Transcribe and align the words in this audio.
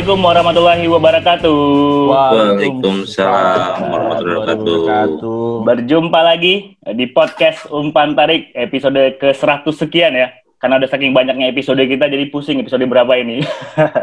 Assalamualaikum 0.00 0.32
warahmatullahi 0.32 0.86
wabarakatuh. 0.88 1.60
Waalaikumsalam 2.08 3.84
warahmatullahi 3.84 4.56
wabarakatuh. 4.56 5.44
Berjumpa 5.68 6.20
lagi 6.24 6.72
di 6.96 7.04
podcast 7.12 7.68
Umpan 7.68 8.16
Tarik 8.16 8.48
episode 8.56 8.96
ke-100 9.20 9.68
sekian 9.76 10.16
ya. 10.16 10.32
Karena 10.56 10.80
udah 10.80 10.88
saking 10.88 11.12
banyaknya 11.12 11.52
episode 11.52 11.84
kita 11.84 12.08
jadi 12.08 12.32
pusing 12.32 12.64
episode 12.64 12.80
berapa 12.88 13.12
ini. 13.12 13.44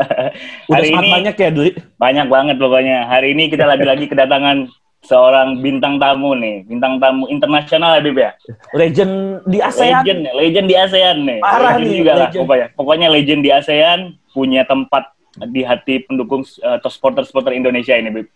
Udah 0.69 0.77
Hari 0.77 0.89
ini 0.93 1.09
banyak 1.17 1.33
ya, 1.33 1.49
Dwi. 1.49 1.73
banyak 1.97 2.27
banget 2.29 2.55
pokoknya. 2.61 3.09
Hari 3.09 3.33
ini 3.33 3.49
kita 3.49 3.65
lagi-lagi 3.65 4.05
kedatangan 4.13 4.69
seorang 5.01 5.65
bintang 5.65 5.97
tamu 5.97 6.37
nih, 6.37 6.61
bintang 6.69 7.01
tamu 7.01 7.25
internasional 7.25 7.97
ya 7.97 8.01
Bib 8.05 8.21
ya. 8.21 8.37
Legend 8.77 9.41
di 9.49 9.57
ASEAN. 9.65 10.05
Legend, 10.05 10.21
legend 10.37 10.67
di 10.69 10.75
ASEAN 10.77 11.17
nih. 11.25 11.39
Parah 11.41 11.81
legend 11.81 11.89
nih, 11.89 11.97
juga 11.97 12.13
lah 12.13 12.29
legend. 12.29 12.41
pokoknya. 12.45 12.67
Pokoknya 12.77 13.07
legend 13.09 13.41
di 13.41 13.49
ASEAN 13.49 13.99
punya 14.37 14.61
tempat 14.61 15.16
di 15.45 15.61
hati 15.61 16.01
pendukung 16.05 16.41
eh, 16.41 16.73
atau 16.81 16.89
supporter-supporter 16.89 17.53
Indonesia 17.53 17.93
ini, 17.93 18.09
Bib. 18.09 18.27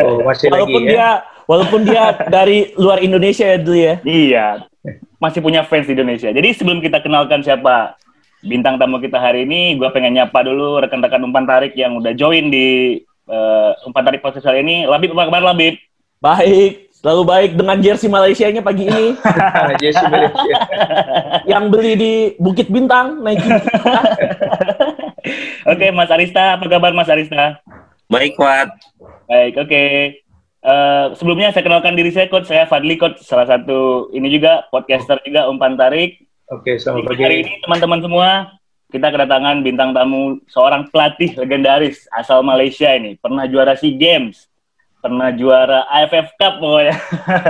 Oh, 0.00 0.24
masih 0.24 0.48
Walaupun 0.48 0.82
lagi 0.84 0.88
ya. 0.88 0.92
dia 0.92 1.08
walaupun 1.44 1.80
dia 1.84 2.04
dari 2.36 2.72
luar 2.80 3.04
Indonesia 3.04 3.44
ya, 3.44 3.58
Dwi 3.60 3.80
ya. 3.80 3.94
Iya, 4.02 4.46
masih 5.20 5.40
punya 5.44 5.64
fans 5.68 5.84
di 5.84 5.92
Indonesia. 5.92 6.32
Jadi 6.32 6.48
sebelum 6.56 6.80
kita 6.80 7.04
kenalkan 7.04 7.44
siapa 7.44 8.00
bintang 8.40 8.80
tamu 8.80 9.02
kita 9.02 9.20
hari 9.20 9.44
ini, 9.44 9.76
gue 9.76 9.88
pengen 9.92 10.16
nyapa 10.16 10.44
dulu 10.46 10.80
rekan-rekan 10.80 11.24
umpan 11.24 11.44
tarik 11.44 11.72
yang 11.76 11.96
udah 11.98 12.12
join 12.16 12.48
di 12.48 13.00
eh, 13.28 13.70
umpan 13.84 14.04
tarik 14.06 14.22
podcast 14.24 14.46
kali 14.46 14.64
ini. 14.64 14.88
Labib 14.88 15.12
apa 15.12 15.28
kabar 15.28 15.42
Labib? 15.52 15.76
Baik, 16.16 16.85
selalu 17.00 17.22
baik 17.28 17.50
dengan 17.60 17.76
jersey 17.84 18.08
Malaysianya 18.08 18.64
pagi 18.64 18.88
ini 18.88 19.12
Jesse 19.82 20.04
Malaysia. 20.08 20.58
yang 21.52 21.68
beli 21.68 21.92
di 21.94 22.12
Bukit 22.40 22.72
Bintang 22.72 23.20
Nike. 23.20 23.46
Oke, 25.72 25.90
Mas 25.90 26.10
Arista, 26.14 26.54
apa 26.54 26.70
kabar 26.70 26.94
Mas 26.94 27.10
Arista? 27.10 27.58
Baik, 28.06 28.38
Wat. 28.38 28.70
Baik, 29.26 29.58
oke. 29.58 29.84
Eh, 30.62 31.06
sebelumnya 31.18 31.50
saya 31.50 31.66
kenalkan 31.66 31.98
diri 31.98 32.14
saya, 32.14 32.30
Coach. 32.30 32.46
Saya 32.46 32.70
Fadli, 32.70 32.94
Coach. 32.94 33.18
Salah 33.26 33.50
satu 33.50 34.06
ini 34.14 34.30
juga, 34.30 34.70
podcaster 34.70 35.18
juga, 35.26 35.50
umpan 35.50 35.74
tarik. 35.74 36.22
Oke, 36.54 36.78
selamat 36.78 37.10
Jadi 37.10 37.22
hari 37.26 37.36
pagi. 37.42 37.44
ini 37.50 37.52
teman-teman 37.58 38.00
semua 38.06 38.28
kita 38.94 39.10
kedatangan 39.10 39.66
bintang 39.66 39.90
tamu 39.90 40.38
seorang 40.46 40.86
pelatih 40.94 41.34
legendaris 41.34 42.06
asal 42.14 42.46
Malaysia 42.46 42.86
ini 42.94 43.18
pernah 43.18 43.42
juara 43.50 43.74
SEA 43.74 43.98
Games 43.98 44.46
pernah 44.98 45.28
juara 45.30 45.86
AFF 45.88 46.34
Cup 46.34 46.58
pokoknya 46.58 46.96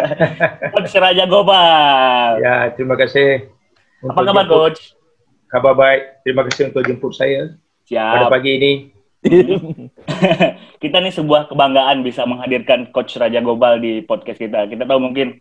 Coach 0.73 0.95
Raja 0.95 1.25
Gopal 1.25 2.31
Ya, 2.39 2.69
terima 2.71 2.95
kasih. 2.95 3.49
apa 4.03 4.21
kabar 4.21 4.45
jemput- 4.45 4.51
Coach 4.53 4.81
Kabar 5.47 5.73
baik. 5.73 6.03
Terima 6.21 6.43
kasih 6.43 6.69
untuk 6.69 6.83
jemput 6.83 7.13
saya 7.13 7.55
pada 7.87 7.87
siap 7.87 8.29
pagi 8.29 8.51
ini. 8.53 8.73
kita 10.77 10.99
nih 10.99 11.13
sebuah 11.13 11.47
kebanggaan 11.47 12.03
bisa 12.03 12.23
menghadirkan 12.25 12.91
Coach 12.91 13.15
Raja 13.15 13.39
Gopal 13.39 13.79
di 13.79 14.01
podcast 14.01 14.37
kita 14.37 14.67
kita 14.67 14.85
tahu 14.85 15.01
mungkin 15.01 15.39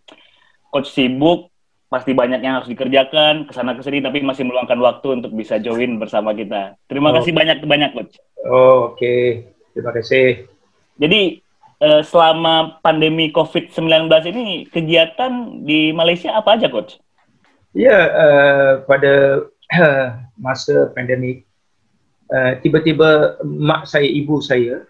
Coach 0.67 0.89
sibuk 0.89 1.50
pasti 1.86 2.11
banyak 2.11 2.38
yang 2.39 2.59
harus 2.59 2.67
dikerjakan 2.67 3.45
ke 3.45 3.52
sana 3.52 3.73
ke 3.73 3.81
sini 3.81 3.98
tapi 4.00 4.20
masih 4.20 4.44
meluangkan 4.44 4.78
waktu 4.80 5.08
untuk 5.16 5.31
bisa 5.31 5.58
join 5.58 5.95
bersama 5.95 6.33
kita 6.33 6.78
terima 6.86 7.09
Oh. 7.09 7.15
kasih 7.15 7.32
banyak 7.32 7.61
banyak 7.61 7.92
Coach 7.92 8.15
Oh, 8.42 8.94
oke. 8.94 9.42
Terima 9.73 9.89
kasih. 9.89 10.45
Jadi 10.95 11.42
eh, 11.81 12.02
selama 12.03 12.80
pandemi 12.83 13.31
COVID-19 13.31 14.11
ini 14.31 14.67
kegiatan 14.69 15.63
di 15.65 15.91
Malaysia 15.91 16.36
apa 16.36 16.59
aja, 16.59 16.67
Coach? 16.71 16.99
Ya, 17.75 17.99
eh, 18.11 18.71
pada 18.87 19.45
masa 20.45 20.91
pandemik, 20.95 21.43
eh, 22.31 22.53
tiba-tiba 22.64 23.39
mak 23.43 23.87
saya, 23.89 24.08
ibu 24.08 24.39
saya 24.39 24.85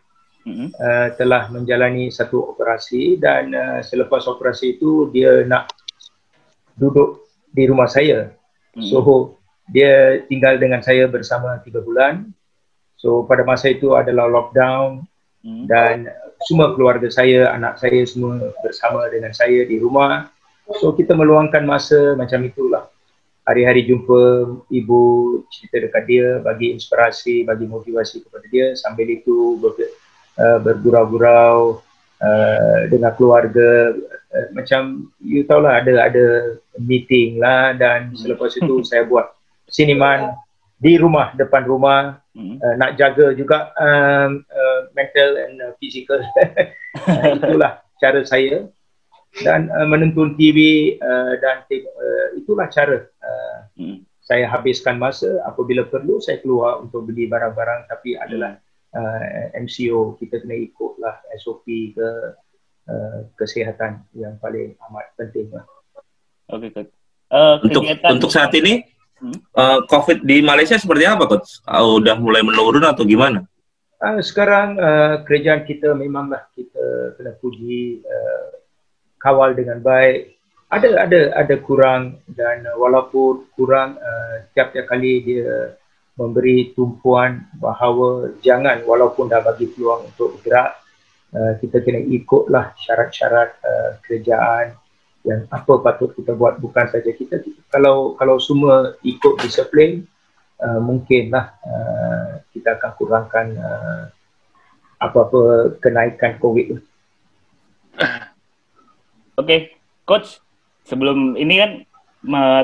uh, 0.46 1.08
telah 1.18 1.50
menjalani 1.50 2.14
satu 2.14 2.54
operasi 2.54 3.18
dan 3.18 3.52
uh, 3.54 3.80
selepas 3.82 4.30
operasi 4.30 4.78
itu 4.78 5.10
dia 5.10 5.44
nak 5.46 5.74
duduk 6.78 7.26
di 7.50 7.66
rumah 7.66 7.90
saya. 7.90 8.36
Mhm. 8.76 8.86
So 8.92 9.00
dia 9.72 10.22
tinggal 10.30 10.62
dengan 10.62 10.86
saya 10.86 11.10
bersama 11.10 11.58
tiga 11.66 11.82
bulan. 11.82 12.30
So 13.00 13.26
pada 13.26 13.42
masa 13.42 13.74
itu 13.74 13.98
adalah 13.98 14.30
lockdown 14.30 15.08
Mhm. 15.46 15.64
dan 15.66 16.10
semua 16.46 16.78
keluarga 16.78 17.10
saya, 17.10 17.50
anak 17.52 17.82
saya 17.82 18.06
semua 18.06 18.54
bersama 18.62 19.10
dengan 19.10 19.34
saya 19.34 19.66
di 19.66 19.82
rumah. 19.82 20.30
So 20.78 20.94
kita 20.94 21.18
meluangkan 21.18 21.66
masa 21.66 22.14
macam 22.14 22.46
itulah. 22.46 22.86
Hari-hari 23.46 23.86
jumpa 23.86 24.50
ibu 24.74 25.02
cerita 25.54 25.78
dekat 25.86 26.04
dia, 26.10 26.28
bagi 26.42 26.74
inspirasi, 26.74 27.46
bagi 27.46 27.70
motivasi 27.70 28.26
kepada 28.26 28.46
dia. 28.50 28.74
Sambil 28.74 29.22
itu 29.22 29.62
ber, 29.62 29.78
uh, 30.42 30.58
bergurau-gurau 30.62 31.82
uh, 32.22 32.80
dengan 32.90 33.14
keluarga. 33.14 33.94
Uh, 34.34 34.48
macam 34.58 35.14
you 35.22 35.46
tahu 35.46 35.62
lah 35.62 35.78
ada 35.82 36.10
ada 36.10 36.26
meeting 36.82 37.38
lah 37.38 37.78
dan 37.78 38.18
selepas 38.18 38.54
itu 38.58 38.82
saya 38.90 39.06
buat 39.06 39.30
siniman 39.70 40.34
di 40.82 40.98
rumah 40.98 41.34
depan 41.38 41.70
rumah 41.70 42.25
Mhm. 42.36 42.56
uh, 42.60 42.76
nak 42.76 43.00
jaga 43.00 43.32
juga 43.32 43.72
um, 43.80 44.44
uh, 44.44 44.80
mental 44.92 45.30
and 45.40 45.56
uh, 45.64 45.72
physical. 45.80 46.20
uh, 46.20 47.28
itulah 47.40 47.80
cara 48.04 48.22
saya 48.28 48.68
dan 49.40 49.72
uh, 49.72 49.88
menonton 49.88 50.36
TV 50.36 50.60
uh, 51.00 51.40
dan 51.40 51.64
uh, 51.64 52.28
itulah 52.36 52.68
cara 52.68 53.08
uh, 53.24 53.58
Mhm. 53.76 54.08
saya 54.24 54.48
habiskan 54.48 54.96
masa 54.96 55.28
apabila 55.44 55.84
perlu 55.88 56.20
saya 56.20 56.40
keluar 56.40 56.80
untuk 56.80 57.08
beli 57.08 57.28
barang-barang 57.28 57.92
tapi 57.92 58.16
adalah 58.16 58.56
uh, 58.96 59.52
MCO 59.56 60.16
kita 60.16 60.40
kena 60.44 60.56
ikutlah 60.56 61.20
SOP 61.36 61.68
ke 61.96 62.10
uh, 62.88 63.20
kesihatan 63.36 64.04
yang 64.16 64.40
paling 64.40 64.76
amat 64.88 65.12
penting 65.20 65.52
lah. 65.52 65.68
Oke, 66.52 66.72
Coach. 66.72 66.92
Eh, 67.26 67.56
Untuk 67.68 67.84
untuk 68.06 68.30
saat 68.30 68.54
ini 68.54 68.86
Eh, 69.24 69.80
COVID 69.88 70.28
di 70.28 70.44
Malaysia 70.44 70.76
seperti 70.76 71.08
apa, 71.08 71.24
Coach? 71.26 71.64
Ah, 71.64 71.88
Udah 71.88 72.20
mulai 72.20 72.44
menurun 72.44 72.84
atau 72.84 73.08
gimana? 73.08 73.48
Uh, 73.96 74.20
sekarang 74.20 74.76
uh, 74.76 75.24
kerajaan 75.24 75.64
kita 75.64 75.96
memanglah 75.96 76.44
kita 76.52 77.16
kena 77.16 77.32
puji 77.40 78.04
uh, 78.04 78.60
kawal 79.24 79.56
dengan 79.56 79.80
baik. 79.80 80.36
Ada 80.68 81.08
ada 81.08 81.20
ada 81.32 81.56
kurang 81.64 82.20
dan 82.28 82.68
uh, 82.68 82.76
walaupun 82.76 83.48
kurang 83.56 83.96
uh, 83.96 84.44
tiap-tiap 84.52 84.92
kali 84.92 85.24
dia 85.24 85.80
memberi 86.20 86.76
tumpuan 86.76 87.48
bahawa 87.56 88.36
jangan 88.44 88.84
walaupun 88.84 89.32
dah 89.32 89.40
bagi 89.40 89.72
peluang 89.72 90.12
untuk 90.12 90.38
bergerak 90.38 90.76
uh, 91.32 91.56
kita 91.64 91.80
kena 91.80 92.04
ikutlah 92.04 92.76
syarat-syarat 92.76 93.56
uh, 93.64 93.90
kerajaan 94.04 94.76
yang 95.26 95.50
apa 95.50 95.82
patut 95.82 96.14
kita 96.14 96.38
buat 96.38 96.62
bukan 96.62 96.86
saja 96.88 97.10
kita, 97.10 97.42
kita 97.42 97.60
kalau 97.74 98.14
kalau 98.16 98.38
semua 98.38 98.94
ikut 99.02 99.42
disiplin 99.42 100.06
uh, 100.62 100.80
mungkinlah 100.80 101.52
uh, 101.66 102.30
kita 102.54 102.78
akan 102.78 102.92
kurangkan 102.96 103.48
uh, 103.58 104.04
apa-apa 105.02 105.76
kenaikan 105.82 106.38
COVID. 106.40 106.80
Oke, 109.42 109.76
Coach. 110.08 110.40
Sebelum 110.86 111.34
ini 111.34 111.58
kan 111.58 111.72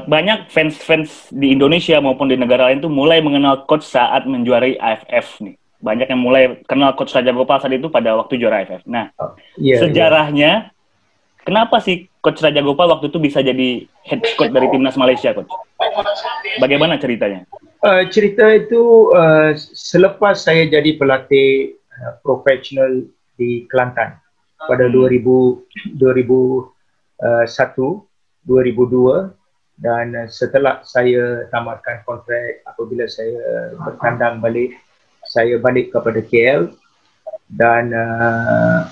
banyak 0.06 0.50
fans-fans 0.50 1.30
di 1.34 1.54
Indonesia 1.54 1.98
maupun 2.02 2.30
di 2.30 2.38
negara 2.38 2.70
lain 2.70 2.82
tuh 2.82 2.94
mulai 2.94 3.22
mengenal 3.22 3.66
Coach 3.66 3.86
saat 3.86 4.26
menjuarai 4.30 4.78
AFF 4.78 5.42
nih. 5.42 5.58
Banyak 5.82 6.14
yang 6.14 6.22
mulai 6.22 6.62
kenal 6.70 6.94
Coach 6.94 7.18
Raja 7.18 7.34
Gopal 7.34 7.58
saat 7.58 7.74
itu 7.74 7.90
pada 7.90 8.14
waktu 8.14 8.38
juara 8.38 8.62
AFF. 8.62 8.86
Nah, 8.86 9.10
Ya, 9.58 9.82
sejarahnya 9.82 10.70
kenapa 11.42 11.82
sih 11.82 12.11
coach 12.22 12.40
Raja 12.42 12.62
Gopal 12.62 12.90
waktu 12.90 13.10
itu 13.10 13.20
bisa 13.20 13.42
jadi 13.42 13.86
head 14.06 14.22
coach 14.38 14.54
dari 14.54 14.70
timnas 14.70 14.96
Malaysia 14.98 15.34
coach 15.34 15.52
bagaimana 16.62 16.98
ceritanya 17.02 17.46
Uh, 17.82 18.06
cerita 18.14 18.46
itu 18.54 19.10
uh, 19.10 19.58
selepas 19.58 20.38
saya 20.38 20.70
jadi 20.70 21.02
pelatih 21.02 21.82
uh, 21.98 22.14
profesional 22.22 23.10
di 23.34 23.66
Kelantan 23.66 24.22
pada 24.70 24.86
Hmm. 24.86 25.10
2000 25.10 25.98
2001 25.98 26.70
2002 28.46 29.34
dan 29.82 30.14
setelah 30.30 30.86
saya 30.86 31.50
tamatkan 31.50 32.06
kontrak 32.06 32.62
apabila 32.70 33.10
saya 33.10 33.74
bertandang 33.82 34.38
balik 34.46 34.78
saya 35.26 35.58
balik 35.58 35.90
kepada 35.90 36.22
KL 36.22 36.70
dan 37.50 37.90
uh, 37.98 38.86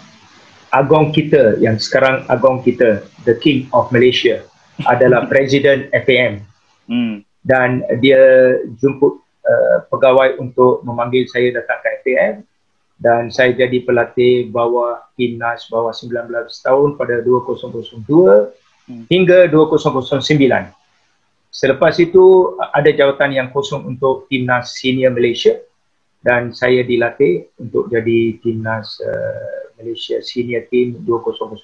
agong 0.70 1.10
kita 1.10 1.58
yang 1.58 1.78
sekarang 1.82 2.26
agong 2.30 2.62
kita 2.62 3.06
the 3.26 3.34
king 3.38 3.66
of 3.74 3.90
Malaysia 3.90 4.46
adalah 4.86 5.26
presiden 5.28 5.90
FAM 5.92 6.46
Hmm. 6.90 7.22
dan 7.46 7.86
dia 8.02 8.18
jemput 8.82 9.22
uh, 9.46 9.78
pegawai 9.94 10.42
untuk 10.42 10.82
memanggil 10.82 11.30
saya 11.30 11.54
datang 11.54 11.78
ke 11.86 11.90
FAM 12.02 12.36
dan 12.98 13.30
saya 13.30 13.54
jadi 13.54 13.86
pelatih 13.86 14.50
bawah 14.50 14.98
timnas 15.14 15.70
bawah 15.70 15.94
19 15.94 16.34
tahun 16.66 16.98
pada 16.98 17.22
2002 17.22 18.58
Hmm. 18.90 19.06
hingga 19.06 19.46
2009. 19.54 20.74
Selepas 21.54 22.02
itu 22.02 22.58
ada 22.74 22.90
jawatan 22.90 23.38
yang 23.38 23.54
kosong 23.54 23.86
untuk 23.86 24.26
timnas 24.34 24.74
senior 24.82 25.14
Malaysia 25.14 25.62
dan 26.26 26.50
saya 26.58 26.82
dilatih 26.82 27.54
untuk 27.62 27.86
jadi 27.94 28.42
timnas 28.42 28.98
uh, 29.06 29.59
Malaysia 29.80 30.20
senior 30.20 30.68
team 30.68 31.00
2009 31.08 31.64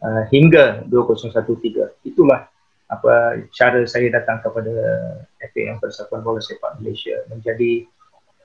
uh, 0.00 0.24
hingga 0.30 0.86
2013. 0.88 2.06
Itulah 2.06 2.46
apa 2.88 3.42
cara 3.50 3.82
saya 3.88 4.12
datang 4.12 4.38
kepada 4.44 4.70
FAM 5.50 5.82
Persatuan 5.82 6.22
Bola 6.22 6.38
Sepak 6.38 6.78
Malaysia 6.78 7.16
menjadi 7.32 7.88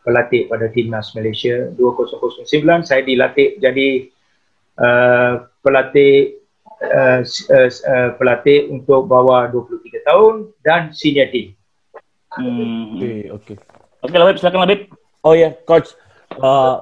pelatih 0.02 0.48
pada 0.48 0.72
timnas 0.72 1.12
Malaysia 1.14 1.70
2009 1.76 2.48
saya 2.88 3.02
dilatih 3.04 3.60
jadi 3.60 4.10
uh, 4.80 5.44
pelatih 5.60 6.40
uh, 6.82 7.22
uh, 7.28 7.70
uh, 7.70 8.10
pelatih 8.16 8.72
untuk 8.72 9.06
bawah 9.06 9.52
23 9.52 10.08
tahun 10.08 10.34
dan 10.64 10.82
senior 10.96 11.28
team. 11.30 11.54
Hmm. 12.34 12.96
Oke, 12.96 13.14
oke. 13.30 13.54
Oke, 14.00 14.16
Labib, 14.16 14.40
silakan 14.40 14.64
Labib. 14.64 14.88
Oh 15.28 15.36
ya, 15.36 15.52
coach. 15.68 15.92
Eh, 16.40 16.76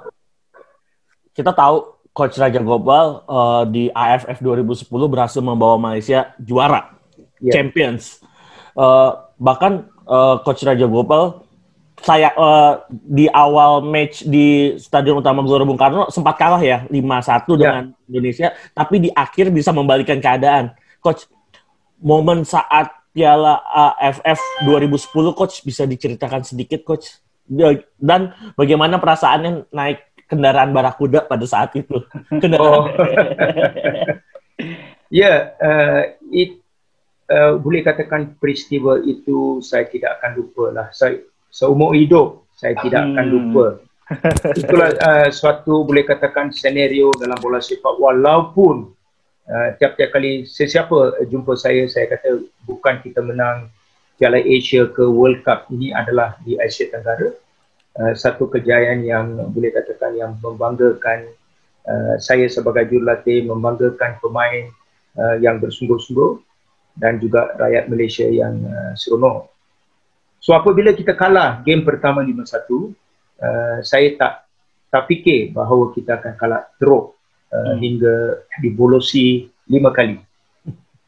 kita 1.38 1.54
tahu 1.54 1.94
coach 2.10 2.34
Raja 2.36 2.57
Gopal 2.57 3.22
eh, 3.24 3.63
di 3.69 3.84
AFF 3.94 4.42
2010 4.42 4.89
berhasil 5.06 5.38
membawa 5.39 5.78
Malaysia 5.78 6.34
juara, 6.42 6.98
Ya. 7.38 7.54
champions. 7.54 8.18
Eh, 8.74 9.10
bahkan 9.38 9.86
eh, 9.86 10.36
coach 10.42 10.66
Raja 10.66 10.89
Gopal 10.89 11.45
saya 12.01 12.34
eh, 12.34 12.74
di 12.89 13.30
awal 13.30 13.86
match 13.86 14.25
di 14.25 14.74
Stadion 14.81 15.22
Utama 15.22 15.45
Gelora 15.45 15.62
Bung 15.62 15.78
Karno 15.78 16.10
sempat 16.10 16.34
kalah 16.38 16.62
ya 16.62 16.89
5-1 16.89 17.54
Ya. 17.54 17.57
dengan 17.62 17.83
Indonesia, 18.10 18.48
tapi 18.74 18.98
di 18.98 19.10
akhir 19.13 19.54
bisa 19.54 19.69
membalikan 19.69 20.18
keadaan. 20.18 20.74
Coach, 20.98 21.30
momen 22.01 22.42
saat 22.42 22.90
Piala 23.13 23.62
AFF 23.66 24.38
2010 24.66 25.33
coach 25.33 25.66
bisa 25.66 25.86
diceritakan 25.86 26.45
sedikit 26.45 26.86
coach 26.86 27.18
dan 27.98 28.33
bagaimana 28.54 29.01
perasaannya 29.01 29.74
naik 29.74 30.06
kendaraan 30.27 30.75
barakuda 30.75 31.24
pada 31.25 31.45
saat 31.47 31.71
itu 31.75 32.03
kendaraan 32.44 32.59
Oh. 32.59 32.91
ya, 35.09 35.53
uh, 35.59 36.01
it, 36.31 36.59
uh, 37.31 37.56
boleh 37.59 37.83
katakan 37.83 38.35
peristiwa 38.39 39.00
itu 39.03 39.59
saya 39.63 39.88
tidak 39.88 40.19
akan 40.19 40.31
lupa 40.35 40.65
lah. 40.74 40.88
Saya 40.91 41.24
seumur 41.51 41.95
hidup 41.95 42.47
saya 42.57 42.74
tidak 42.81 43.13
akan 43.13 43.25
Hmm. 43.25 43.33
lupa. 43.33 43.65
Itulah 44.59 44.89
uh, 45.03 45.29
suatu 45.29 45.83
boleh 45.83 46.07
katakan 46.07 46.50
senario 46.50 47.12
dalam 47.19 47.35
bola 47.44 47.59
sepak 47.59 48.00
walaupun 48.00 48.95
uh, 49.51 49.69
tiap-tiap 49.77 50.15
kali 50.15 50.47
sesiapa 50.47 51.27
jumpa 51.27 51.59
saya 51.59 51.83
saya 51.91 52.07
kata 52.15 52.47
bukan 52.63 53.03
kita 53.03 53.19
menang 53.19 53.68
Piala 54.18 54.41
Asia 54.41 54.89
ke 54.89 55.06
World 55.06 55.45
Cup 55.45 55.69
ini 55.69 55.94
adalah 55.94 56.39
di 56.41 56.57
Asia 56.57 56.89
Tenggara. 56.89 57.30
Uh, 57.97 58.13
satu 58.13 58.45
kejayaan 58.45 59.01
yang 59.01 59.49
boleh 59.49 59.73
katakan 59.73 60.13
yang 60.13 60.38
membanggakan 60.38 61.33
uh, 61.89 62.15
saya 62.21 62.45
sebagai 62.45 62.85
jurulatih 62.94 63.49
membanggakan 63.49 64.21
pemain 64.21 64.69
uh, 65.17 65.35
yang 65.41 65.57
bersungguh-sungguh 65.57 66.38
dan 67.01 67.17
juga 67.17 67.57
rakyat 67.57 67.89
Malaysia 67.89 68.29
yang 68.29 68.61
uh, 68.69 68.94
seronok. 68.94 69.49
So 70.38 70.53
apabila 70.53 70.94
kita 70.94 71.17
kalah 71.17 71.65
game 71.65 71.81
pertama 71.81 72.21
5-1, 72.21 72.38
uh, 72.38 73.81
saya 73.81 74.13
tak 74.13 74.33
tak 74.88 75.03
fikir 75.09 75.51
bahawa 75.51 75.91
kita 75.91 76.21
akan 76.21 76.33
kalah 76.38 76.63
teruk 76.79 77.17
uh, 77.51 77.73
Hmm. 77.73 77.77
hingga 77.79 78.45
dibolosi 78.61 79.49
lima 79.67 79.91
kali. 79.91 80.19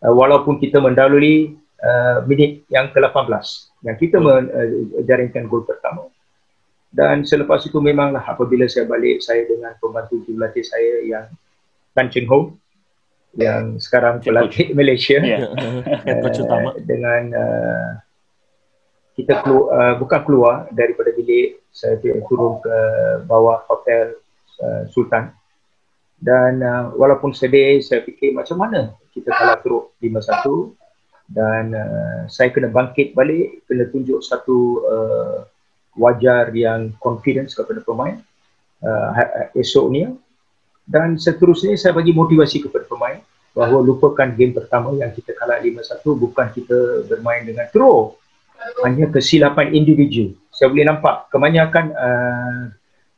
Uh, 0.01 0.13
walaupun 0.15 0.57
kita 0.59 0.79
mendahului 0.79 1.53
uh, 1.83 2.23
minit 2.27 2.63
yang 2.71 2.91
ke-18 2.91 3.43
yang 3.83 3.95
kita 3.95 4.17
menjaringkan 4.19 5.47
gol 5.47 5.63
pertama. 5.63 6.07
Dan 6.89 7.21
selepas 7.21 7.61
itu 7.69 7.77
memanglah 7.77 8.25
apabila 8.25 8.65
saya 8.65 8.89
balik 8.89 9.21
saya 9.21 9.45
dengan 9.45 9.77
pembantu 9.77 10.25
jurulatih 10.25 10.65
saya 10.65 11.05
yang 11.05 11.25
Tan 11.93 12.09
Cheng 12.09 12.25
Ho 12.33 12.57
yang 13.37 13.77
sekarang 13.77 14.25
pelatih 14.25 14.73
Malaysia. 14.79 15.21
Ya. 15.21 15.45
coach 16.25 16.41
utama. 16.41 16.73
uh, 16.73 16.81
dengan 16.81 17.21
uh, 17.29 17.89
kita 19.13 19.45
keluar, 19.45 19.67
uh, 19.69 19.93
bukan 20.01 20.21
keluar 20.25 20.55
daripada 20.73 21.13
bilik 21.13 21.61
saya 21.69 22.01
turun 22.01 22.57
ke 22.63 22.77
bawah 23.29 23.61
hotel 23.69 24.17
uh, 24.65 24.89
Sultan. 24.89 25.29
Dan 26.17 26.59
uh, 26.65 26.91
walaupun 26.97 27.31
sedih 27.31 27.79
saya 27.85 28.01
fikir 28.01 28.33
macam 28.33 28.59
mana 28.59 28.91
kita 29.13 29.31
kalah 29.31 29.61
teruk 29.63 29.95
5-1 30.03 30.75
dan 31.29 31.63
uh, 31.71 32.19
saya 32.25 32.49
kena 32.49 32.67
bangkit 32.73 33.13
balik 33.13 33.63
kena 33.69 33.87
tunjuk 33.87 34.19
satu 34.19 34.57
uh, 34.83 35.37
wajar 35.97 36.53
yang 36.53 36.93
confidence 37.01 37.57
kepada 37.57 37.81
pemain 37.81 38.19
uh, 38.83 39.09
ha- 39.15 39.49
esok 39.57 39.87
ni. 39.89 40.03
Dan 40.89 41.21
seterusnya 41.21 41.77
saya 41.77 41.93
bagi 41.93 42.13
motivasi 42.17 42.65
kepada 42.65 42.89
pemain 42.89 43.21
bahawa 43.53 43.81
lupakan 43.81 44.29
game 44.33 44.57
pertama 44.57 44.93
yang 44.97 45.13
kita 45.13 45.37
kalah 45.37 45.61
5-1 45.61 46.01
bukan 46.01 46.47
kita 46.49 47.05
bermain 47.05 47.45
dengan 47.45 47.69
teruk 47.69 48.17
hanya 48.83 49.07
kesilapan 49.09 49.71
individu. 49.71 50.35
Saya 50.51 50.71
boleh 50.73 50.85
nampak 50.87 51.31
kebanyakan 51.31 51.85
uh, 51.95 52.61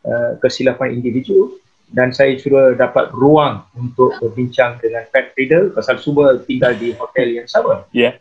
uh, 0.06 0.32
kesilapan 0.40 1.00
individu 1.00 1.58
dan 1.92 2.16
saya 2.16 2.38
sudah 2.40 2.78
dapat 2.78 3.12
ruang 3.12 3.68
untuk 3.76 4.16
berbincang 4.22 4.80
dengan 4.80 5.04
Pat 5.12 5.36
Friedel 5.36 5.76
pasal 5.76 6.00
semua 6.00 6.40
tinggal 6.40 6.78
di 6.78 6.96
hotel 6.96 7.42
yang 7.42 7.48
sama. 7.50 7.84
Ya. 7.92 8.16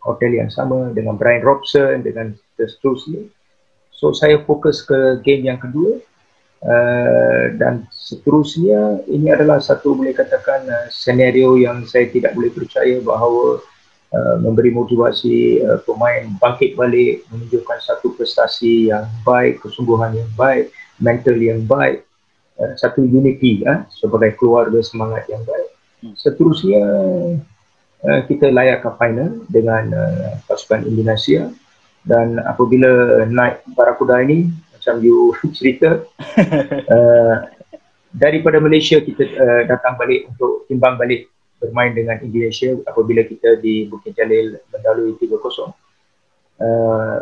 hotel 0.00 0.32
yang 0.32 0.48
sama 0.48 0.96
dengan 0.96 1.20
Brian 1.20 1.44
Robson 1.44 2.00
dengan 2.00 2.32
seterusnya 2.56 3.28
so 4.00 4.16
saya 4.16 4.40
fokus 4.48 4.80
ke 4.80 5.20
game 5.20 5.52
yang 5.52 5.60
kedua. 5.60 6.00
Uh, 6.60 7.56
dan 7.56 7.88
seterusnya 7.88 9.00
ini 9.08 9.32
adalah 9.32 9.64
satu 9.64 9.96
boleh 9.96 10.12
katakan 10.12 10.68
uh, 10.68 10.92
senario 10.92 11.56
yang 11.56 11.88
saya 11.88 12.04
tidak 12.12 12.36
boleh 12.36 12.52
percaya 12.52 13.00
bahawa 13.00 13.64
uh, 14.12 14.36
memberi 14.44 14.68
motivasi 14.68 15.64
uh, 15.64 15.80
pemain 15.88 16.28
bangkit 16.36 16.76
balik 16.76 17.24
menunjukkan 17.32 17.80
satu 17.80 18.12
prestasi 18.12 18.92
yang 18.92 19.08
baik 19.24 19.64
kesungguhan 19.64 20.12
yang 20.12 20.28
baik 20.36 20.68
mental 21.00 21.32
yang 21.40 21.64
baik 21.64 22.04
uh, 22.60 22.76
satu 22.76 23.08
unity 23.08 23.64
uh, 23.64 23.88
sebagai 23.88 24.36
keluarga 24.36 24.84
semangat 24.84 25.32
yang 25.32 25.40
baik. 25.48 25.68
Hmm. 26.04 26.12
seterusnya 26.16 26.84
uh, 28.04 28.20
kita 28.28 28.52
layak 28.52 28.84
ke 28.84 28.90
final 29.00 29.48
dengan 29.48 29.96
uh, 29.96 30.32
pasukan 30.44 30.84
Indonesia 30.84 31.48
dan 32.04 32.40
apabila 32.44 33.22
naik 33.28 33.64
Barakuda 33.76 34.24
ini 34.24 34.48
macam 34.72 35.00
you 35.04 35.36
cerita 35.56 36.00
uh, 36.96 37.34
daripada 38.10 38.58
Malaysia 38.58 38.98
kita 38.98 39.22
uh, 39.24 39.62
datang 39.68 40.00
balik 40.00 40.26
untuk 40.32 40.64
timbang 40.66 40.96
balik 40.96 41.28
bermain 41.60 41.92
dengan 41.92 42.16
Indonesia 42.24 42.72
apabila 42.88 43.20
kita 43.22 43.60
di 43.60 43.84
Bukit 43.84 44.16
Jalil 44.16 44.56
mendalui 44.72 45.12
3-0 45.20 45.36
uh, 46.64 47.20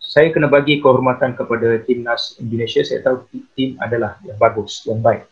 saya 0.00 0.32
kena 0.34 0.50
bagi 0.50 0.82
kehormatan 0.82 1.38
kepada 1.38 1.78
timnas 1.86 2.34
Indonesia. 2.42 2.82
Saya 2.82 3.04
tahu 3.04 3.30
tim 3.54 3.78
adalah 3.78 4.18
yang 4.26 4.34
bagus 4.40 4.82
yang 4.88 4.98
baik. 4.98 5.28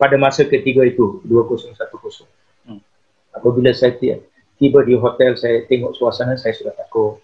Pada 0.00 0.16
masa 0.16 0.48
ketiga 0.48 0.86
itu 0.88 1.20
2-0 1.28 1.76
1-0 1.76 2.24
Hmm. 2.62 2.78
apabila 3.34 3.74
saya 3.74 3.98
ti- 3.98 4.22
tiba 4.54 4.86
di 4.86 4.94
hotel 4.94 5.34
saya 5.34 5.66
tengok 5.66 5.98
suasana 5.98 6.38
saya 6.38 6.54
sudah 6.54 6.70
takut 6.78 7.18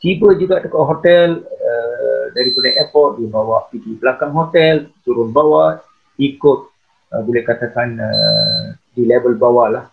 tiba 0.00 0.36
juga 0.36 0.60
dekat 0.60 0.76
hotel 0.76 1.28
uh, 1.44 2.24
daripada 2.36 2.68
airport 2.76 3.20
dia 3.20 3.28
bawa 3.32 3.64
pergi 3.72 3.96
belakang 3.96 4.32
hotel 4.36 4.92
turun 5.02 5.32
bawah 5.32 5.80
ikut 6.20 6.60
uh, 7.12 7.22
boleh 7.24 7.42
katakan 7.44 7.96
uh, 7.96 8.76
di 8.92 9.08
level 9.08 9.36
bawah 9.36 9.68
lah. 9.72 9.84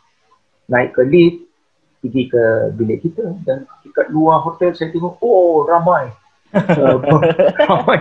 Naik 0.71 0.95
ke 0.95 1.03
lift 1.03 1.43
pergi 2.03 2.27
ke 2.27 2.43
bilik 2.75 2.99
kita 2.99 3.31
dan 3.47 3.63
dekat 3.83 4.11
luar 4.11 4.43
hotel 4.43 4.75
saya 4.75 4.91
tengok 4.91 5.19
oh 5.23 5.63
ramai. 5.63 6.11
Uh, 6.51 6.99
ramai. 7.63 7.99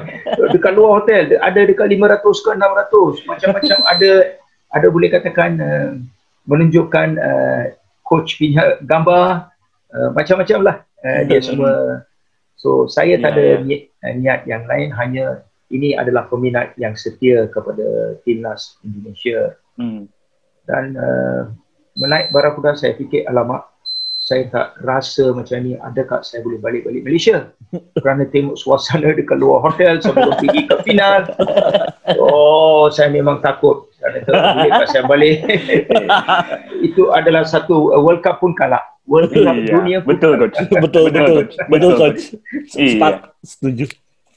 Dekat 0.50 0.73
luar 0.75 1.02
hotel 1.02 1.38
ada 1.38 1.61
dekat 1.62 1.87
500 1.87 2.18
ke 2.18 2.50
600 2.59 3.30
macam-macam 3.30 3.78
ada 3.94 4.11
ada 4.73 4.87
boleh 4.90 5.09
katakan 5.11 5.50
uh, 5.62 5.90
menunjukkan 6.50 7.09
uh, 7.18 7.64
coach 8.02 8.42
punya 8.42 8.82
gambar 8.82 9.47
uh, 9.94 10.11
macam-macam 10.12 10.59
lah 10.66 10.76
uh, 11.04 11.23
dia 11.26 11.40
semua. 11.42 12.06
So 12.56 12.87
saya 12.87 13.18
tak 13.18 13.35
Ya, 13.35 13.37
ada 13.37 13.42
ya. 13.42 13.56
niat, 13.62 13.82
uh, 14.02 14.14
niat 14.18 14.40
yang 14.47 14.62
lain. 14.71 14.88
Hanya 14.94 15.25
ini 15.73 15.97
adalah 15.97 16.28
peminat 16.28 16.76
yang 16.78 16.94
setia 16.94 17.49
kepada 17.50 18.16
timnas 18.23 18.78
Indonesia. 18.85 19.56
Hmm. 19.73 20.04
dan 20.68 20.94
uh, 21.00 21.49
menaik 21.97 22.28
barakuda 22.28 22.76
saya 22.76 22.92
fikir 22.92 23.25
alamak 23.25 23.73
saya 24.23 24.47
tak 24.54 24.78
rasa 24.87 25.35
macam 25.35 25.59
ni. 25.66 25.75
Adakah 25.75 26.23
saya 26.23 26.47
boleh 26.47 26.62
balik-balik 26.62 27.02
Malaysia? 27.02 27.50
Kerana 28.02 28.23
tengok 28.30 28.54
suasana 28.54 29.11
dekat 29.11 29.35
luar 29.42 29.66
hotel 29.66 29.99
sebelum 29.99 30.30
pergi 30.40 30.71
ke 30.71 30.76
final. 30.87 31.26
Oh 32.23 32.87
saya 32.87 33.11
memang 33.11 33.42
takut. 33.42 33.90
Kerana 33.99 34.23
tak 34.23 34.35
boleh 34.38 34.71
saya 34.87 35.04
balik. 35.11 35.37
Itu 36.87 37.11
adalah 37.11 37.42
satu 37.42 37.90
World 37.99 38.23
Cup 38.23 38.38
pun 38.38 38.54
kalah 38.54 38.91
World 39.02 39.30
Cup 39.30 39.42
Iya, 39.52 39.75
dunia 39.75 39.99
betul 40.09 40.32
coach. 40.38 40.56
betul, 40.71 41.02
betul, 41.11 41.26
Coach. 41.42 41.54
betul, 41.68 41.92
coach. 41.97 42.23
Iya. 42.75 43.26
Setuju. 43.42 43.85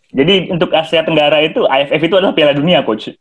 Jadi 0.10 0.48
untuk 0.48 0.72
Asia 0.72 1.04
Tenggara 1.04 1.44
itu 1.44 1.66
AFF 1.66 2.02
itu 2.02 2.16
adalah 2.16 2.32
Piala 2.32 2.56
Dunia 2.56 2.82
coach. 2.82 3.12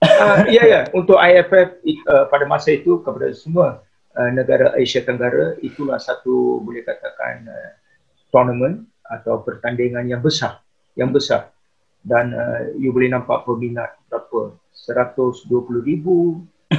Ah, 0.00 0.44
ya 0.54 0.62
ya 0.64 0.80
untuk 0.92 1.16
IFF 1.16 1.80
uh, 2.06 2.24
pada 2.28 2.44
masa 2.44 2.72
itu 2.72 3.00
kepada 3.00 3.32
semua 3.32 3.80
uh, 4.12 4.30
negara 4.30 4.72
Asia 4.74 5.00
Tenggara 5.00 5.56
itulah 5.60 5.96
satu 5.96 6.60
boleh 6.60 6.84
katakan 6.84 7.48
uh, 7.48 7.70
tournament 8.28 8.84
atau 9.04 9.40
pertandingan 9.40 10.04
yang 10.04 10.20
besar 10.20 10.60
yang 10.94 11.08
besar 11.08 11.52
dan 12.00 12.32
uh, 12.32 12.68
you 12.76 12.92
boleh 12.92 13.08
nampak 13.08 13.44
peminat 13.44 13.96
berapa 14.06 14.52
120 14.72 15.48
ribu 15.82 16.44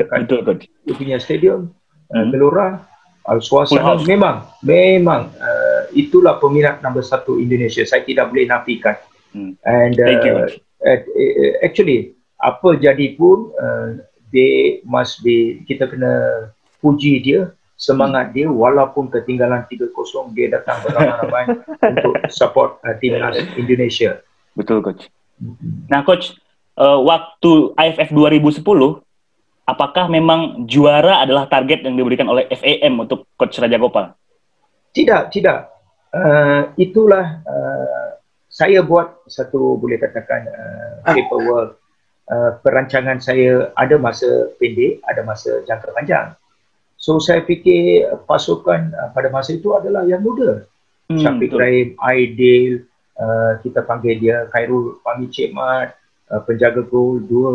dekat 0.00 0.18
Betul 0.24 0.40
coach. 0.42 0.64
dia 0.84 0.94
punya 0.94 1.16
stadium 1.16 1.72
uh, 2.08 2.16
Hmm. 2.16 2.34
Gelora 2.34 2.89
uh, 3.30 3.38
Full 3.38 3.46
suasana 3.46 3.94
house. 3.94 4.04
memang 4.10 4.42
memang 4.66 5.30
uh, 5.38 5.86
itulah 5.94 6.42
peminat 6.42 6.82
nombor 6.82 7.06
satu 7.06 7.38
Indonesia. 7.38 7.86
Saya 7.86 8.02
tidak 8.02 8.34
boleh 8.34 8.50
nafikan. 8.50 8.98
Hmm. 9.30 9.54
and 9.62 9.94
uh, 10.02 10.50
at, 10.82 11.06
uh, 11.06 11.52
actually 11.62 12.18
apa 12.42 12.74
jadi 12.82 13.14
pun 13.14 13.54
uh, 13.54 14.02
they 14.34 14.82
must 14.82 15.22
be 15.22 15.62
kita 15.70 15.86
kena 15.86 16.50
puji 16.82 17.22
dia 17.22 17.54
semangat 17.78 18.34
dia. 18.34 18.50
Walaupun 18.50 19.08
ketinggalan 19.08 19.64
3-0 19.70 19.94
dia 20.34 20.50
datang 20.50 20.82
beramai-ramai 20.82 21.44
untuk 21.94 22.14
support 22.28 22.82
uh, 22.82 22.98
timnas 22.98 23.38
Indonesia. 23.54 24.18
Betul 24.58 24.82
coach. 24.82 25.06
Nah 25.88 26.04
coach, 26.04 26.36
eh, 26.76 26.98
waktu 27.00 27.72
AFF 27.80 28.12
2010 28.12 28.60
apakah 29.70 30.10
memang 30.10 30.66
juara 30.66 31.22
adalah 31.22 31.46
target 31.46 31.86
yang 31.86 31.94
diberikan 31.94 32.26
oleh 32.26 32.50
FAM 32.50 32.98
untuk 32.98 33.30
coach 33.38 33.62
Raja 33.62 33.78
Gopal? 33.78 34.10
Tidak, 34.90 35.30
tidak. 35.30 35.70
Uh, 36.10 36.74
itulah 36.74 37.38
uh, 37.46 38.18
saya 38.50 38.82
buat 38.82 39.22
satu 39.30 39.78
boleh 39.78 39.94
katakan 39.94 40.42
uh, 40.50 41.06
paperwork 41.06 41.78
uh, 42.26 42.58
perancangan 42.66 43.22
saya 43.22 43.70
ada 43.78 43.94
masa 43.94 44.50
pendek, 44.58 44.98
ada 45.06 45.22
masa 45.22 45.62
jangka 45.62 45.94
panjang. 45.94 46.34
So 46.98 47.22
saya 47.22 47.46
fikir 47.46 48.10
pasukan 48.26 48.90
uh, 48.90 49.10
pada 49.14 49.30
masa 49.30 49.54
itu 49.54 49.70
adalah 49.72 50.02
yang 50.02 50.20
muda. 50.20 50.66
Hmm, 51.06 51.22
Syafiq 51.22 51.54
betul. 51.54 51.62
Rahim, 51.62 51.88
Aidil, 52.02 52.74
uh, 53.18 53.58
kita 53.62 53.86
panggil 53.86 54.18
dia 54.18 54.50
Khairul 54.50 54.98
Fahmi 55.06 55.30
Cik 55.30 55.54
Mat, 55.54 55.94
uh, 56.30 56.42
penjaga 56.42 56.82
gol, 56.86 57.22
dua 57.22 57.54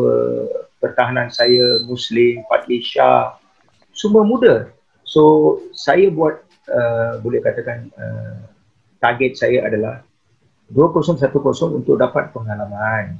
pertahanan 0.85 1.33
saya 1.33 1.81
Muslim, 1.89 2.45
Fadli 2.45 2.85
Shah, 2.85 3.33
semua 3.89 4.21
muda. 4.21 4.69
So 5.01 5.57
saya 5.73 6.13
buat 6.13 6.45
uh, 6.69 7.17
boleh 7.25 7.41
katakan 7.41 7.89
uh, 7.97 8.45
target 9.01 9.33
saya 9.33 9.65
adalah 9.65 10.05
2010 10.69 11.33
untuk 11.73 11.97
dapat 11.97 12.29
pengalaman. 12.29 13.17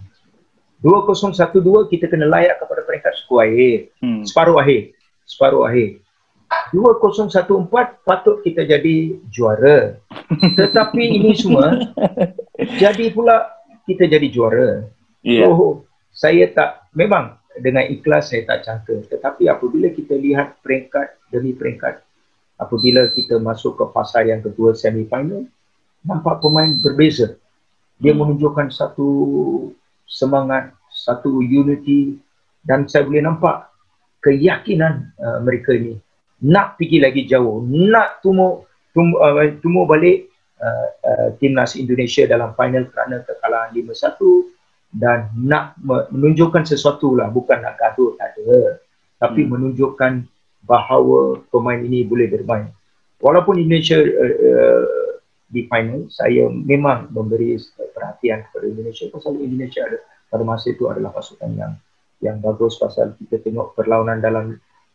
2012 0.86 1.89
kita 1.89 2.05
kena 2.05 2.29
layak 2.29 2.62
kepada 2.62 2.86
peringkat 2.86 3.13
suku 3.25 3.36
akhir, 3.41 3.77
Hmm. 4.05 4.22
separuh 4.22 4.62
akhir, 4.62 4.93
separuh 5.25 5.65
akhir. 5.65 6.05
2014 6.74 8.05
patut 8.05 8.45
kita 8.45 8.62
jadi 8.69 9.17
juara. 9.34 9.98
Tetapi 10.60 11.03
ini 11.17 11.34
semua 11.34 11.81
jadi 12.77 13.10
pula 13.10 13.50
kita 13.89 14.05
jadi 14.05 14.27
juara. 14.29 14.86
Iya. 15.25 15.50
So, 15.50 15.86
saya 16.13 16.45
tak 16.53 16.86
memang 16.93 17.38
dengan 17.59 17.88
ikhlas 17.88 18.31
saya 18.31 18.43
tak 18.47 18.67
cangka. 18.67 18.95
Tetapi 19.12 19.47
apabila 19.47 19.91
kita 19.91 20.15
lihat 20.15 20.59
peringkat 20.63 21.19
demi 21.31 21.55
peringkat, 21.55 22.03
apabila 22.59 23.07
kita 23.12 23.39
masuk 23.39 23.79
ke 23.79 23.85
fasa 23.91 24.24
yang 24.24 24.43
kedua 24.43 24.75
semifinal, 24.75 25.47
nampak 26.05 26.39
pemain 26.39 26.71
berbeza. 26.83 27.35
Dia 28.00 28.12
menunjukkan 28.12 28.71
satu 28.71 29.07
semangat, 30.05 30.75
satu 30.91 31.39
unity 31.39 32.19
dan 32.67 32.88
saya 32.88 33.07
boleh 33.07 33.24
nampak 33.24 33.71
keyakinan 34.19 35.15
uh, 35.21 35.39
mereka 35.45 35.75
ini 35.75 36.01
nak 36.43 36.75
pergi 36.75 36.97
lagi 37.00 37.24
jauh, 37.24 37.63
nak 37.63 38.19
tumbuh 38.19 38.67
tumbuh, 38.91 39.19
uh, 39.24 39.47
tumbuh 39.63 39.88
balik 39.88 40.27
uh, 40.59 40.88
uh, 41.03 41.27
timnas 41.39 41.79
Indonesia 41.79 42.27
dalam 42.27 42.51
final 42.59 42.88
kerana 42.91 43.24
kekalahan 43.24 43.71
5-1 43.71 44.54
dan 44.95 45.27
nak 45.35 45.75
me- 45.83 46.07
menunjukkan 46.07 46.63
sesuatu 46.63 47.19
lah 47.19 47.27
bukan 47.27 47.59
nak 47.59 47.75
gaduh 47.75 48.15
tak 48.15 48.39
ada. 48.39 48.79
Tapi 49.19 49.43
Hmm. 49.43 49.51
menunjukkan 49.51 50.13
bahawa 50.63 51.43
pemain 51.51 51.77
ini 51.77 52.07
boleh 52.07 52.31
bermain. 52.31 52.71
Walaupun 53.19 53.59
Indonesia 53.59 53.99
uh, 53.99 54.35
uh, 54.39 54.83
di 55.51 55.67
final 55.67 56.07
saya 56.09 56.47
memang 56.49 57.11
memberi 57.11 57.55
perhatian 57.95 58.43
kepada 58.49 58.65
Indonesia 58.65 59.05
pasal 59.13 59.37
Indonesia 59.39 59.81
ada 59.85 59.97
pada 60.27 60.43
masa 60.43 60.73
itu 60.73 60.89
adalah 60.89 61.13
pasukan 61.13 61.53
yang 61.53 61.73
yang 62.19 62.37
bagus 62.41 62.75
pasal 62.81 63.13
kita 63.21 63.39
tengok 63.45 63.77
perlawanan 63.77 64.19
dalam 64.19 64.45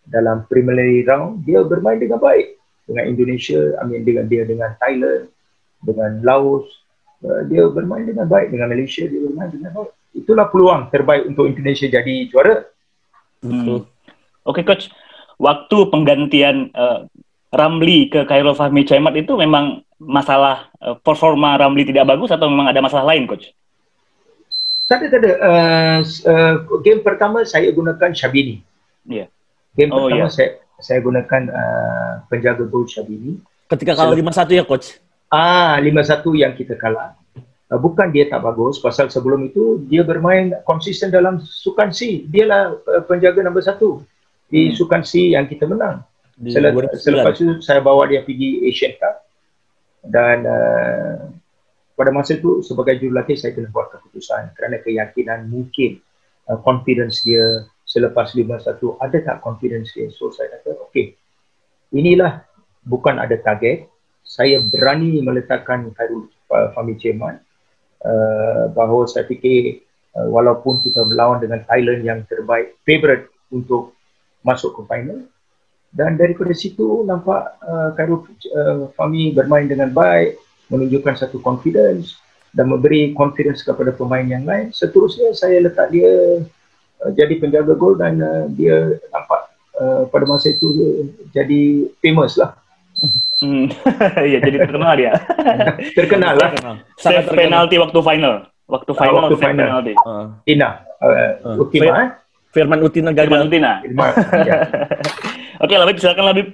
dalam 0.09 0.43
preliminary 0.51 1.07
round 1.07 1.45
dia 1.47 1.63
bermain 1.63 2.01
dengan 2.01 2.19
baik. 2.19 2.57
Dengan 2.89 3.05
Indonesia 3.07 3.61
I 3.79 3.85
mean 3.87 4.03
dengan 4.03 4.27
dia 4.27 4.43
dengan 4.43 4.75
Thailand 4.83 5.31
dengan 5.81 6.21
Laos 6.27 6.67
uh, 7.25 7.43
dia 7.49 7.65
bermain 7.71 8.05
dengan 8.05 8.27
baik 8.27 8.53
dengan 8.53 8.69
Malaysia 8.71 9.05
dia 9.07 9.21
bermain 9.21 9.51
dengan 9.51 9.71
baik 9.77 9.91
itulah 10.11 10.47
peluang 10.51 10.91
terbaik 10.91 11.29
untuk 11.31 11.47
Indonesia 11.47 11.87
jadi 11.87 12.15
juara 12.29 12.67
Hmm. 13.41 13.89
Oke 14.45 14.61
coach, 14.65 14.93
waktu 15.41 15.77
penggantian 15.89 16.69
eh, 16.77 16.99
Ramli 17.51 18.13
ke 18.13 18.29
Khairul 18.29 18.57
Fahmi 18.57 18.85
Cemat 18.85 19.17
itu 19.17 19.33
memang 19.37 19.81
masalah 19.97 20.69
eh, 20.81 20.97
performa 21.01 21.57
Ramli 21.57 21.89
tidak 21.89 22.09
bagus 22.09 22.29
atau 22.33 22.53
memang 22.53 22.69
ada 22.69 22.85
masalah 22.85 23.09
lain 23.09 23.25
coach? 23.25 23.49
tak 24.91 25.07
ada 25.07 25.07
tak 25.07 25.21
ada 25.23 25.33
uh, 25.39 25.99
uh, 26.03 26.55
game 26.83 26.99
pertama 26.99 27.47
saya 27.47 27.71
gunakan 27.71 28.11
Syabini 28.11 28.59
Iya. 29.07 29.31
game 29.79 29.95
Oh, 29.95 30.11
pertama 30.11 30.27
iya. 30.27 30.35
saya 30.35 30.51
saya 30.83 30.99
gunakan 30.99 31.43
uh, 31.47 32.13
penjaga 32.27 32.67
gol 32.67 32.91
Syabini 32.91 33.39
Ketika 33.71 33.95
kalah 33.95 34.19
5-1 34.19 34.51
ya, 34.51 34.67
Coach? 34.67 34.99
Ah, 35.31 35.79
5-1 35.79 36.35
yang 36.35 36.53
kita 36.59 36.75
kalah. 36.75 37.15
Uh, 37.71 37.79
bukan 37.79 38.11
dia 38.11 38.27
tak 38.27 38.43
bagus, 38.43 38.83
pasal 38.83 39.07
sebelum 39.07 39.47
itu 39.47 39.87
dia 39.87 40.03
bermain 40.03 40.51
konsisten 40.67 41.07
dalam 41.15 41.39
Sukan 41.39 41.95
C. 41.95 42.27
Dialah 42.27 42.75
uh, 42.75 43.03
penjaga 43.07 43.47
nombor 43.47 43.63
satu 43.63 44.03
di 44.51 44.71
Hmm. 44.71 44.75
Sukan 44.75 45.03
C 45.07 45.39
yang 45.39 45.47
kita 45.47 45.71
menang. 45.71 46.03
Di 46.35 46.51
2009. 46.51 46.99
selepas 46.99 47.37
itu 47.37 47.61
saya 47.61 47.85
bawa 47.85 48.09
dia 48.09 48.25
pergi 48.25 48.65
Asian 48.65 48.97
Cup 48.97 49.29
dan 50.09 50.49
uh, 50.49 51.29
pada 51.93 52.09
masa 52.17 52.41
itu 52.41 52.65
sebagai 52.65 52.97
jurulatih 52.97 53.37
saya 53.37 53.53
kena 53.53 53.69
buat 53.69 53.93
keputusan 53.93 54.57
kerana 54.57 54.81
keyakinan 54.81 55.53
mungkin 55.53 56.01
uh, 56.49 56.57
confidence 56.65 57.21
dia 57.21 57.69
selepas 57.85 58.33
5-1 58.33 58.57
ada 59.05 59.19
tak 59.21 59.37
confidence 59.45 59.93
dia 59.93 60.09
so 60.09 60.33
saya 60.33 60.49
kata 60.57 60.81
okey 60.89 61.13
inilah 61.93 62.41
bukan 62.89 63.21
ada 63.21 63.37
target 63.37 63.90
saya 64.31 64.63
berani 64.71 65.19
meletakkan 65.19 65.91
Khairul 65.99 66.31
Fahmi 66.47 66.95
Ceman 67.03 67.43
uh, 68.07 68.71
bahawa 68.71 69.11
saya 69.11 69.27
fikir 69.27 69.83
uh, 70.15 70.31
walaupun 70.31 70.79
kita 70.79 71.03
melawan 71.03 71.43
dengan 71.43 71.67
Thailand 71.67 72.07
yang 72.07 72.23
terbaik 72.31 72.79
favorite 72.87 73.27
untuk 73.51 73.99
masuk 74.47 74.79
ke 74.79 74.83
final 74.87 75.27
dan 75.91 76.15
daripada 76.15 76.55
situ 76.55 77.03
nampak 77.03 77.59
uh, 77.67 77.91
Khairul 77.99 78.23
uh, 78.55 78.87
Fahmi 78.95 79.35
bermain 79.35 79.67
dengan 79.67 79.91
baik 79.91 80.39
menunjukkan 80.71 81.27
satu 81.27 81.43
confidence 81.43 82.15
dan 82.55 82.71
memberi 82.71 83.11
confidence 83.19 83.67
kepada 83.67 83.91
pemain 83.91 84.23
yang 84.23 84.47
lain 84.47 84.71
seterusnya 84.71 85.35
saya 85.35 85.59
letak 85.59 85.91
dia 85.91 86.47
uh, 87.03 87.11
jadi 87.19 87.35
penjaga 87.43 87.75
gol 87.75 87.99
dan 87.99 88.23
uh, 88.23 88.47
dia 88.55 88.95
nampak 89.11 89.51
uh, 89.83 90.07
pada 90.07 90.23
masa 90.23 90.55
itu 90.55 90.71
dia 90.71 90.91
jadi 91.43 91.91
famous 91.99 92.39
lah. 92.39 92.60
Iya 94.29 94.39
jadi 94.41 94.57
terkenal 94.61 94.93
dia. 94.95 95.13
terkenal 95.99 96.35
lah 96.37 96.51
Sangat 96.95 97.25
Save 97.25 97.27
terkenal. 97.27 97.39
penalti 97.65 97.77
waktu 97.77 97.99
final. 98.01 98.35
Waktu 98.65 98.91
Ah, 98.91 98.99
final 98.99 99.15
waktu 99.19 99.35
save 99.35 99.45
final. 99.49 99.67
penalti. 99.67 99.93
Uh, 100.01 100.25
Tina 100.45 100.69
uh, 101.01 101.33
Uh, 101.43 101.57
Ultima 101.59 101.83
Fir- 101.83 101.97
eh 101.97 102.09
Firman 102.51 102.79
Utina 102.83 103.09
Firman 103.09 103.17
gagal. 103.17 103.41
Utina. 103.47 103.73
Ultima 103.81 104.05
ya. 104.49 104.57
Oke 105.59 105.75
Labib 105.75 105.97
silakan 105.97 106.25
Labib. 106.27 106.49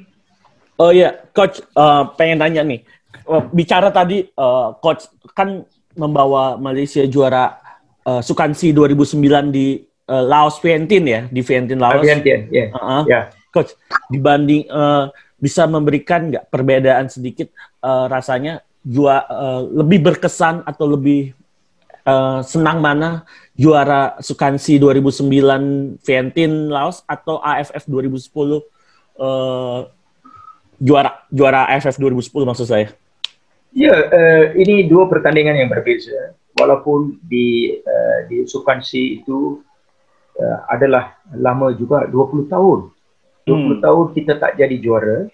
Oh 0.76 0.92
iya, 0.92 1.24
Coach, 1.32 1.64
eh, 1.64 2.02
pengen 2.14 2.36
tanya 2.36 2.60
nih. 2.60 2.84
Eh, 3.16 3.42
bicara 3.50 3.88
tadi, 3.88 4.20
eh, 4.22 4.68
Coach 4.76 5.08
kan 5.32 5.64
membawa 5.96 6.54
Malaysia 6.56 7.00
juara 7.02 7.56
uh, 8.04 8.20
Sukansi 8.20 8.68
2009 8.70 9.16
di 9.48 9.80
uh, 10.06 10.20
Laos 10.20 10.60
Vientin 10.60 11.08
ya, 11.08 11.24
di 11.24 11.40
Vientin 11.40 11.80
Laos. 11.80 12.04
Vientiane, 12.04 12.44
ya. 12.52 12.68
Uh-uh. 12.68 13.02
Ya. 13.08 13.20
Coach, 13.48 13.72
dibanding 14.06 14.68
uh, 14.68 15.08
bisa 15.36 15.68
memberikan 15.68 16.32
nggak 16.32 16.48
perbedaan 16.48 17.12
sedikit 17.12 17.52
uh, 17.84 18.08
rasanya 18.08 18.64
jua 18.80 19.24
uh, 19.28 19.62
lebih 19.68 20.00
berkesan 20.00 20.64
atau 20.64 20.86
lebih 20.88 21.36
uh, 22.06 22.40
senang 22.40 22.80
mana 22.80 23.26
juara 23.52 24.16
Sukansi 24.22 24.78
2009 24.80 26.00
Vientin 26.00 26.72
Laos 26.72 27.02
atau 27.04 27.42
AFF 27.42 27.84
2010 27.84 28.62
uh, 29.20 29.90
juara 30.78 31.10
juara 31.32 31.66
AFF 31.72 31.96
2010 31.98 32.32
maksud 32.46 32.66
saya. 32.68 32.88
Ya, 33.76 33.92
uh, 33.92 34.44
ini 34.56 34.88
dua 34.88 35.04
pertandingan 35.10 35.56
yang 35.56 35.68
berbeza. 35.68 36.32
Walaupun 36.56 37.20
di 37.20 37.76
uh, 37.76 38.18
di 38.24 38.48
Sukansi 38.48 39.20
itu 39.20 39.60
uh, 40.40 40.58
adalah 40.72 41.20
lama 41.36 41.76
juga 41.76 42.08
20 42.08 42.48
tahun. 42.48 42.80
20 43.46 43.78
Hmm. 43.78 43.82
tahun 43.82 44.06
kita 44.12 44.32
tak 44.42 44.58
jadi 44.58 44.76
juara. 44.82 45.30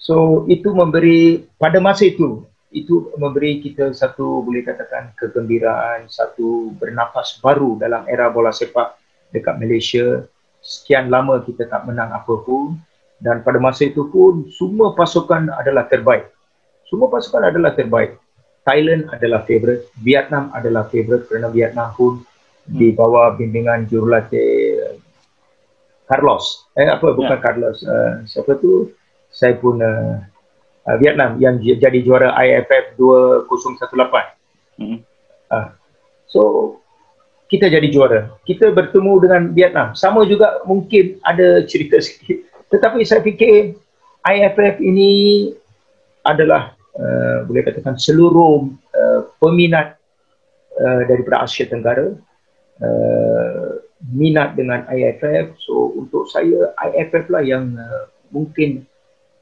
So 0.00 0.48
itu 0.48 0.72
memberi 0.72 1.44
pada 1.60 1.76
masa 1.78 2.08
itu 2.08 2.48
itu 2.68 3.12
memberi 3.16 3.64
kita 3.64 3.96
satu 3.96 4.44
boleh 4.44 4.60
katakan 4.60 5.12
kegembiraan, 5.16 6.08
satu 6.08 6.72
bernafas 6.76 7.40
baru 7.40 7.76
dalam 7.80 8.04
era 8.08 8.28
bola 8.28 8.52
sepak 8.52 8.96
dekat 9.32 9.56
Malaysia. 9.60 10.24
Sekian 10.60 11.08
lama 11.08 11.40
kita 11.44 11.68
tak 11.68 11.84
menang 11.88 12.12
apa 12.12 12.34
pun 12.44 12.76
dan 13.20 13.40
pada 13.44 13.60
masa 13.60 13.88
itu 13.88 14.08
pun 14.08 14.48
semua 14.52 14.92
pasukan 14.92 15.48
adalah 15.52 15.88
terbaik. 15.88 16.28
Semua 16.88 17.08
pasukan 17.12 17.44
adalah 17.44 17.72
terbaik. 17.76 18.16
Thailand 18.68 19.08
adalah 19.08 19.48
favourite, 19.48 19.88
Vietnam 20.04 20.52
adalah 20.52 20.84
favourite 20.92 21.24
kerana 21.24 21.48
Vietnam 21.48 21.88
pun 21.96 22.20
di 22.68 22.92
bawah 22.92 23.32
bimbingan 23.32 23.88
jurulatih 23.88 24.67
Carlos. 26.08 26.66
Eh 26.74 26.88
apa 26.88 27.12
bukan 27.12 27.38
Ya. 27.38 27.44
Carlos. 27.44 27.84
Uh, 27.84 28.24
siapa 28.24 28.56
tu? 28.56 28.90
Saya 29.28 29.54
pun 29.60 29.76
uh, 29.76 30.24
uh, 30.88 30.96
Vietnam 30.96 31.36
yang 31.36 31.60
j- 31.60 31.76
jadi 31.76 32.00
juara 32.00 32.32
IFF 32.32 32.96
2018. 32.96 33.44
Hmm. 34.80 34.98
Uh, 35.52 35.68
so 36.24 36.42
kita 37.48 37.68
jadi 37.68 37.88
juara. 37.88 38.32
Kita 38.44 38.72
bertemu 38.72 39.12
dengan 39.20 39.42
Vietnam. 39.52 39.92
Sama 39.92 40.24
juga 40.24 40.60
mungkin 40.64 41.20
ada 41.24 41.64
cerita 41.64 42.00
sikit. 42.06 42.44
Tetapi 42.72 43.04
saya 43.04 43.20
fikir 43.20 43.76
IFF 44.24 44.76
ini 44.80 45.12
adalah 46.24 46.76
uh, 46.96 47.44
boleh 47.48 47.64
katakan 47.64 47.96
seluruh 47.96 48.68
uh, 48.92 49.20
peminat 49.40 49.96
uh, 50.76 51.02
daripada 51.08 51.48
Asia 51.48 51.64
Tenggara 51.64 52.12
uh, 52.84 53.68
minat 54.12 54.52
dengan 54.52 54.84
IFF. 54.88 55.56
So 55.64 55.87
untuk 55.98 56.30
saya 56.30 56.70
IFF 56.78 57.26
lah 57.26 57.42
yang 57.42 57.74
uh, 57.74 58.06
mungkin 58.30 58.86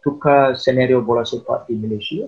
tukar 0.00 0.56
senario 0.56 1.04
bola 1.04 1.22
sepak 1.22 1.68
di 1.68 1.76
Malaysia. 1.76 2.24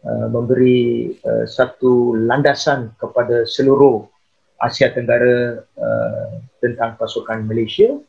Uh, 0.00 0.32
memberi 0.32 1.12
uh, 1.28 1.44
satu 1.44 2.16
landasan 2.16 2.96
kepada 2.96 3.44
seluruh 3.44 4.08
Asia 4.56 4.88
Tenggara 4.94 5.60
uh, 5.60 6.40
tentang 6.62 6.96
pasukan 6.96 7.44
Malaysia 7.44 8.00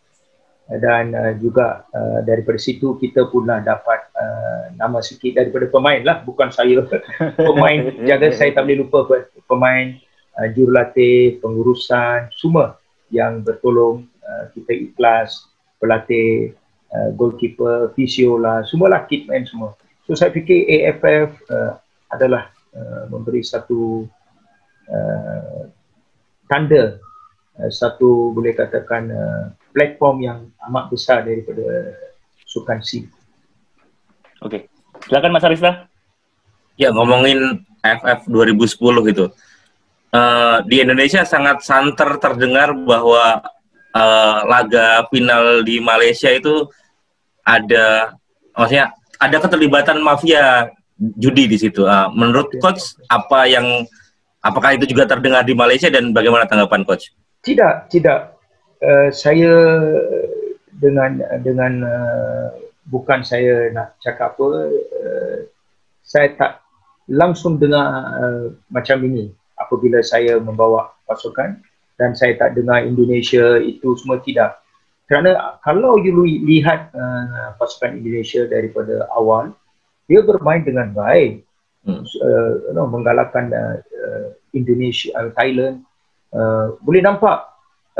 Uh, 0.71 0.77
dan 0.79 1.11
uh, 1.17 1.33
juga 1.41 1.83
uh, 1.91 2.23
daripada 2.23 2.55
situ 2.55 2.95
kita 3.01 3.27
pula 3.27 3.59
dapat 3.59 4.07
uh, 4.13 4.71
nama 4.77 5.01
sikit 5.01 5.41
daripada 5.41 5.65
pemain 5.67 5.99
lah 6.05 6.21
bukan 6.23 6.47
saya 6.47 6.85
pemain 7.49 7.91
jaga 8.07 8.29
saya 8.31 8.53
tak 8.53 8.69
boleh 8.69 8.85
lupa 8.85 9.03
pe- 9.09 9.27
pemain 9.51 9.97
uh, 10.39 10.47
jurulatih 10.53 11.41
pengurusan 11.43 12.31
semua 12.31 12.79
yang 13.11 13.43
bertolong 13.43 14.07
uh, 14.25 14.43
kita 14.53 14.91
ikhlas 14.91 15.49
pelatih 15.77 16.53
uh, 16.93 17.09
goalkeeper 17.13 17.91
fisio 17.93 18.37
lah 18.37 18.63
semualah 18.65 19.05
kitman 19.05 19.45
semua 19.45 19.75
so 20.05 20.13
saya 20.13 20.33
fikir 20.33 20.65
AFF 20.69 21.29
uh, 21.49 21.73
adalah 22.11 22.49
uh, 22.73 23.09
memberi 23.09 23.41
satu 23.41 24.05
uh, 24.89 25.61
tanda 26.49 26.97
uh, 27.59 27.71
satu 27.71 28.35
boleh 28.35 28.53
katakan 28.53 29.03
uh, 29.11 29.45
platform 29.71 30.17
yang 30.21 30.39
amat 30.67 30.91
besar 30.91 31.23
daripada 31.23 31.95
Sukan 32.43 32.83
C. 32.83 33.07
Oke. 34.43 34.67
Silakan 35.07 35.31
Mas 35.31 35.47
Arista. 35.47 35.87
Ya 36.75 36.91
ngomongin 36.91 37.63
FF 37.79 38.27
2010 38.27 39.15
itu, 39.15 39.31
Eh, 40.11 40.57
di 40.67 40.83
Indonesia 40.83 41.23
sangat 41.23 41.63
santer 41.63 42.19
terdengar 42.19 42.75
bahwa 42.83 43.39
eh, 43.91 44.37
laga 44.47 45.05
final 45.11 45.63
di 45.63 45.79
Malaysia 45.83 46.31
itu 46.31 46.67
ada, 47.43 48.15
maksudnya 48.55 48.95
ada 49.19 49.37
keterlibatan 49.37 50.01
mafia 50.01 50.71
judi 50.97 51.47
di 51.47 51.57
situ. 51.59 51.83
Eh, 51.85 52.07
menurut 52.15 52.55
coach 52.59 52.95
apa 53.11 53.47
yang, 53.47 53.85
apakah 54.41 54.73
itu 54.73 54.89
juga 54.89 55.05
terdengar 55.05 55.45
di 55.45 55.53
Malaysia 55.53 55.87
dan 55.91 56.09
bagaimana 56.15 56.49
tanggapan 56.49 56.81
coach? 56.81 57.13
Tidak, 57.41 57.89
tidak. 57.89 58.37
Uh, 58.81 59.13
saya 59.13 59.53
dengan 60.81 61.21
dengan 61.45 61.85
uh, 61.85 62.49
bukan 62.89 63.21
saya 63.21 63.69
nak 63.69 63.93
cakap 64.01 64.33
apa, 64.33 64.49
uh, 64.73 65.37
saya 66.01 66.33
tak 66.33 66.65
langsung 67.05 67.61
dengar 67.61 67.85
uh, 68.17 68.49
macam 68.73 69.05
ini 69.05 69.29
apabila 69.53 70.01
saya 70.01 70.41
membawa 70.41 70.89
pasukan 71.05 71.61
dan 72.01 72.17
saya 72.17 72.33
tak 72.33 72.57
dengar 72.57 72.81
Indonesia 72.81 73.61
itu 73.61 73.93
semua 74.01 74.17
tidak. 74.25 74.57
Kerana 75.05 75.61
kalau 75.61 76.01
you 76.01 76.17
li- 76.25 76.41
lihat 76.41 76.89
uh, 76.97 77.53
pasukan 77.61 78.01
Indonesia 78.01 78.49
daripada 78.49 79.05
awal, 79.13 79.53
dia 80.09 80.25
bermain 80.25 80.65
dengan 80.65 80.89
baik. 80.89 81.45
Hmm. 81.85 82.01
Uh, 82.01 82.51
you 82.65 82.73
know, 82.73 82.89
menggalakkan 82.89 83.53
uh, 83.53 83.77
uh, 83.77 84.25
Indonesia, 84.57 85.13
uh, 85.13 85.29
Thailand. 85.37 85.85
Uh, 86.33 86.79
boleh 86.81 87.05
nampak 87.05 87.43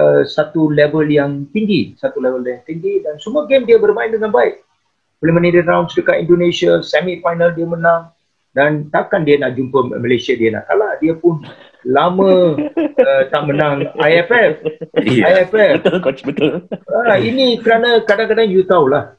uh, 0.01 0.25
satu 0.25 0.73
level 0.73 1.05
yang 1.05 1.45
tinggi, 1.53 1.93
satu 1.99 2.17
level 2.17 2.41
yang 2.41 2.63
tinggi 2.65 3.05
dan 3.05 3.21
semua 3.21 3.45
game 3.45 3.69
dia 3.69 3.77
bermain 3.77 4.09
dengan 4.09 4.33
baik. 4.33 4.63
Preliminary 5.21 5.61
rounds 5.61 5.93
dekat 5.93 6.25
Indonesia, 6.25 6.81
semi 6.81 7.21
final 7.21 7.53
dia 7.53 7.67
menang 7.67 8.09
dan 8.57 8.89
takkan 8.89 9.21
dia 9.27 9.37
nak 9.37 9.53
jumpa 9.53 9.99
Malaysia 9.99 10.33
dia 10.33 10.55
nak 10.55 10.65
kalah. 10.65 10.97
Dia 10.97 11.13
pun 11.13 11.43
lama 11.86 12.58
uh, 12.58 13.24
tak 13.30 13.41
menang 13.50 13.89
IFF. 13.98 14.54
Iya. 15.02 15.46
IFF. 15.46 15.82
Betul 15.82 15.98
coach, 16.04 16.22
betul. 16.22 16.65
Ah, 16.89 17.17
ini 17.17 17.58
kerana 17.58 18.04
kadang-kadang 18.06 18.50
you 18.50 18.62
tahulah 18.65 19.17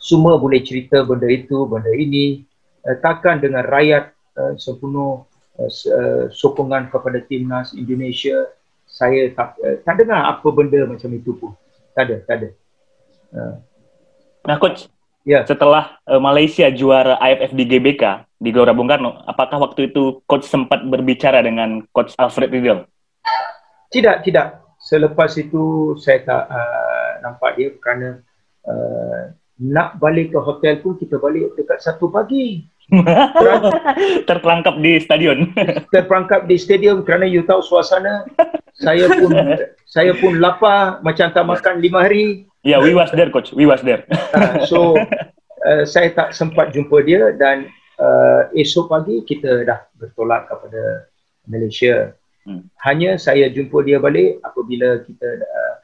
semua 0.00 0.40
boleh 0.40 0.64
cerita 0.64 1.04
benda 1.04 1.28
itu, 1.28 1.68
benda 1.68 1.92
ini. 1.92 2.44
Uh, 2.82 2.98
takkan 2.98 3.38
dengan 3.38 3.62
rakyat 3.68 4.10
uh, 4.34 4.54
sepenuh 4.58 5.22
uh, 5.60 5.70
uh, 5.70 6.24
sokongan 6.32 6.90
kepada 6.90 7.22
timnas 7.22 7.76
Indonesia, 7.78 8.50
saya 8.88 9.30
tak 9.36 9.54
uh, 9.62 9.78
tak 9.86 10.02
dengar 10.02 10.26
apa 10.26 10.48
benda 10.50 10.82
macam 10.88 11.12
itu 11.14 11.36
pun. 11.38 11.54
Tak 11.92 12.02
ada, 12.08 12.16
tak 12.24 12.34
ada. 12.40 12.48
Uh, 13.32 13.56
Nah 14.42 14.58
coach, 14.58 14.90
ya, 15.22 15.46
setelah 15.46 15.98
eh, 16.06 16.18
Malaysia 16.18 16.66
juara 16.74 17.14
AFF 17.22 17.54
di 17.54 17.64
GBK 17.66 18.26
di 18.42 18.50
Gelora 18.50 18.74
Bung 18.74 18.90
Karno, 18.90 19.22
apakah 19.30 19.62
waktu 19.62 19.94
itu 19.94 20.18
coach 20.26 20.50
sempat 20.50 20.82
berbicara 20.82 21.38
dengan 21.46 21.86
coach 21.94 22.18
Alfred 22.18 22.50
Riedel? 22.50 22.90
tidak, 23.92 24.24
tidak. 24.24 24.58
Selepas 24.82 25.38
itu 25.38 25.94
saya 26.00 26.26
tak 26.26 26.42
uh, 26.50 27.10
nampak 27.22 27.54
dia 27.54 27.70
kerana 27.78 28.18
uh, 28.66 29.30
nak 29.62 30.02
balik 30.02 30.34
ke 30.34 30.40
hotel 30.42 30.82
pun 30.82 30.98
kita 30.98 31.22
balik 31.22 31.54
dekat 31.54 31.78
satu 31.78 32.10
pagi. 32.10 32.66
Terperangkap 34.28 34.74
di 34.82 34.98
stadion. 34.98 35.54
terperangkap 35.94 36.50
di 36.50 36.58
stadium 36.58 37.06
kerana 37.06 37.30
you 37.30 37.46
tahu 37.46 37.62
suasana 37.62 38.26
saya 38.74 39.06
pun 39.06 39.30
saya 39.94 40.12
pun 40.18 40.42
lapar 40.42 40.98
macam 41.06 41.30
tak 41.30 41.46
makan 41.46 41.78
lima 41.78 42.02
hari 42.02 42.48
Ya, 42.62 42.78
we 42.78 42.94
was 42.94 43.10
there 43.10 43.26
coach, 43.26 43.50
we 43.50 43.66
was 43.66 43.82
there. 43.82 44.06
uh, 44.38 44.62
so 44.70 44.94
uh, 45.66 45.82
saya 45.82 46.14
tak 46.14 46.30
sempat 46.30 46.70
jumpa 46.70 47.02
dia 47.02 47.34
dan 47.34 47.66
uh, 48.02 48.42
esok 48.58 48.90
pagi 48.90 49.22
kita 49.22 49.62
dah 49.62 49.86
bertolak 49.96 50.50
kepada 50.50 51.06
Malaysia 51.46 52.12
Hmm. 52.42 52.66
hanya 52.82 53.14
saya 53.22 53.46
jumpa 53.46 53.86
dia 53.86 54.02
balik 54.02 54.42
apabila 54.42 54.98
kita 55.06 55.30
uh, 55.46 55.74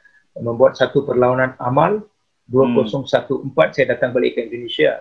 membuat 0.43 0.75
satu 0.75 1.07
perlawanan 1.07 1.55
amal 1.55 2.03
2014 2.51 3.47
saya 3.71 3.95
datang 3.95 4.11
balik 4.11 4.35
ke 4.35 4.43
Indonesia 4.43 4.99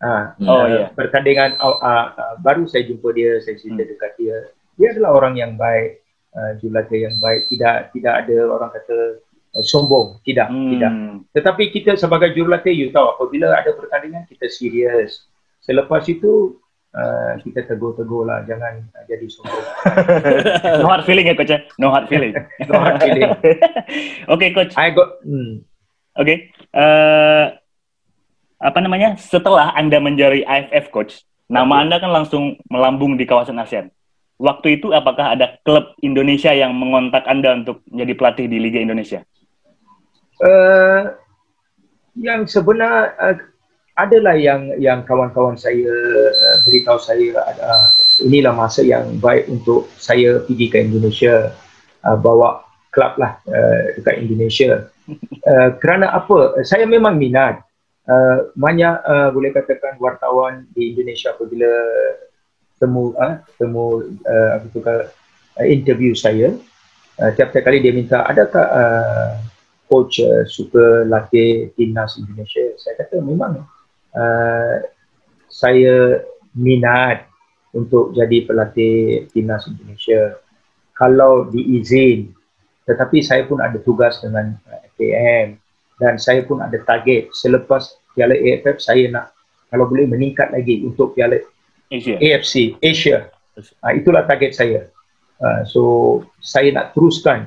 Ah, 0.00 0.32
Oh, 0.44 0.64
uh, 0.64 0.68
ya. 0.68 0.84
pertandingan 0.96 1.60
uh, 1.60 1.76
uh, 1.76 2.06
uh, 2.16 2.34
baru 2.40 2.64
saya 2.64 2.88
jumpa 2.88 3.12
dia, 3.12 3.36
saya 3.44 3.60
cerita 3.60 3.84
Hmm. 3.84 3.90
dekat 3.92 4.12
dia. 4.16 4.36
Dia 4.80 4.96
adalah 4.96 5.12
orang 5.12 5.36
yang 5.36 5.52
baik, 5.60 6.00
uh, 6.32 6.56
jurulatih 6.56 7.04
yang 7.04 7.16
baik. 7.20 7.44
Tidak 7.52 7.92
tidak 7.92 8.14
ada 8.24 8.36
orang 8.48 8.72
kata 8.72 8.96
uh, 9.28 9.64
sombong, 9.64 10.16
tidak, 10.24 10.48
tidak. 10.48 10.92
Hmm. 10.92 11.20
Tetapi 11.36 11.68
kita 11.68 12.00
sebagai 12.00 12.32
jurulatih, 12.32 12.72
you 12.72 12.88
tahu 12.88 13.12
apabila 13.12 13.52
ada 13.52 13.76
pertandingan 13.76 14.24
kita 14.24 14.48
serius. 14.48 15.28
Selepas 15.70 16.02
itu 16.10 16.58
uh, 16.98 17.38
kita 17.46 17.70
tegur-tegur 17.70 18.26
lah 18.26 18.42
jangan 18.42 18.82
uh, 18.90 19.04
jadi 19.06 19.22
sombong 19.30 19.62
no 20.82 20.90
hard 20.90 21.06
feeling 21.06 21.30
ya 21.30 21.34
coach 21.38 21.54
ya? 21.54 21.62
No 21.78 21.94
hard 21.94 22.10
feeling. 22.10 22.34
no 22.70 22.74
hard 22.82 22.98
feeling 22.98 23.30
Oke 24.34 24.50
coach. 24.50 24.74
I 24.74 24.90
got 24.90 25.22
hmm. 25.22 25.62
Oke. 26.18 26.50
Eh, 26.50 27.46
apa 28.58 28.78
namanya? 28.82 29.14
Setelah 29.14 29.70
Anda 29.78 30.02
menjadi 30.02 30.42
AFF 30.42 30.90
coach, 30.90 31.22
nama 31.46 31.86
Anda 31.86 32.02
kan 32.02 32.10
langsung 32.10 32.58
melambung 32.66 33.14
di 33.14 33.24
kawasan 33.24 33.62
ASEAN. 33.62 33.94
Waktu 34.42 34.82
itu 34.82 34.90
apakah 34.90 35.38
ada 35.38 35.62
klub 35.62 35.94
Indonesia 36.02 36.50
yang 36.50 36.74
mengontak 36.74 37.24
Anda 37.30 37.62
untuk 37.62 37.86
menjadi 37.88 38.12
pelatih 38.18 38.46
di 38.50 38.58
Liga 38.58 38.82
Indonesia? 38.82 39.22
uh, 40.44 41.02
yang 42.16 42.48
sebenar 42.48 43.14
uh, 43.20 43.36
adalah 44.06 44.34
yang 44.36 44.72
yang 44.80 45.04
kawan-kawan 45.04 45.56
saya 45.56 45.88
uh, 45.88 46.56
beritahu 46.64 46.98
saya 47.00 47.36
uh, 47.36 47.86
inilah 48.24 48.52
masa 48.56 48.80
yang 48.80 49.18
baik 49.20 49.48
untuk 49.50 49.88
saya 49.96 50.40
pergi 50.44 50.66
ke 50.72 50.78
Indonesia 50.80 51.52
uh, 52.04 52.16
bawa 52.16 52.64
klub 52.90 53.14
lah 53.20 53.38
uh, 53.46 53.80
dekat 53.98 54.16
Indonesia. 54.24 54.90
Uh, 55.46 55.76
kerana 55.78 56.12
apa? 56.14 56.60
Saya 56.66 56.86
memang 56.86 57.16
minat. 57.16 57.62
Uh, 58.10 58.50
banyak 58.58 58.96
uh, 59.06 59.30
boleh 59.30 59.54
katakan 59.54 59.94
wartawan 60.02 60.66
di 60.74 60.96
Indonesia 60.96 61.30
apabila 61.30 61.70
temu 62.80 63.14
uh, 63.14 63.38
temu 63.54 64.02
uh, 64.26 64.48
apa 64.56 64.66
tu 64.72 64.80
uh, 64.82 65.04
interview 65.62 66.16
saya 66.16 66.50
uh, 67.20 67.30
tiap-tiap 67.36 67.62
kali 67.62 67.78
dia 67.84 67.94
minta 67.94 68.24
adakah 68.26 68.66
uh, 68.66 69.30
coach 69.86 70.18
uh, 70.24 70.42
suka 70.48 71.06
latih 71.06 71.70
timnas 71.76 72.18
Indonesia? 72.18 72.74
Saya 72.80 72.98
kata 72.98 73.22
memang 73.22 73.62
uh, 74.14 74.82
saya 75.50 76.22
minat 76.54 77.26
untuk 77.74 78.14
jadi 78.14 78.46
pelatih 78.46 79.26
timnas 79.30 79.66
Indonesia. 79.70 80.38
Kalau 80.94 81.48
diizin 81.50 82.34
tetapi 82.88 83.22
saya 83.22 83.46
pun 83.46 83.62
ada 83.62 83.78
tugas 83.78 84.18
dengan 84.18 84.58
uh, 84.66 84.82
FAM 84.98 85.58
dan 86.02 86.14
saya 86.18 86.42
pun 86.42 86.58
ada 86.58 86.74
target. 86.82 87.30
Selepas 87.36 87.98
Piala 88.16 88.34
AFF 88.34 88.82
saya 88.82 89.06
nak 89.10 89.26
kalau 89.70 89.86
boleh 89.86 90.10
meningkat 90.10 90.50
lagi 90.50 90.82
untuk 90.82 91.14
Piala 91.14 91.38
Asia. 91.90 92.18
AFC 92.18 92.74
Asia. 92.82 93.30
Uh, 93.54 93.92
itulah 93.94 94.26
target 94.26 94.56
saya. 94.56 94.90
Uh, 95.38 95.62
so 95.62 95.82
saya 96.42 96.74
nak 96.74 96.96
teruskan. 96.96 97.46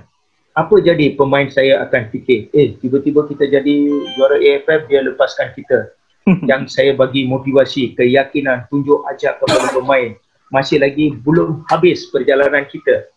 Apa 0.54 0.78
jadi 0.86 1.18
pemain 1.18 1.50
saya 1.50 1.82
akan 1.82 2.14
fikir? 2.14 2.54
Eh 2.54 2.78
tiba-tiba 2.78 3.26
kita 3.26 3.50
jadi 3.50 3.76
juara 4.14 4.38
AFF 4.38 4.86
dia 4.86 5.02
lepaskan 5.02 5.50
kita 5.58 5.92
yang 6.50 6.68
saya 6.72 6.96
bagi 6.96 7.28
motivasi 7.28 7.96
keyakinan 7.96 8.68
tunjuk 8.72 9.04
ajak 9.12 9.40
kepada 9.44 9.68
pemain. 9.76 10.16
Masih 10.54 10.78
lagi 10.78 11.12
belum 11.12 11.66
habis 11.68 12.08
perjalanan 12.14 12.70
kita. 12.70 13.10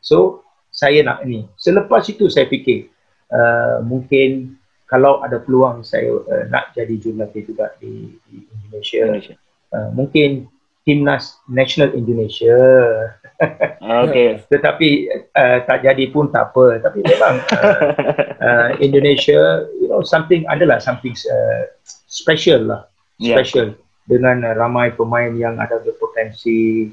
So 0.00 0.46
saya 0.70 1.02
nak 1.02 1.24
ini 1.26 1.48
selepas 1.56 2.04
itu 2.06 2.28
saya 2.28 2.46
fikir 2.46 2.92
uh, 3.32 3.82
mungkin 3.82 4.60
kalau 4.86 5.18
ada 5.24 5.42
peluang 5.42 5.82
saya 5.82 6.14
uh, 6.14 6.44
nak 6.46 6.76
jadi 6.78 6.94
jurulatih 6.94 7.42
juga 7.42 7.74
di, 7.82 8.14
di 8.30 8.44
Indonesia, 8.54 9.02
Indonesia. 9.02 9.34
Uh, 9.74 9.90
mungkin 9.96 10.46
timnas 10.86 11.42
nasional 11.50 11.90
Indonesia. 11.98 12.54
Oke. 13.82 14.38
tetapi 14.54 15.10
uh, 15.34 15.58
tak 15.66 15.82
jadi 15.82 16.04
pun 16.14 16.30
tak 16.30 16.54
apa. 16.54 16.78
Tapi 16.78 17.02
memang 17.02 17.42
uh, 17.42 17.78
uh, 18.46 18.70
Indonesia 18.78 19.66
you 19.82 19.90
know 19.90 20.06
something 20.06 20.46
adalah 20.46 20.78
something 20.78 21.12
uh, 21.26 21.66
special 22.06 22.62
lah 22.70 22.82
Yeah. 23.16 23.40
special 23.40 23.72
dengan 24.04 24.44
uh, 24.44 24.52
ramai 24.52 24.92
pemain 24.92 25.32
yang 25.32 25.56
ada 25.56 25.80
berpotensi 25.80 26.92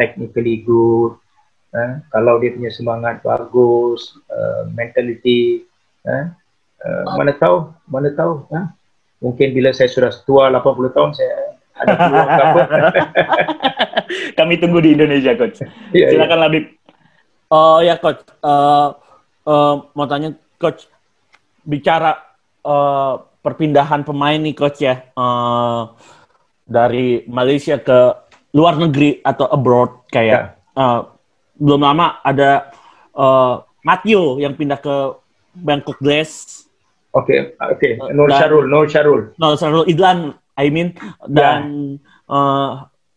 technically 0.00 0.64
good 0.64 1.12
uh, 1.76 2.00
kalau 2.08 2.40
dia 2.40 2.56
punya 2.56 2.72
semangat 2.72 3.20
bagus 3.20 4.16
uh, 4.32 4.64
mentality 4.72 5.68
uh, 6.08 6.32
uh, 6.80 7.04
mana 7.20 7.36
tahu 7.36 7.68
mana 7.84 8.08
tahu 8.16 8.48
uh, 8.48 8.64
mungkin 9.20 9.52
bila 9.52 9.76
saya 9.76 9.92
sudah 9.92 10.08
tua 10.24 10.48
80 10.48 10.96
tahun 10.96 11.12
saya 11.12 11.36
ada 11.78 11.94
peluang 11.94 12.28
ke 12.32 12.42
apa 12.42 12.60
Kami 14.38 14.56
tunggu 14.56 14.80
di 14.80 14.96
Indonesia 14.96 15.36
coach. 15.36 15.60
Ya, 15.92 16.08
ya. 16.08 16.16
Silakan 16.16 16.38
Labib. 16.48 16.64
Oh 17.48 17.80
ya 17.80 17.96
coach, 18.00 18.24
Eh, 18.28 18.88
eh, 19.48 19.74
mau 19.96 20.06
tanya 20.08 20.32
coach 20.60 20.88
bicara 21.64 22.16
eh, 22.64 23.14
perpindahan 23.38 24.02
pemain 24.02 24.36
nih 24.36 24.52
coach 24.52 24.80
ya 24.80 25.08
Eh, 25.10 25.82
dari 26.64 27.24
Malaysia 27.24 27.76
ke 27.76 27.98
luar 28.52 28.76
negeri 28.76 29.20
atau 29.20 29.48
abroad 29.48 30.04
kayak 30.08 30.58
eh, 30.72 31.00
belum 31.56 31.80
lama 31.80 32.20
ada 32.20 32.70
eh, 33.10 33.54
Matthew 33.80 34.38
yang 34.38 34.52
pindah 34.52 34.78
ke 34.78 34.94
Bangkok 35.54 35.98
Glass, 35.98 36.62
Okey, 37.08 37.56
okey. 37.56 37.96
Nur 38.12 38.28
Dan- 38.28 38.38
Syarul, 38.38 38.64
Nur 38.68 38.84
Syarul. 38.84 39.20
no 39.34 39.56
Sarul 39.56 39.88
Idlan, 39.88 40.36
I 40.54 40.68
mean 40.68 40.92
dan 41.26 41.96
eh, 42.28 42.70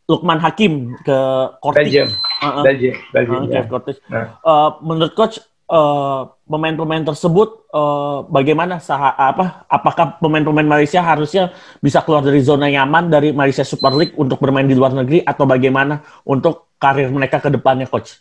Lukman 0.08 0.40
Hakim 0.40 0.96
ke 1.02 1.18
Kortik. 1.60 1.88
Belgium. 1.88 2.10
Uh-uh. 2.42 2.64
Belgium, 2.64 2.96
Belgium. 3.12 3.42
Oke, 3.46 3.54
ya. 3.54 3.64
Cortez. 3.64 3.98
Nah. 4.08 4.40
Eh, 4.40 4.70
menurut 4.82 5.14
coach 5.14 5.38
eh, 5.72 6.22
pemain-pemain 6.52 7.04
tersebut 7.08 7.72
eh, 7.72 8.18
bagaimana 8.28 8.84
saha, 8.84 9.16
apa 9.16 9.64
apakah 9.72 10.20
pemain-pemain 10.20 10.68
Malaysia 10.68 11.00
harusnya 11.00 11.56
bisa 11.80 12.04
keluar 12.04 12.20
dari 12.22 12.44
zona 12.44 12.68
nyaman 12.68 13.08
dari 13.08 13.32
Malaysia 13.32 13.64
Super 13.64 13.96
League 13.96 14.16
untuk 14.20 14.38
bermain 14.44 14.68
di 14.68 14.76
luar 14.76 14.92
negeri 14.92 15.24
atau 15.24 15.48
bagaimana 15.48 16.04
untuk 16.28 16.76
karir 16.76 17.08
mereka 17.08 17.40
ke 17.40 17.48
depannya 17.48 17.88
coach? 17.88 18.20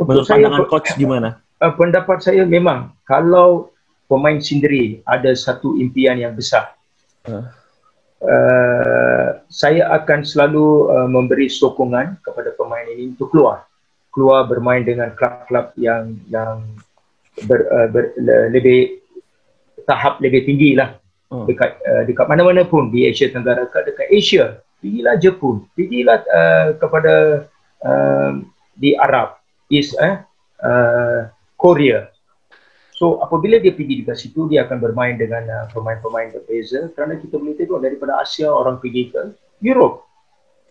Menurut 0.00 0.24
saya, 0.24 0.48
pandangan 0.48 0.66
coach 0.72 0.88
gimana? 0.96 1.38
uh, 1.62 1.72
pendapat 1.78 2.18
saya 2.24 2.42
memang 2.42 2.90
kalau 3.06 3.70
pemain 4.10 4.36
sendiri 4.42 5.00
ada 5.06 5.30
satu 5.32 5.78
impian 5.78 6.18
yang 6.18 6.34
besar, 6.34 6.74
Uh. 7.22 7.46
uh, 8.26 9.28
saya 9.46 9.86
akan 9.94 10.26
selalu 10.26 10.90
uh, 10.90 11.06
memberi 11.06 11.46
sokongan 11.46 12.18
kepada 12.18 12.50
pemain 12.58 12.82
ini 12.90 13.14
untuk 13.14 13.30
keluar, 13.30 13.62
keluar 14.12 14.44
bermain 14.44 14.84
dengan 14.84 15.10
klub-klub 15.16 15.72
yang 15.80 16.20
yang 16.28 16.62
ber, 17.48 17.64
uh, 17.72 17.88
ber, 17.88 18.12
le- 18.20 18.52
lebih 18.52 19.00
tahap 19.88 20.20
lebih 20.20 20.44
tinggi 20.46 20.76
lah. 20.76 21.00
Hmm. 21.32 21.48
dekat 21.48 21.80
uh, 21.88 22.04
dekat 22.04 22.28
mana-mana 22.28 22.60
pun 22.68 22.92
di 22.92 23.08
Asia 23.08 23.32
Tenggara 23.32 23.64
ke 23.64 23.80
dekat 23.88 24.04
Asia 24.12 24.60
pergilah 24.84 25.16
Jepun 25.16 25.64
pergilah 25.72 26.20
uh, 26.28 26.68
kepada 26.76 27.14
uh, 27.80 28.30
di 28.76 28.92
Arab 29.00 29.40
is 29.72 29.96
eh 29.96 30.20
uh, 30.60 31.32
Korea. 31.56 32.12
So 32.92 33.24
apabila 33.24 33.56
dia 33.56 33.72
pergi 33.72 34.04
dekat 34.04 34.20
situ 34.20 34.44
dia 34.52 34.68
akan 34.68 34.76
bermain 34.76 35.16
dengan 35.16 35.40
uh, 35.48 35.66
pemain-pemain 35.72 36.36
berbeza 36.36 36.92
kerana 36.92 37.16
kita 37.16 37.40
boleh 37.40 37.56
tengok 37.56 37.80
daripada 37.80 38.20
Asia 38.20 38.52
orang 38.52 38.76
pergi 38.76 39.08
ke 39.08 39.32
Europe 39.64 40.11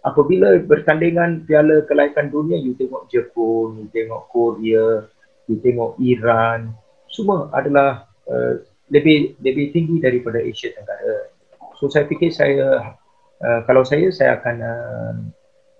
apabila 0.01 0.57
bertandingan 0.65 1.45
piala 1.45 1.85
kelaikan 1.85 2.29
dunia 2.29 2.57
you 2.57 2.73
tengok 2.77 3.05
Jepun 3.09 3.85
you 3.85 3.87
tengok 3.93 4.27
Korea 4.33 5.05
you 5.45 5.57
tengok 5.61 5.97
Iran 6.01 6.73
semua 7.11 7.51
adalah 7.51 8.07
uh, 8.31 8.63
lebih 8.91 9.39
lebih 9.39 9.71
tinggi 9.71 9.99
daripada 10.03 10.39
Asia 10.39 10.75
Tenggara. 10.75 11.31
So 11.79 11.87
saya 11.87 12.07
fikir 12.07 12.31
saya 12.35 12.95
uh, 13.39 13.59
kalau 13.67 13.87
saya 13.87 14.11
saya 14.11 14.39
akan 14.39 14.55
uh, 14.59 15.13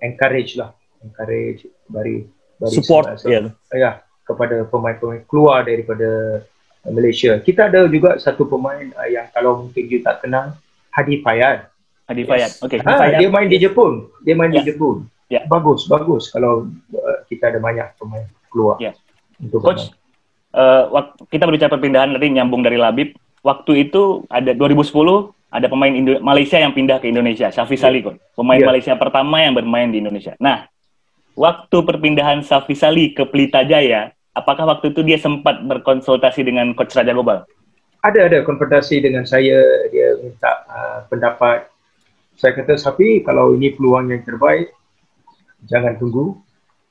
encourage 0.04 0.60
lah, 0.60 0.76
encourage 1.04 1.68
beri 1.92 2.28
beri 2.60 2.76
Support, 2.80 3.20
ya. 3.28 3.52
ya 3.76 3.92
kepada 4.28 4.64
pemain-pemain 4.68 5.24
keluar 5.28 5.68
daripada 5.68 6.42
Malaysia. 6.88 7.36
Kita 7.44 7.68
ada 7.68 7.86
juga 7.92 8.16
satu 8.20 8.48
pemain 8.48 8.92
uh, 8.96 9.10
yang 9.12 9.28
kalau 9.36 9.68
mungkin 9.68 9.84
you 9.92 10.00
tak 10.04 10.24
kenal 10.24 10.56
Hadi 10.96 11.20
Fayad. 11.24 11.68
Hadi 12.12 12.24
Fayad. 12.24 12.52
Oke. 12.60 12.76
Ha, 12.78 12.92
Fayad. 13.00 13.18
dia 13.18 13.30
main 13.30 13.48
di 13.48 13.58
Jepun. 13.58 14.12
Dia 14.22 14.36
main 14.36 14.52
Ya. 14.52 14.60
di 14.60 14.68
Jepun. 14.68 15.08
Ya. 15.26 15.48
Bagus, 15.48 15.88
bagus 15.88 16.28
kalau 16.28 16.68
uh, 16.92 17.18
kita 17.26 17.48
ada 17.48 17.58
banyak 17.58 17.96
pemain 17.96 18.28
keluar. 18.48 18.76
Ya. 18.78 18.92
Untuk 19.40 19.64
Coach, 19.64 19.90
eh, 20.52 20.84
wak- 20.86 21.18
kita 21.26 21.48
berbicara 21.48 21.72
perpindahan 21.72 22.12
tadi 22.12 22.28
nyambung 22.30 22.60
dari 22.60 22.76
Labib. 22.76 23.16
Waktu 23.42 23.90
itu 23.90 24.28
ada 24.28 24.52
2010 24.52 24.92
ada 25.50 25.66
pemain 25.66 25.90
Indo- 25.90 26.20
Malaysia 26.22 26.56
yang 26.56 26.72
pindah 26.72 27.00
ke 27.00 27.08
Indonesia, 27.08 27.48
Safi 27.50 27.74
Sali 27.74 28.00
Coach. 28.00 28.20
Pemain 28.32 28.56
Ya. 28.56 28.68
Malaysia 28.68 28.94
pertama 28.94 29.40
yang 29.40 29.52
bermain 29.52 29.88
di 29.88 29.98
Indonesia. 29.98 30.36
Nah, 30.38 30.68
waktu 31.34 31.78
perpindahan 31.80 32.44
Safi 32.44 32.76
Sali 32.76 33.10
ke 33.10 33.24
Pelita 33.26 33.64
Jaya, 33.64 34.12
apakah 34.30 34.68
waktu 34.70 34.92
itu 34.92 35.02
dia 35.02 35.16
sempat 35.18 35.64
berkonsultasi 35.64 36.44
dengan 36.44 36.76
Coach 36.76 36.92
Raja 36.94 37.12
Gobal? 37.12 37.48
ada 38.02 38.26
ada 38.26 38.42
konfrontasi 38.42 38.98
dengan 39.00 39.22
saya 39.24 39.62
dia 39.88 40.18
minta 40.18 40.66
uh, 40.66 41.00
pendapat 41.06 41.70
saya 42.42 42.58
kata 42.58 42.74
Safi 42.74 43.22
kalau 43.22 43.54
ini 43.54 43.70
peluang 43.78 44.10
yang 44.10 44.26
terbaik 44.26 44.74
jangan 45.70 45.94
tunggu. 46.02 46.42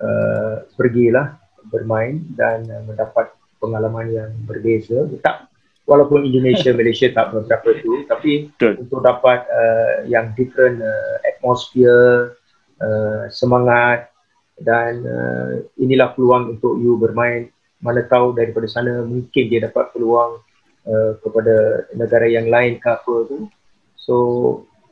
Uh, 0.00 0.64
pergilah 0.80 1.36
bermain 1.68 2.24
dan 2.32 2.64
uh, 2.72 2.80
mendapat 2.88 3.36
pengalaman 3.60 4.08
yang 4.08 4.30
berbeza. 4.48 5.04
Tak 5.20 5.52
walaupun 5.84 6.24
Indonesia 6.24 6.72
Malaysia 6.78 7.12
tak 7.12 7.36
berapa 7.36 7.68
tu 7.82 8.08
tapi 8.08 8.48
Betul. 8.48 8.86
untuk 8.86 9.04
dapat 9.04 9.44
uh, 9.50 10.08
yang 10.08 10.32
different 10.38 10.80
uh, 10.80 11.14
atmosphere 11.26 12.38
uh, 12.80 13.28
semangat 13.28 14.08
dan 14.56 15.04
uh, 15.04 15.60
inilah 15.76 16.16
peluang 16.16 16.56
untuk 16.56 16.80
you 16.80 16.96
bermain. 16.96 17.52
Mana 17.84 18.00
tahu 18.06 18.32
daripada 18.32 18.64
sana 18.70 19.04
mungkin 19.04 19.52
dia 19.52 19.60
dapat 19.68 19.92
peluang 19.92 20.40
uh, 20.88 21.12
kepada 21.20 21.84
negara 21.92 22.24
yang 22.24 22.48
lain 22.48 22.80
ke 22.80 22.88
apa 22.88 23.28
tu. 23.28 23.52
So 24.00 24.16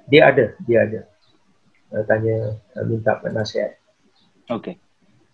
dia 0.08 0.28
ada 0.28 0.44
dia 0.64 0.78
ada 0.84 1.00
uh, 1.94 2.04
tanya 2.08 2.56
uh, 2.76 2.84
minta 2.88 3.16
nasihat 3.28 3.78
Oke. 4.48 4.72
Okay. 4.72 4.74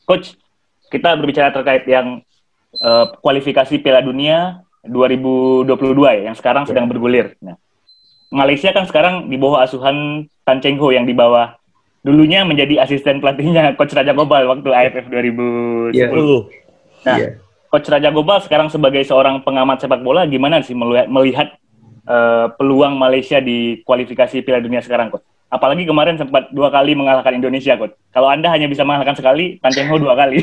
Coach, 0.05 0.35
kita 0.91 1.15
berbicara 1.15 1.55
terkait 1.55 1.87
yang 1.87 2.19
uh, 2.83 3.07
kualifikasi 3.23 3.79
Piala 3.79 4.03
Dunia 4.03 4.67
2022 4.85 5.71
ya, 6.03 6.23
yang 6.29 6.37
sekarang 6.37 6.67
sedang 6.67 6.91
bergulir. 6.91 7.39
Nah, 7.39 7.55
Malaysia 8.35 8.75
kan 8.75 8.85
sekarang 8.91 9.31
di 9.31 9.39
bawah 9.39 9.63
asuhan 9.63 10.27
Tan 10.43 10.59
Cheng 10.59 10.83
Ho 10.83 10.91
yang 10.91 11.07
di 11.07 11.15
bawah 11.15 11.55
dulunya 12.05 12.43
menjadi 12.45 12.85
asisten 12.85 13.23
pelatihnya 13.23 13.73
Coach 13.79 13.95
Raja 13.95 14.13
Gobal 14.13 14.51
waktu 14.51 14.69
AFF 14.69 15.07
2010. 15.09 15.95
Yeah. 15.95 16.11
Nah, 17.07 17.17
yeah. 17.17 17.33
Coach 17.71 17.87
Raja 17.87 18.11
Gobal 18.11 18.43
sekarang 18.43 18.67
sebagai 18.67 19.07
seorang 19.07 19.47
pengamat 19.47 19.79
sepak 19.79 20.03
bola 20.03 20.27
gimana 20.27 20.59
sih 20.59 20.75
melihat, 20.75 21.07
melihat 21.07 21.49
uh, 22.09 22.53
peluang 22.57 22.97
Malaysia 22.97 23.41
di 23.41 23.81
kualifikasi 23.85 24.41
Piala 24.45 24.65
Dunia 24.65 24.81
sekarang, 24.81 25.13
Coach? 25.13 25.27
Apalagi 25.53 25.87
kemarin 25.87 26.19
sempat 26.19 26.51
dua 26.51 26.73
kali 26.73 26.99
mengalahkan 26.99 27.37
Indonesia, 27.37 27.79
Coach. 27.79 27.95
Kalau 28.11 28.27
Anda 28.27 28.51
hanya 28.51 28.67
bisa 28.67 28.83
mengalahkan 28.83 29.15
sekali, 29.15 29.61
Tan 29.61 29.71
Cheng 29.71 29.91
Ho 29.93 30.01
dua 30.01 30.19
kali. 30.19 30.43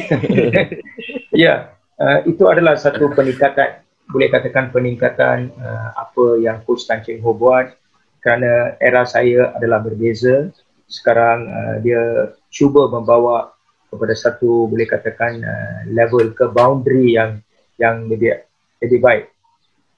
ya, 1.43 1.74
uh, 2.00 2.19
itu 2.24 2.43
adalah 2.47 2.80
satu 2.80 3.12
peningkatan, 3.12 3.84
boleh 4.08 4.30
katakan 4.32 4.71
peningkatan 4.71 5.52
uh, 5.60 5.89
apa 6.00 6.39
yang 6.39 6.63
Coach 6.63 6.88
Tan 6.88 7.04
Cheng 7.04 7.19
Ho 7.26 7.36
buat 7.36 7.76
kerana 8.21 8.78
era 8.78 9.04
saya 9.04 9.52
adalah 9.58 9.82
berbeza. 9.82 10.54
Sekarang 10.88 11.50
uh, 11.50 11.76
dia 11.84 12.32
cuba 12.54 12.88
membawa 12.88 13.52
kepada 13.91 14.15
satu 14.15 14.71
boleh 14.71 14.88
katakan 14.88 15.43
uh, 15.43 15.80
level 15.91 16.32
ke 16.32 16.47
boundary 16.47 17.19
yang 17.19 17.43
yang 17.76 18.08
lebih 18.08 18.39
lebih 18.80 19.00
baik. 19.04 19.26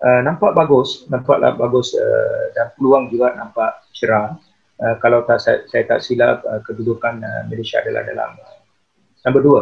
Uh, 0.03 0.19
nampak 0.19 0.51
bagus, 0.51 1.07
nampaklah 1.07 1.55
bagus 1.55 1.95
uh, 1.95 2.51
dan 2.51 2.75
peluang 2.75 3.07
juga 3.07 3.39
nampak 3.39 3.87
cerah. 3.95 4.35
Uh, 4.75 4.99
kalau 4.99 5.23
tak 5.23 5.39
saya, 5.39 5.63
saya 5.71 5.87
tak 5.87 6.03
silap 6.03 6.43
uh, 6.43 6.59
kedudukan 6.67 7.23
uh, 7.23 7.47
Malaysia 7.47 7.79
adalah 7.79 8.03
dalam 8.03 8.35
uh, 8.35 8.59
nombor 9.23 9.41
dua. 9.41 9.61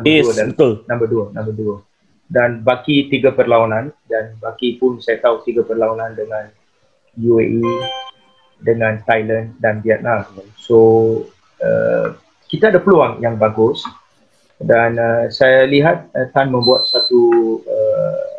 Nombor 0.00 0.08
yes, 0.08 0.24
dua 0.24 0.32
dan 0.32 0.46
betul. 0.56 0.72
Nombor 0.88 1.06
dua, 1.12 1.24
nombor 1.36 1.54
dua. 1.54 1.76
Dan 2.32 2.64
baki 2.64 3.12
tiga 3.12 3.36
perlawanan 3.36 3.92
dan 4.08 4.32
baki 4.40 4.80
pun 4.80 4.96
saya 4.96 5.20
tahu 5.20 5.44
tiga 5.44 5.60
perlawanan 5.60 6.16
dengan 6.16 6.48
UAE, 7.20 7.60
dengan 8.64 8.96
Thailand 9.04 9.52
dan 9.60 9.84
Vietnam. 9.84 10.24
So 10.56 10.78
uh, 11.60 12.16
kita 12.48 12.72
ada 12.72 12.80
peluang 12.80 13.20
yang 13.20 13.36
bagus 13.36 13.84
dan 14.56 14.96
uh, 14.96 15.28
saya 15.28 15.68
lihat 15.68 16.08
uh, 16.16 16.32
Tan 16.32 16.48
membuat 16.48 16.88
satu 16.88 17.60
uh, 17.68 18.31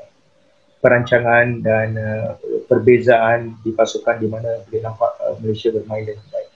perancangan 0.84 1.63
dan 1.63 1.96
uh, 1.96 2.36
perbezaan 2.67 3.56
di 3.63 3.72
pasukan 3.72 4.19
di 4.19 4.28
mana 4.28 4.60
boleh 4.67 4.84
nampak 4.84 5.15
uh, 5.24 5.39
Malaysia 5.39 5.72
bermain 5.72 6.04
dengan 6.04 6.28
baik. 6.28 6.50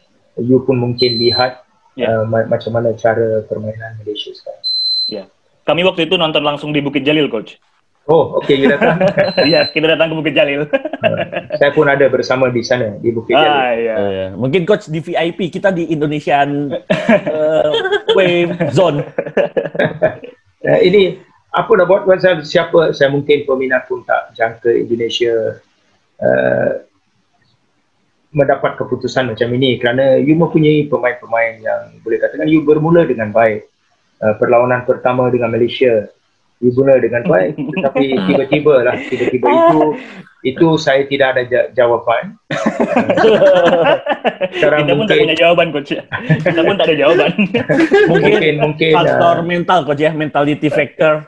You 0.44 0.62
pun 0.68 0.78
mungkin 0.84 1.16
lihat 1.16 1.63
yeah. 1.96 2.22
uh, 2.22 2.24
ma- 2.28 2.46
macam 2.46 2.76
mana 2.76 2.92
cara 3.00 3.48
permainan 3.48 3.96
Malaysia 4.04 4.36
sekarang. 4.36 4.66
Ya. 5.08 5.16
Yeah. 5.24 5.26
Kami 5.63 5.88
waktu 5.88 6.12
itu 6.12 6.20
nonton 6.20 6.44
langsung 6.44 6.76
di 6.76 6.84
Bukit 6.84 7.08
Jalil, 7.08 7.32
coach. 7.32 7.56
Oh, 8.08 8.40
okey, 8.40 8.63
you 8.63 8.72
datang. 8.72 9.04
Iya, 9.44 9.68
kita 9.76 9.96
datang 9.96 10.12
ke 10.12 10.16
Bukit 10.16 10.36
Jalil. 10.36 10.63
uh, 10.63 11.20
saya 11.60 11.72
pun 11.76 11.92
ada 11.92 12.08
bersama 12.08 12.48
di 12.48 12.63
sana 12.63 12.96
di 13.04 13.12
Bukit 13.12 13.36
ah, 13.36 13.44
Jalil. 13.44 13.60
Iya. 13.84 13.96
Uh, 13.96 14.12
ya. 14.12 14.28
Mungkin 14.40 14.62
coach 14.63 14.88
di 14.88 15.04
VIP 15.04 15.52
kita 15.52 15.76
di 15.76 15.92
Indonesian 15.92 16.72
uh, 16.72 17.72
Wave 18.18 18.72
Zone. 18.72 19.04
uh, 20.63 20.80
ini 20.80 21.20
apa 21.52 21.72
nak 21.80 21.88
buat? 21.88 22.02
Pasal 22.04 22.44
siapa 22.44 22.92
saya 22.92 23.08
mungkin 23.12 23.48
peminat 23.48 23.88
pun 23.88 24.04
tak 24.04 24.36
jangka 24.36 24.68
Indonesia 24.72 25.58
uh, 26.20 26.72
mendapat 28.36 28.76
keputusan 28.76 29.32
macam 29.32 29.50
ini 29.56 29.80
kerana 29.80 30.20
you 30.20 30.36
mempunyai 30.36 30.86
pemain-pemain 30.92 31.64
yang 31.64 31.82
boleh 32.04 32.20
katakan 32.20 32.46
you 32.52 32.62
bermula 32.62 33.08
dengan 33.08 33.32
baik 33.32 33.66
uh, 34.20 34.36
perlawanan 34.36 34.84
pertama 34.84 35.32
dengan 35.32 35.50
Malaysia 35.50 36.12
mula 36.62 36.98
dengan 36.98 37.24
baik. 37.32 37.54
Tetapi 37.58 38.06
tiba-tiba 38.30 38.76
lah 38.86 38.96
tiba-tiba 38.98 39.48
itu 39.48 39.80
itu 40.46 40.67
saya 40.78 41.04
tidak 41.10 41.36
ada 41.36 41.43
jawapan. 41.74 42.38
Sekarang 44.58 44.86
kita 44.86 44.93
mungkin, 44.93 44.98
pun 44.98 45.06
tak 45.10 45.17
punya 45.17 45.38
jawaban 45.38 45.67
coach 45.74 45.91
kita 46.46 46.62
pun 46.63 46.76
tak 46.78 46.88
ada 46.88 46.96
jawaban 46.96 47.32
mungkin 48.12 48.32
mungkin, 48.38 48.56
mungkin 48.62 48.91
faktor 48.96 49.36
uh, 49.41 49.46
mental 49.46 49.80
coach 49.86 50.02
ya. 50.02 50.12
Mentality 50.13 50.70
factor. 50.70 51.26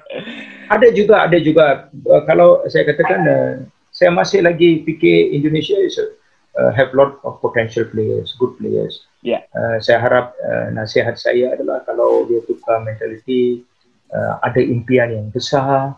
Ada 0.69 0.87
juga 0.93 1.25
ada 1.25 1.37
juga. 1.41 1.89
Uh, 2.05 2.23
kalau 2.29 2.63
saya 2.69 2.85
katakan 2.87 3.21
uh, 3.25 3.51
saya 3.89 4.13
masih 4.13 4.45
lagi 4.45 4.85
fikir 4.85 5.33
Indonesia 5.33 5.75
is 5.75 5.97
uh, 5.99 6.71
have 6.71 6.93
lot 6.93 7.17
of 7.25 7.41
potential 7.41 7.83
players 7.89 8.33
good 8.37 8.55
players. 8.61 9.05
Yeah. 9.19 9.43
uh, 9.51 9.83
saya 9.83 9.99
harap 9.99 10.31
uh, 10.39 10.71
nasihat 10.71 11.19
saya 11.19 11.51
adalah 11.51 11.83
kalau 11.83 12.23
dia 12.31 12.39
tukar 12.47 12.79
mentality 12.87 13.67
uh, 14.13 14.33
ada 14.43 14.61
impian 14.61 15.09
yang 15.09 15.27
besar 15.29 15.97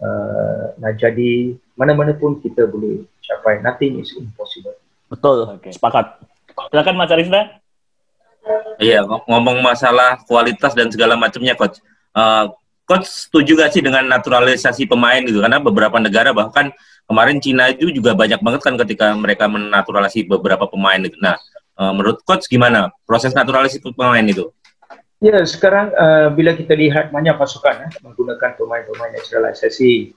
uh, 0.00 0.64
nak 0.80 0.96
jadi 1.00 1.56
mana-mana 1.76 2.16
pun 2.16 2.40
kita 2.40 2.64
boleh 2.68 3.04
capai 3.20 3.60
nothing 3.60 4.00
is 4.00 4.12
impossible 4.16 4.76
betul 5.08 5.48
okay. 5.56 5.72
sepakat 5.72 6.20
silakan 6.72 6.96
Mas 6.96 7.12
Arisna 7.12 7.60
Iya, 8.76 9.02
ngomong 9.26 9.58
masalah 9.64 10.22
kualitas 10.28 10.76
dan 10.76 10.92
segala 10.92 11.18
macamnya, 11.18 11.56
coach. 11.56 11.80
Uh, 12.14 12.52
coach 12.86 13.08
setuju 13.08 13.58
gak 13.58 13.74
sih 13.74 13.82
dengan 13.82 14.06
naturalisasi 14.06 14.86
pemain 14.86 15.18
gitu? 15.24 15.42
Karena 15.42 15.58
beberapa 15.58 15.98
negara 15.98 16.30
bahkan 16.30 16.70
kemarin 17.08 17.42
Cina 17.42 17.72
itu 17.72 17.90
juga 17.90 18.14
banyak 18.14 18.38
banget 18.38 18.60
kan 18.62 18.74
ketika 18.86 19.16
mereka 19.18 19.50
menaturalisasi 19.50 20.30
beberapa 20.30 20.68
pemain 20.70 21.00
itu. 21.02 21.16
Nah, 21.18 21.34
uh, 21.80 21.90
menurut 21.90 22.22
coach 22.22 22.46
gimana 22.46 22.92
proses 23.08 23.34
naturalisasi 23.34 23.82
pemain 23.96 24.22
itu? 24.22 24.52
Ya, 25.16 25.40
sekarang 25.48 25.96
uh, 25.96 26.28
bila 26.28 26.52
kita 26.52 26.76
lihat 26.76 27.08
banyak 27.08 27.40
pasukan 27.40 27.88
eh, 27.88 27.92
menggunakan 28.04 28.52
pemain-pemain 28.60 29.16
naturalisasi, 29.16 30.12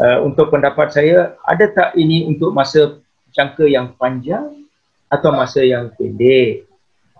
uh, 0.00 0.24
untuk 0.24 0.48
pendapat 0.48 0.96
saya, 0.96 1.36
ada 1.44 1.68
tak 1.68 1.92
ini 1.92 2.24
untuk 2.24 2.56
masa 2.56 2.96
jangka 3.36 3.68
yang 3.68 3.92
panjang 4.00 4.64
atau 5.12 5.28
masa 5.28 5.60
yang 5.60 5.92
pendek? 5.92 6.64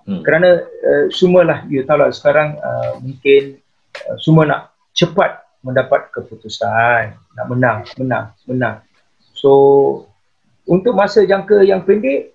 Hmm. 0.09 0.25
Kerana 0.25 0.65
uh, 0.65 1.05
semualah, 1.13 1.69
you 1.69 1.85
tahu 1.85 2.01
lah 2.01 2.09
sekarang 2.09 2.57
uh, 2.57 2.97
mungkin 3.01 3.61
uh, 4.09 4.17
semua 4.17 4.49
nak 4.49 4.61
cepat 4.97 5.45
mendapat 5.61 6.09
keputusan, 6.09 7.17
nak 7.17 7.47
menang, 7.49 7.85
menang, 8.01 8.33
menang. 8.49 8.77
So, 9.33 9.53
untuk 10.65 10.97
masa 10.97 11.25
jangka 11.25 11.65
yang 11.69 11.85
pendek, 11.85 12.33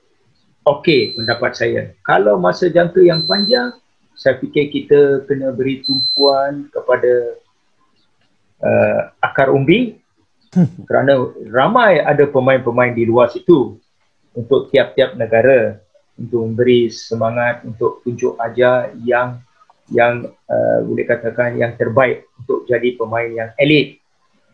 okey 0.66 1.18
pendapat 1.18 1.58
saya. 1.58 1.82
Kalau 2.06 2.38
masa 2.38 2.70
jangka 2.70 3.02
yang 3.02 3.26
panjang, 3.26 3.74
saya 4.20 4.36
fikir 4.36 4.68
kita 4.68 5.24
kena 5.32 5.56
beri 5.56 5.80
tumpuan 5.80 6.68
kepada 6.76 7.40
uh, 8.60 9.02
akar 9.24 9.48
umbi 9.48 9.96
kerana 10.92 11.32
ramai 11.48 12.04
ada 12.04 12.28
pemain-pemain 12.28 12.92
di 12.92 13.08
luar 13.08 13.32
situ 13.32 13.80
untuk 14.36 14.68
tiap-tiap 14.76 15.16
negara 15.16 15.80
untuk 16.20 16.52
memberi 16.52 16.92
semangat 16.92 17.64
untuk 17.64 18.04
tunjuk 18.04 18.36
ajar 18.44 18.92
yang 19.08 19.40
yang 19.90 20.28
uh, 20.52 20.80
boleh 20.84 21.08
katakan 21.08 21.56
yang 21.56 21.74
terbaik 21.80 22.28
untuk 22.38 22.68
jadi 22.68 22.94
pemain 23.00 23.32
yang 23.32 23.50
elit. 23.58 23.98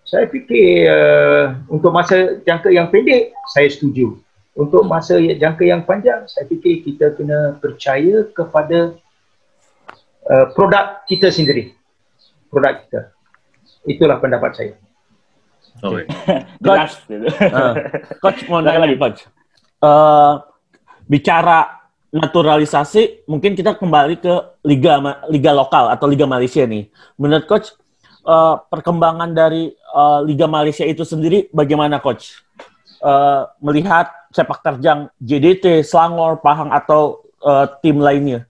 Saya 0.05 0.29
fikir 0.29 0.85
uh, 0.85 1.57
untuk 1.67 1.89
masa 1.89 2.37
jangka 2.45 2.69
yang 2.69 2.93
pendek 2.93 3.33
saya 3.49 3.67
setuju. 3.67 4.21
Untuk 4.55 4.87
masa 4.87 5.19
jangka 5.19 5.67
yang 5.67 5.83
panjang 5.83 6.23
saya 6.29 6.47
fikir 6.47 6.85
kita 6.85 7.17
kena 7.17 7.59
percaya 7.59 8.23
kepada 8.31 8.95
uh, 10.29 10.45
produk 10.53 11.05
kita 11.05 11.29
sendiri. 11.29 11.73
Produk 12.49 12.85
kita. 12.85 13.01
Itulah 13.85 14.17
pendapat 14.17 14.51
saya. 14.57 14.73
Okay. 15.83 16.05
coach, 16.65 16.93
uh, 17.51 17.73
coach 18.23 18.39
mau 18.47 18.63
nanya 18.63 18.87
lagi 18.87 18.95
coach. 18.95 19.19
Uh, 19.83 20.41
bicara 21.05 21.83
naturalisasi, 22.15 23.27
mungkin 23.27 23.53
kita 23.59 23.75
kembali 23.75 24.23
ke 24.23 24.33
liga 24.63 24.97
liga 25.27 25.51
lokal 25.51 25.91
atau 25.91 26.07
liga 26.07 26.23
Malaysia 26.23 26.63
nih. 26.63 26.87
Menurut 27.19 27.45
coach, 27.45 27.75
uh, 28.23 28.57
perkembangan 28.71 29.35
dari 29.35 29.75
uh, 29.93 30.23
liga 30.23 30.47
Malaysia 30.47 30.87
itu 30.87 31.03
sendiri 31.03 31.51
bagaimana 31.51 31.99
coach? 31.99 32.39
Uh, 33.03 33.45
melihat 33.61 34.09
sepak 34.33 34.63
terjang 34.65 35.11
JDT, 35.21 35.85
Selangor, 35.85 36.41
Pahang 36.41 36.71
atau 36.73 37.21
uh, 37.43 37.69
tim 37.83 38.01
lainnya? 38.01 38.47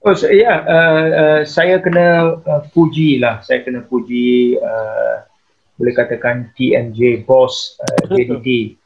Oh 0.00 0.16
ya, 0.16 0.64
uh, 0.64 1.04
uh, 1.12 1.40
saya 1.44 1.76
kena 1.76 2.40
uh, 2.40 2.62
puji 2.72 3.20
lah, 3.20 3.44
saya 3.44 3.60
kena 3.60 3.84
puji 3.84 4.56
uh, 4.56 5.28
boleh 5.76 5.92
katakan 5.92 6.48
TNJ 6.56 7.28
Boss 7.28 7.76
uh, 7.84 8.08
JDT 8.08 8.80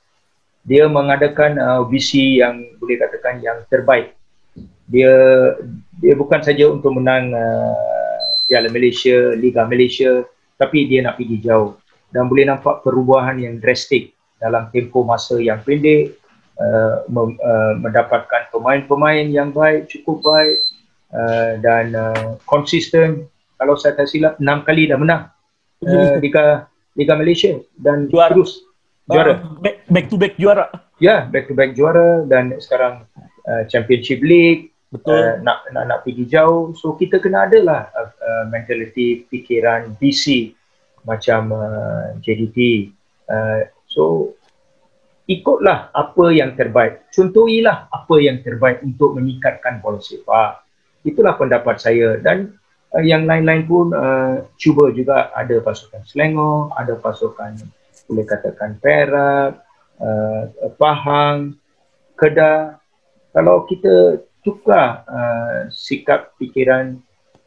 dia 0.67 0.91
mengadakan 0.91 1.61
uh, 1.61 1.87
visi 1.87 2.43
yang 2.43 2.67
boleh 2.83 2.99
katakan 2.99 3.39
yang 3.39 3.63
terbaik. 3.71 4.17
Dia 4.91 5.15
dia 6.03 6.19
bukan 6.19 6.43
saja 6.43 6.67
untuk 6.67 6.99
menang 6.99 7.31
uh, 7.31 8.19
Piala 8.51 8.73
Malaysia, 8.73 9.39
Liga 9.39 9.69
Malaysia, 9.71 10.27
tapi 10.59 10.91
dia 10.91 11.05
nak 11.05 11.21
pergi 11.21 11.39
jauh. 11.47 11.79
Dan 12.11 12.27
boleh 12.27 12.49
nampak 12.49 12.83
perubahan 12.83 13.39
yang 13.39 13.63
drastik 13.63 14.17
dalam 14.43 14.67
tempoh 14.75 15.07
masa 15.07 15.39
yang 15.39 15.63
pendek 15.63 16.17
uh, 16.59 17.07
mem, 17.07 17.39
uh, 17.39 17.79
mendapatkan 17.79 18.51
pemain-pemain 18.51 19.31
yang 19.31 19.55
baik, 19.55 19.87
cukup 19.87 20.27
baik 20.27 20.59
uh, 21.15 21.57
dan 21.63 21.95
uh, 21.95 22.37
konsisten. 22.45 23.31
Kalau 23.55 23.79
saya 23.79 23.95
tak 23.95 24.11
silap, 24.11 24.37
enam 24.43 24.67
kali 24.67 24.91
dah 24.91 24.99
menang 24.99 25.31
uh, 25.87 26.19
Liga 26.19 26.67
Liga 26.99 27.15
Malaysia 27.15 27.55
dan 27.79 28.11
Juara. 28.11 28.35
terus 28.35 28.63
juara. 29.07 29.33
Uh, 29.41 29.59
back, 29.63 29.77
back 29.89 30.07
to 30.11 30.17
back 30.19 30.35
juara. 30.37 30.67
Ya, 30.99 31.27
back 31.27 31.51
to 31.51 31.55
back 31.55 31.75
juara 31.75 32.23
dan 32.27 32.55
sekarang 32.63 33.07
uh, 33.47 33.63
Championship 33.71 34.23
League 34.23 34.75
Betul. 34.95 35.11
uh, 35.11 35.35
nak, 35.43 35.67
nak 35.75 35.85
nak 35.91 35.99
pergi 36.07 36.25
jauh. 36.27 36.73
So 36.79 36.95
kita 36.95 37.19
kena 37.19 37.51
ada 37.51 37.59
lah 37.61 37.81
uh, 37.93 38.11
uh, 38.15 38.45
mentality 38.49 39.27
fikiran 39.27 39.99
BC 39.99 40.55
macam 41.03 41.51
uh, 41.53 42.15
JDT. 42.23 42.91
Uh, 43.27 43.67
so 43.91 44.35
ikutlah 45.27 45.91
apa 45.91 46.25
yang 46.31 46.55
terbaik. 46.55 47.11
Contohilah 47.11 47.91
apa 47.91 48.15
yang 48.23 48.41
terbaik 48.45 48.81
untuk 48.87 49.19
meningkatkan 49.19 49.83
bola 49.83 49.99
sepak. 50.01 50.64
Itulah 51.05 51.37
pendapat 51.37 51.77
saya. 51.79 52.17
Dan 52.19 52.57
uh, 52.97 53.05
yang 53.05 53.29
lain-lain 53.29 53.69
pun 53.69 53.93
uh, 53.93 54.49
cuba 54.57 54.91
juga 54.91 55.31
ada 55.37 55.61
pasukan 55.61 56.03
Selangor, 56.09 56.73
ada 56.75 56.97
pasukan 56.97 57.61
boleh 58.05 58.25
katakan 58.29 58.77
Perak, 58.81 59.65
uh, 60.01 60.43
Pahang, 60.77 61.57
Kedah. 62.17 62.81
Kalau 63.35 63.67
kita 63.67 64.25
tukar 64.45 65.03
uh, 65.09 65.67
sikap 65.73 66.37
fikiran 66.37 67.01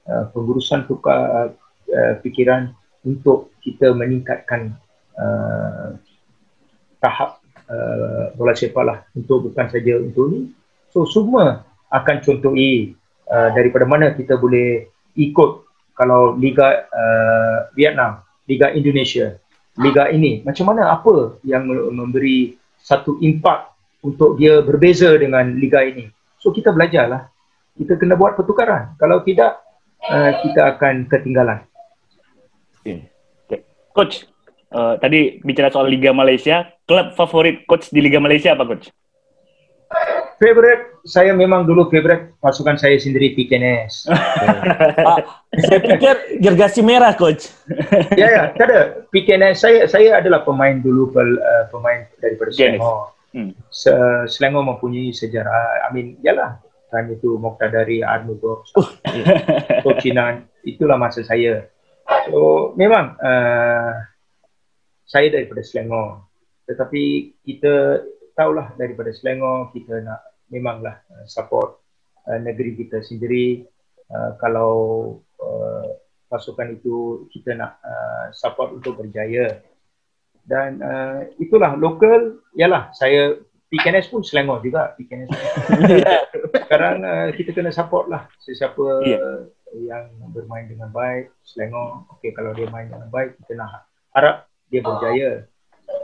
uh, 0.10 0.28
pengurusan 0.34 0.90
tukar 0.90 1.54
uh, 1.90 2.14
fikiran 2.26 2.74
untuk 3.06 3.54
kita 3.64 3.94
meningkatkan 3.94 4.76
uh, 5.16 5.96
tahap 7.00 7.40
uh, 7.70 8.34
bola 8.36 8.52
sepak 8.58 8.84
lah. 8.84 9.00
Untuk 9.16 9.48
bukan 9.48 9.70
saja 9.72 10.02
untuk 10.02 10.26
ni. 10.34 10.52
So 10.92 11.08
semua 11.08 11.64
akan 11.94 12.20
contohi 12.20 12.98
uh, 13.32 13.50
daripada 13.54 13.86
mana 13.88 14.16
kita 14.16 14.36
boleh 14.40 14.88
ikut 15.18 15.52
kalau 15.98 16.38
Liga 16.38 16.88
uh, 16.90 17.72
Vietnam, 17.74 18.22
Liga 18.46 18.72
Indonesia, 18.72 19.38
Liga 19.78 20.10
ini 20.14 20.42
macam 20.46 20.74
mana 20.74 20.94
apa 20.94 21.38
yang 21.46 21.66
memberi 21.70 22.58
satu 22.78 23.18
impak 23.20 23.74
untuk 24.06 24.38
dia 24.38 24.62
berbeza 24.62 25.14
dengan 25.18 25.58
Liga 25.58 25.82
ini 25.82 26.08
So 26.42 26.54
kita 26.54 26.72
belajarlah. 26.72 27.28
Kita 27.78 28.00
kena 28.00 28.18
buat 28.18 28.34
pertukaran. 28.40 28.98
Kalau 28.98 29.22
tidak, 29.22 29.62
uh, 30.08 30.32
kita 30.42 30.74
akan 30.78 31.06
ketinggalan. 31.12 31.60
Okay. 32.82 33.12
Coach, 33.94 34.26
uh, 34.74 34.98
tadi 34.98 35.42
bicara 35.44 35.70
soal 35.70 35.90
Liga 35.90 36.14
Malaysia, 36.14 36.72
klub 36.88 37.14
favorit 37.14 37.66
coach 37.70 37.90
di 37.92 38.02
Liga 38.02 38.18
Malaysia 38.18 38.56
apa 38.56 38.66
coach? 38.66 38.90
Favorite, 40.38 41.02
saya 41.02 41.34
memang 41.34 41.66
dulu 41.66 41.90
favorite 41.90 42.38
pasukan 42.38 42.78
saya 42.78 43.02
sendiri 43.02 43.34
PKNS. 43.34 44.06
Ah, 45.08 45.24
saya 45.56 45.80
pikir 45.82 46.14
gergasi 46.44 46.86
merah, 46.86 47.16
coach. 47.16 47.50
ya 48.14 48.28
ya, 48.28 48.44
tak 48.54 48.66
ada. 48.70 48.80
PKNS 49.10 49.56
saya 49.58 49.80
saya 49.90 50.20
adalah 50.22 50.44
pemain 50.46 50.78
dulu 50.78 51.10
pel, 51.10 51.40
uh, 51.42 51.66
pemain 51.74 52.06
daripada. 52.22 52.52
Selangor. 52.54 53.16
Hmm. 53.34 53.52
Se- 53.72 54.28
Selangor 54.30 54.68
mempunyai 54.68 55.10
sejarah. 55.16 55.88
I 55.88 55.90
mean, 55.96 56.20
yalah. 56.22 56.60
Time 56.88 57.20
itu 57.20 57.36
Moktadari, 57.36 58.00
Arnudor, 58.00 58.64
Kocinan. 59.84 60.48
Itulah 60.72 60.96
masa 60.96 61.20
saya. 61.24 61.68
So, 62.32 62.72
memang 62.80 63.20
uh, 63.20 63.92
saya 65.04 65.28
daripada 65.32 65.64
Selangor. 65.64 66.28
Tetapi 66.68 67.04
kita 67.44 68.04
tahulah 68.38 68.78
daripada 68.78 69.10
Selangor, 69.10 69.74
kita 69.74 70.06
nak 70.06 70.22
memanglah 70.54 71.02
uh, 71.10 71.26
support 71.26 71.82
uh, 72.30 72.38
negeri 72.38 72.78
kita 72.78 73.02
sendiri. 73.02 73.66
Uh, 74.08 74.38
kalau 74.40 74.76
uh, 75.42 75.90
pasukan 76.28 76.76
itu 76.76 77.28
kita 77.32 77.56
nak 77.56 77.80
uh, 77.84 78.32
support 78.36 78.76
untuk 78.76 79.00
berjaya 79.00 79.64
dan 80.48 80.80
uh, 80.80 81.28
itulah 81.40 81.76
lokal 81.76 82.40
ialah 82.56 82.92
saya 82.96 83.36
PKNS 83.68 84.08
pun 84.08 84.24
Selangor 84.24 84.64
juga 84.64 84.96
PKNS 84.96 85.32
sekarang 86.68 87.04
uh, 87.04 87.30
kita 87.36 87.52
kena 87.52 87.72
support 87.72 88.08
lah 88.08 88.28
sesiapa 88.40 89.04
Yeah. 89.04 89.52
yang 89.76 90.08
bermain 90.32 90.64
dengan 90.72 90.88
baik 90.96 91.36
Selangor 91.44 92.08
okey 92.18 92.32
kalau 92.32 92.56
dia 92.56 92.72
main 92.72 92.88
dengan 92.88 93.12
baik 93.12 93.36
kita 93.44 93.60
nak 93.60 93.84
harap 94.16 94.48
dia 94.72 94.80
berjaya 94.80 95.44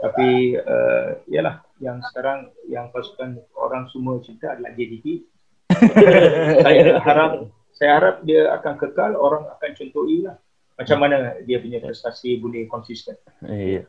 tapi 0.04 0.60
uh, 0.60 1.16
ialah 1.32 1.63
yang 1.78 1.98
sekarang 2.04 2.38
yang 2.66 2.86
pasukan 2.90 3.34
orang 3.54 3.86
semua 3.88 4.18
cerita 4.20 4.54
adalah 4.54 4.70
JDT 4.72 5.06
saya 6.64 6.98
harap 7.00 7.30
saya 7.74 7.90
harap 7.98 8.16
dia 8.22 8.52
akan 8.54 8.74
kekal 8.78 9.12
orang 9.14 9.42
akan 9.50 9.70
contohi 9.74 10.22
lah 10.22 10.36
macam 10.74 10.98
mana 10.98 11.16
dia 11.42 11.58
punya 11.58 11.78
prestasi 11.78 12.38
boleh 12.38 12.66
konsisten 12.66 13.14
Iya. 13.42 13.86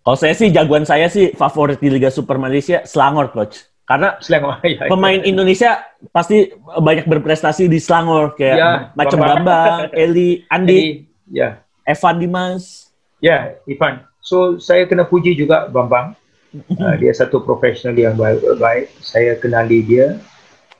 Kalau 0.00 0.16
saya 0.16 0.32
sih 0.32 0.48
jagoan 0.48 0.84
saya 0.84 1.06
sih 1.06 1.28
favorit 1.32 1.76
di 1.76 1.92
Liga 1.92 2.08
Super 2.08 2.40
Malaysia 2.40 2.80
Selangor 2.84 3.28
coach. 3.30 3.68
Karena 3.84 4.16
Selangor 4.16 4.56
ya, 4.64 4.88
pemain 4.88 5.20
Indonesia 5.20 5.76
pasti 6.08 6.48
banyak 6.56 7.04
berprestasi 7.04 7.68
di 7.68 7.76
Selangor 7.76 8.32
kayak 8.32 8.56
Ya, 8.56 8.70
macam 8.96 9.20
Bambang. 9.20 9.92
Eli, 9.92 10.48
Andi, 10.48 10.72
Jadi, 10.72 10.84
ya 11.28 11.48
Evan 11.84 12.16
Dimas. 12.16 12.88
ya 13.20 13.60
Ivan 13.68 14.00
so 14.24 14.56
saya 14.56 14.88
kena 14.88 15.04
puji 15.04 15.36
juga 15.36 15.68
Bambang 15.68 16.16
uh, 16.52 16.94
dia 16.96 17.12
satu 17.12 17.40
profesional 17.40 17.94
yang 17.94 18.14
baik, 18.14 18.42
baik. 18.56 18.90
saya 18.98 19.36
kenali 19.36 19.82
dia 19.82 20.18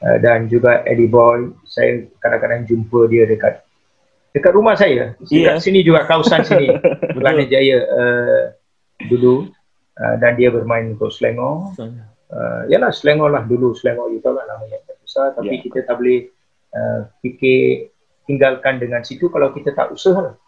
uh, 0.00 0.16
dan 0.18 0.46
juga 0.46 0.82
Eddie 0.84 1.06
Boy 1.06 1.54
saya 1.64 2.04
kadang-kadang 2.18 2.66
jumpa 2.66 3.06
dia 3.06 3.24
dekat 3.24 3.62
dekat 4.30 4.52
rumah 4.54 4.78
saya. 4.78 5.18
Dekat 5.18 5.58
Iya. 5.58 5.62
sini 5.62 5.82
juga 5.82 6.06
kawasan 6.06 6.46
sini. 6.46 6.70
Kelana 7.14 7.44
Jaya 7.46 7.78
uh, 7.82 8.42
dulu. 9.06 9.50
Uh, 10.00 10.16
dan 10.16 10.32
dia 10.32 10.48
bermain 10.48 10.96
untuk 10.96 11.12
Selangor. 11.12 11.76
Uh, 11.76 12.62
yalah 12.70 12.88
Selangor 12.88 13.28
lah 13.28 13.44
dulu. 13.44 13.74
Selangor 13.74 14.08
you 14.08 14.22
tahu 14.22 14.32
lah 14.32 14.46
nama 14.46 14.64
yang 14.64 14.80
besar 15.02 15.34
tapi 15.34 15.58
Ya. 15.58 15.62
kita 15.66 15.78
tak 15.82 15.98
boleh 15.98 16.30
uh, 16.72 17.10
fikir 17.20 17.90
tinggalkan 18.24 18.78
dengan 18.78 19.02
situ 19.02 19.26
kalau 19.28 19.50
kita 19.50 19.74
tak 19.74 19.90
usaha. 19.90 20.38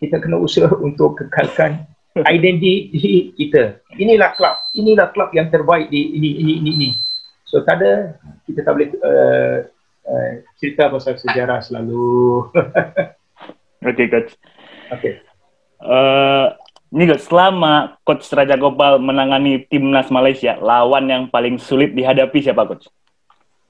Kita 0.00 0.16
kena 0.18 0.40
usaha 0.40 0.72
untuk 0.88 1.20
kekalkan 1.20 1.84
identiti 2.34 3.32
kita 3.38 3.82
inilah 3.96 4.34
klub 4.34 4.56
inilah 4.74 5.08
klub 5.14 5.30
yang 5.34 5.48
terbaik 5.48 5.88
di 5.88 6.16
ini 6.16 6.30
ini 6.42 6.52
ini 6.58 6.70
ini 6.74 6.90
so 7.46 7.62
tak 7.62 7.82
ada 7.82 8.18
kita 8.46 8.66
tak 8.66 8.72
boleh 8.74 8.90
uh, 9.02 9.56
uh, 10.10 10.30
cerita 10.58 10.90
pasal 10.90 11.18
sejarah 11.18 11.62
selalu 11.62 12.46
Oke 13.80 14.12
coach. 14.12 14.36
okey 14.92 15.30
Eh, 15.80 16.46
ini 16.92 17.08
coach, 17.08 17.24
selama 17.24 17.96
coach 18.04 18.28
Raja 18.36 18.60
Gopal 18.60 19.00
menangani 19.00 19.64
timnas 19.64 20.12
Malaysia, 20.12 20.60
lawan 20.60 21.08
yang 21.08 21.22
paling 21.32 21.56
sulit 21.56 21.96
dihadapi 21.96 22.44
siapa 22.44 22.68
coach? 22.68 22.84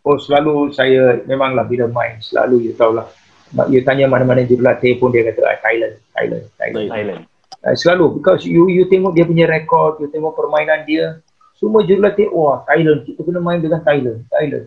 Oh 0.02 0.18
selalu 0.18 0.74
saya 0.74 1.22
memanglah 1.28 1.62
bila 1.68 1.86
main 1.86 2.18
selalu 2.18 2.66
you 2.66 2.74
tahulah. 2.74 3.06
Mak 3.54 3.70
you 3.70 3.82
tanya 3.86 4.10
mana-mana 4.10 4.42
jurulatih 4.42 4.98
pun 4.98 5.14
dia 5.14 5.26
kata 5.30 5.42
ah, 5.46 5.58
Thailand, 5.62 5.94
Thailand, 6.10 6.44
Thailand. 6.58 6.88
Thailand. 6.90 7.22
Uh, 7.60 7.76
selalu 7.76 8.16
because 8.16 8.48
you 8.48 8.72
you 8.72 8.88
tengok 8.88 9.12
dia 9.12 9.28
punya 9.28 9.44
rekod, 9.44 10.00
you 10.00 10.08
tengok 10.08 10.32
permainan 10.32 10.80
dia, 10.88 11.20
semua 11.60 11.84
jurulatih 11.84 12.32
wah 12.32 12.64
Thailand 12.64 13.04
kita 13.04 13.20
kena 13.20 13.40
main 13.44 13.60
dengan 13.60 13.84
Thailand, 13.84 14.24
Thailand. 14.32 14.64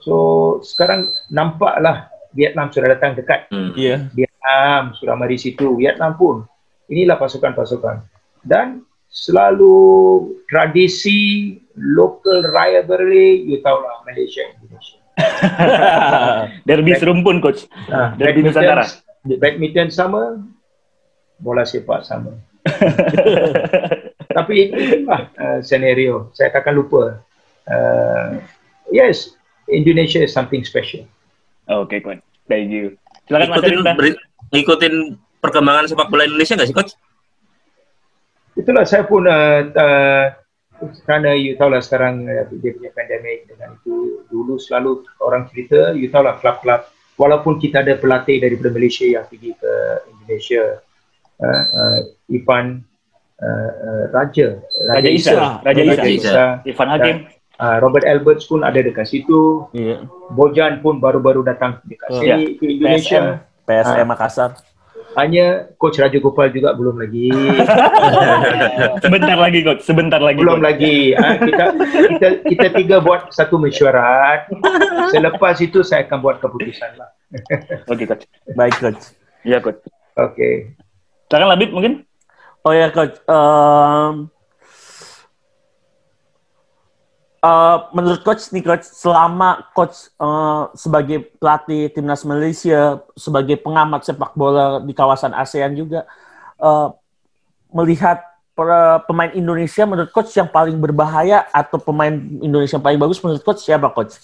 So 0.00 0.14
sekarang 0.62 1.10
nampaklah 1.26 2.06
Vietnam 2.30 2.70
sudah 2.70 2.94
datang 2.94 3.18
dekat. 3.18 3.50
Hmm. 3.50 3.74
Iya. 3.74 4.06
Vietnam 4.14 4.94
sudah 4.94 5.14
mari 5.18 5.36
situ, 5.36 5.74
Vietnam 5.74 6.14
pun. 6.14 6.46
Inilah 6.86 7.18
pasukan-pasukan. 7.18 8.06
Dan 8.46 8.86
selalu 9.10 9.74
tradisi 10.46 11.58
local 11.74 12.46
rivalry, 12.46 13.42
you 13.46 13.58
tahulah 13.62 14.06
Malaysia 14.06 14.46
Indonesia. 14.54 14.98
Derby 16.66 16.94
serumpun 16.96 17.42
coach. 17.42 17.66
Ah, 17.90 18.14
Derby 18.14 18.46
Nusantara. 18.46 18.86
badminton 19.20 19.92
sama, 19.92 20.40
bola 21.40 21.64
sepak 21.64 22.04
sama. 22.04 22.36
Tapi 24.36 24.70
itulah 24.70 25.32
uh, 25.34 25.58
senario. 25.64 26.30
Saya 26.36 26.54
takkan 26.54 26.76
lupa. 26.78 27.24
Uh, 27.66 28.38
yes, 28.92 29.34
Indonesia 29.66 30.22
is 30.22 30.30
something 30.30 30.62
special. 30.62 31.08
Oke 31.66 31.98
coach. 32.04 32.22
Thank 32.46 32.70
you. 32.70 32.94
Silakan 33.26 33.58
Ikutin, 33.58 33.72
Rinta. 33.82 33.92
beri- 33.94 34.20
ngikutin 34.50 34.94
perkembangan 35.38 35.86
sepak 35.86 36.10
bola 36.10 36.26
Indonesia 36.26 36.54
nggak 36.58 36.68
sih 36.68 36.76
coach? 36.76 36.92
Itulah 38.58 38.84
saya 38.84 39.06
pun 39.06 39.24
uh, 39.24 39.60
uh, 39.70 40.26
kerana 41.06 41.36
you 41.38 41.54
tahu 41.54 41.70
lah 41.72 41.82
sekarang 41.82 42.26
uh, 42.26 42.44
dia 42.60 42.72
punya 42.74 42.90
pandemik 42.92 43.46
dengan 43.46 43.76
itu 43.78 44.26
dulu 44.28 44.56
selalu 44.58 45.04
orang 45.22 45.46
cerita 45.52 45.92
you 45.94 46.08
tahu 46.10 46.26
lah 46.26 46.40
klub-klub 46.40 46.88
walaupun 47.20 47.60
kita 47.60 47.84
ada 47.84 48.00
pelatih 48.00 48.40
daripada 48.40 48.72
Malaysia 48.72 49.04
yang 49.04 49.24
pergi 49.28 49.52
ke 49.54 49.72
Indonesia 50.08 50.80
uh, 51.40 51.62
uh, 51.66 51.98
Ivan 52.28 52.84
uh, 53.36 53.46
uh, 53.72 54.04
Raja 54.10 54.60
Raja 54.86 55.08
Isa. 55.08 55.60
Raja 55.60 55.82
Isa. 55.82 55.92
Raja 55.96 56.08
Isa. 56.08 56.44
Irfan 56.62 56.88
Hakim. 56.88 57.16
Uh, 57.56 57.76
Robert 57.76 58.04
Alberts 58.04 58.44
pun 58.44 58.60
ada 58.60 58.78
dekat 58.78 59.04
situ 59.04 59.68
Iya. 59.70 60.08
Bojan 60.30 60.80
pun 60.80 60.96
baru-baru 60.96 61.42
datang 61.42 61.76
dekat 61.84 62.08
Oh. 62.08 62.16
sini 62.18 62.56
ke 62.56 62.64
Indonesia 62.70 63.44
PSM 63.62 64.00
Ah. 64.00 64.08
Makassar. 64.08 64.50
hanya 65.12 65.66
coach 65.74 65.98
Raja 65.98 66.16
Gopal 66.16 66.48
juga 66.48 66.70
belum 66.70 66.94
lagi 66.96 67.28
Sebentar 69.02 69.36
lagi 69.36 69.60
coach, 69.60 69.82
sebentar 69.82 70.16
lagi. 70.18 70.38
belum 70.38 70.56
coach. 70.56 70.66
lagi 70.66 70.96
ha, 71.12 71.34
kita 71.36 71.64
kita 72.08 72.28
kita 72.46 72.66
tiga 72.72 72.96
buat 72.98 73.26
satu 73.28 73.58
mesyuarat 73.58 74.46
selepas 75.10 75.58
itu 75.58 75.82
saya 75.82 76.06
akan 76.06 76.18
buat 76.20 76.36
keputusan 76.38 76.94
lah 76.94 77.10
Oke 77.90 78.04
coach. 78.04 78.24
Baik 78.54 78.74
coach. 78.76 79.02
Iya 79.42 79.58
coach. 79.58 79.82
okey 80.16 80.74
Silakan 81.30 81.46
Labib 81.54 81.70
mungkin. 81.70 82.02
Oh 82.66 82.74
ya 82.74 82.90
coach. 82.90 83.22
Em, 83.22 84.26
eh, 87.38 87.78
menurut 87.94 88.20
coach 88.26 88.50
nih 88.50 88.66
coach, 88.66 88.82
selama 88.82 89.62
coach 89.70 90.10
eh, 90.10 90.62
sebagai 90.74 91.30
pelatih 91.38 91.86
timnas 91.94 92.26
Malaysia, 92.26 92.98
sebagai 93.14 93.62
pengamat 93.62 94.02
sepak 94.02 94.34
bola 94.34 94.82
di 94.82 94.90
kawasan 94.90 95.30
ASEAN 95.30 95.78
juga, 95.78 96.02
eh, 96.58 96.88
melihat 97.70 98.26
pemain 99.08 99.32
Indonesia 99.32 99.88
menurut 99.88 100.12
coach 100.12 100.36
yang 100.36 100.50
paling 100.50 100.76
berbahaya 100.76 101.48
atau 101.48 101.80
pemain 101.80 102.12
Indonesia 102.44 102.76
yang 102.76 102.84
paling 102.84 103.00
bagus 103.00 103.22
menurut 103.22 103.40
coach 103.40 103.64
siapa 103.64 103.88
coach? 103.88 104.20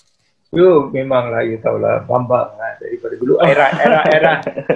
You 0.49 0.89
memanglah 0.89 1.43
you 1.43 1.59
tahulah 1.59 2.05
Bambang 2.05 2.55
ha, 2.55 2.79
daripada 2.79 3.15
dulu 3.15 3.35
era 3.45 3.67
era 3.75 4.01
era 4.07 4.33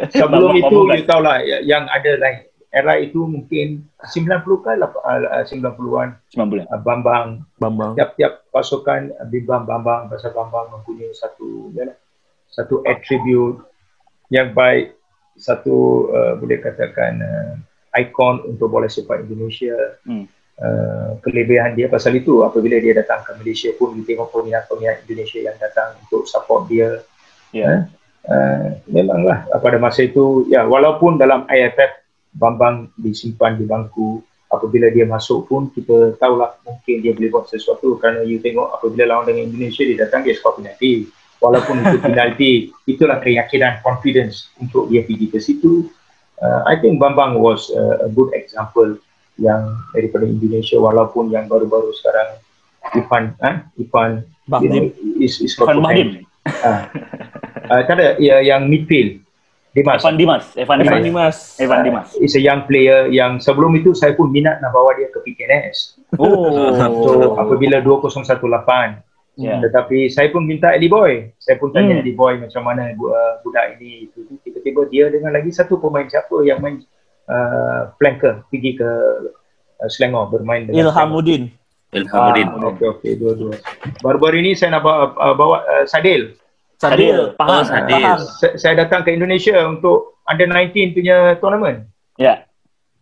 sebelum 0.09 0.51
Bambang 0.51 0.59
itu 0.59 0.67
Pamungkas. 0.67 0.97
you 0.97 1.05
tahulah 1.05 1.37
ya- 1.41 1.63
yang 1.63 1.85
ada 1.87 2.13
lain 2.17 2.39
era 2.69 2.95
itu 2.97 3.21
mungkin 3.21 3.83
90 4.05 4.31
kan 4.61 4.77
lap- 4.77 4.99
ah, 5.01 5.43
90-an 5.43 6.09
90. 6.29 6.67
ah, 6.67 6.77
Bambang 6.77 7.47
Bambang. 7.57 7.95
tiap-tiap 7.95 8.47
pasukan 8.49 9.11
ah, 9.13 9.25
Bimbang 9.25 9.63
Bambang 9.63 10.07
pasal 10.07 10.31
Bambang 10.31 10.71
mempunyai 10.73 11.11
satu 11.13 11.71
ya, 11.73 11.87
satu 12.49 12.83
attribute 12.85 13.63
yang 14.29 14.51
baik 14.51 14.95
satu 15.35 15.75
uh, 16.09 16.35
boleh 16.37 16.59
katakan 16.59 17.19
uh, 17.19 17.53
ikon 17.97 18.43
untuk 18.45 18.69
bola 18.69 18.87
sepak 18.87 19.23
Indonesia 19.23 19.75
Hmm. 20.03 20.27
Uh, 20.59 21.21
kelebihan 21.23 21.79
dia 21.79 21.87
pasal 21.87 22.19
itu. 22.19 22.43
Apabila 22.43 22.81
dia 22.83 22.97
datang 22.97 23.23
ke 23.23 23.37
Malaysia 23.39 23.71
pun 23.79 23.95
kita 24.01 24.17
tengok 24.17 24.29
peminat-peminat 24.35 25.07
Indonesia 25.07 25.41
yang 25.45 25.57
datang 25.61 25.95
untuk 26.03 26.27
support 26.27 26.67
dia. 26.67 26.99
Ya. 27.51 27.91
uh, 28.31 28.79
memanglah 28.87 29.51
uh, 29.51 29.59
pada 29.59 29.75
masa 29.83 30.07
itu 30.07 30.47
ya 30.47 30.63
walaupun 30.63 31.19
dalam 31.19 31.51
IFF 31.51 31.99
Bambang 32.31 32.95
disimpan 32.95 33.59
di 33.59 33.67
bangku 33.67 34.23
apabila 34.51 34.91
dia 34.91 35.07
masuk 35.07 35.51
pun 35.51 35.71
kita 35.71 36.15
tahulah 36.19 36.59
mungkin 36.67 37.03
dia 37.03 37.15
boleh 37.15 37.31
buat 37.31 37.47
sesuatu 37.51 37.99
kerana 37.99 38.27
you 38.27 38.43
tengok 38.43 38.71
apabila 38.79 39.07
lawan 39.07 39.31
dengan 39.31 39.51
Indonesia 39.51 39.83
dia 39.87 39.99
datang 40.07 40.27
dia 40.27 40.35
skor 40.35 40.59
penalti. 40.59 41.11
Walaupun 41.41 41.81
itu 41.81 41.97
penalti 42.07 42.53
itulah 42.85 43.19
keyakinan 43.23 43.81
confidence 43.83 44.51
untuk 44.63 44.91
dia 44.91 45.07
pergi 45.07 45.27
ke 45.27 45.39
situ. 45.43 45.91
Uh, 46.39 46.63
I 46.67 46.79
think 46.79 46.99
Bambang 46.99 47.39
was 47.39 47.71
uh, 47.75 48.07
a 48.07 48.09
good 48.11 48.31
example 48.37 48.99
yang 49.41 49.61
daripada 49.91 50.25
Indonesia 50.25 50.77
walaupun 50.77 51.33
yang 51.33 51.49
baru-baru 51.49 51.91
sekarang 51.97 52.39
Ivan 52.93 53.25
ha? 53.41 53.67
You 53.75 53.89
know, 53.89 54.21
Bahdim. 54.47 54.85
is, 55.17 55.41
is 55.41 55.57
got 55.57 55.73
Bahdim. 55.73 56.25
Ah. 56.47 56.89
Uh, 57.71 57.81
tak 57.87 57.95
ada 57.97 58.09
ya, 58.19 58.41
yang 58.41 58.67
midfield 58.67 59.23
Dimas 59.71 60.03
Evan 60.03 60.19
Dimas. 60.19 60.45
Evan 60.59 60.83
Evan 60.83 60.99
Dimas. 60.99 61.07
Dimas. 61.07 61.37
Evan 61.63 61.81
Dimas. 61.87 62.09
is 62.19 62.35
a 62.35 62.43
young 62.43 62.67
player 62.67 63.07
yang 63.07 63.39
sebelum 63.39 63.71
itu 63.75 63.95
saya 63.95 64.13
pun 64.13 64.27
minat 64.27 64.59
nak 64.59 64.71
bawa 64.71 64.93
dia 64.95 65.09
ke 65.09 65.19
PKNS 65.21 66.01
Oh. 66.19 66.75
so 67.07 67.39
apabila 67.39 67.79
2018 67.79 69.07
Ya. 69.39 69.57
tetapi 69.57 70.11
saya 70.11 70.29
pun 70.29 70.45
minta 70.45 70.75
Eddie 70.75 70.91
Boy 70.91 71.33
saya 71.39 71.57
pun 71.57 71.71
tanya 71.71 71.97
Hmm. 71.97 72.03
Eddie 72.03 72.13
Boy 72.13 72.37
macam 72.37 72.61
mana 72.61 72.93
uh, 72.93 73.41
budak 73.41 73.79
ini 73.79 74.11
itu 74.11 74.27
tiba-tiba 74.43 74.85
dia 74.91 75.09
dengan 75.09 75.33
lagi 75.33 75.49
satu 75.49 75.81
pemain 75.81 76.05
siapa 76.05 76.45
yang 76.45 76.61
main 76.61 76.83
uh, 77.31 77.81
flanker 77.97 78.43
pergi 78.51 78.75
ke 78.75 78.91
uh, 79.79 79.89
Selangor 79.89 80.29
bermain 80.29 80.67
dengan. 80.67 80.91
Ilhamuddin. 80.91 81.49
Ilhamuddin. 81.95 82.47
Ah, 82.51 82.71
okey 82.75 82.87
okey 82.99 83.13
dua-dua. 83.19 83.55
Baru-baru 84.03 84.43
ini 84.43 84.59
saya 84.59 84.79
nak 84.79 84.83
bawa, 84.83 85.15
uh, 85.15 85.35
bawa 85.35 85.57
uh, 85.65 85.85
Sadil. 85.87 86.35
Sadil. 86.79 87.35
Paham. 87.39 87.51
Oh, 87.51 87.65
Sadil. 87.67 88.03
Paham. 88.03 88.19
Sa- 88.19 88.57
saya 88.59 88.75
datang 88.87 89.07
ke 89.07 89.15
Indonesia 89.15 89.55
untuk 89.67 90.23
under 90.27 90.47
19 90.47 90.95
punya 90.95 91.39
tournament. 91.39 91.87
Ya. 92.19 92.47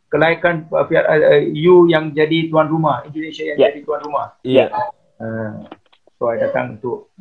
Kelaikan 0.08 0.64
uh, 0.72 0.84
pihak 0.88 1.04
uh, 1.04 1.20
uh, 1.36 1.42
you 1.52 1.84
yang 1.88 2.16
jadi 2.16 2.48
tuan 2.48 2.68
rumah, 2.68 3.04
Indonesia 3.04 3.44
yang 3.44 3.58
Ya. 3.60 3.68
jadi 3.72 3.80
tuan 3.84 4.00
rumah. 4.04 4.26
Iya. 4.40 4.72
Uh, 5.20 5.68
so 6.16 6.32
saya 6.32 6.48
datang 6.48 6.80
untuk 6.80 7.12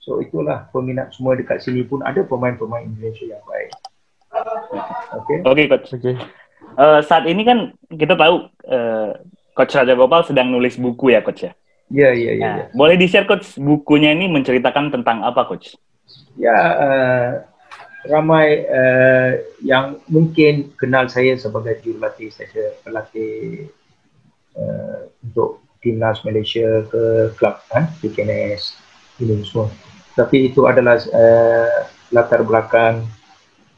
So 0.00 0.16
itulah 0.18 0.66
peminat 0.72 1.12
semua 1.12 1.36
dekat 1.36 1.60
sini 1.60 1.84
pun 1.84 2.00
ada 2.02 2.24
pemain-pemain 2.24 2.88
Indonesia 2.88 3.30
yang 3.30 3.44
baik. 3.44 3.70
Oke 5.44 5.62
coach. 5.68 5.88
Oke. 5.96 6.12
Eh, 6.80 7.00
saat 7.04 7.24
ini 7.26 7.42
kan 7.42 7.74
kita 7.90 8.14
tahu 8.14 8.46
eh, 8.68 9.10
coach 9.54 9.74
Raja 9.74 9.94
Gopal 9.98 10.24
sedang 10.24 10.48
nulis 10.48 10.78
buku 10.78 11.12
ya 11.12 11.20
coach 11.20 11.44
ya. 11.44 11.52
Ya 11.90 12.14
ya 12.14 12.32
ya. 12.38 12.46
Nah, 12.46 12.56
ya. 12.56 12.64
boleh 12.70 12.94
di-share 12.94 13.26
coach 13.26 13.58
bukunya 13.58 14.14
ini 14.14 14.30
menceritakan 14.30 14.94
tentang 14.94 15.26
apa 15.26 15.42
coach? 15.50 15.74
Ya, 16.38 16.54
uh, 16.54 17.28
ramai 18.06 18.62
uh, 18.70 19.42
yang 19.60 19.98
mungkin 20.06 20.70
kenal 20.78 21.10
saya 21.10 21.34
sebagai 21.34 21.82
jurulatih 21.82 22.30
saya 22.30 22.78
pelatih 22.86 23.66
uh, 24.54 25.10
untuk 25.26 25.66
timnas 25.82 26.22
Malaysia 26.22 26.86
ke 26.86 27.34
klub 27.34 27.58
kan 27.74 27.90
PKNS 27.98 28.78
ini 29.18 29.42
semua. 29.42 29.66
Tapi 30.14 30.46
itu 30.54 30.70
adalah 30.70 31.02
uh, 31.10 31.90
latar 32.14 32.46
belakang 32.46 33.02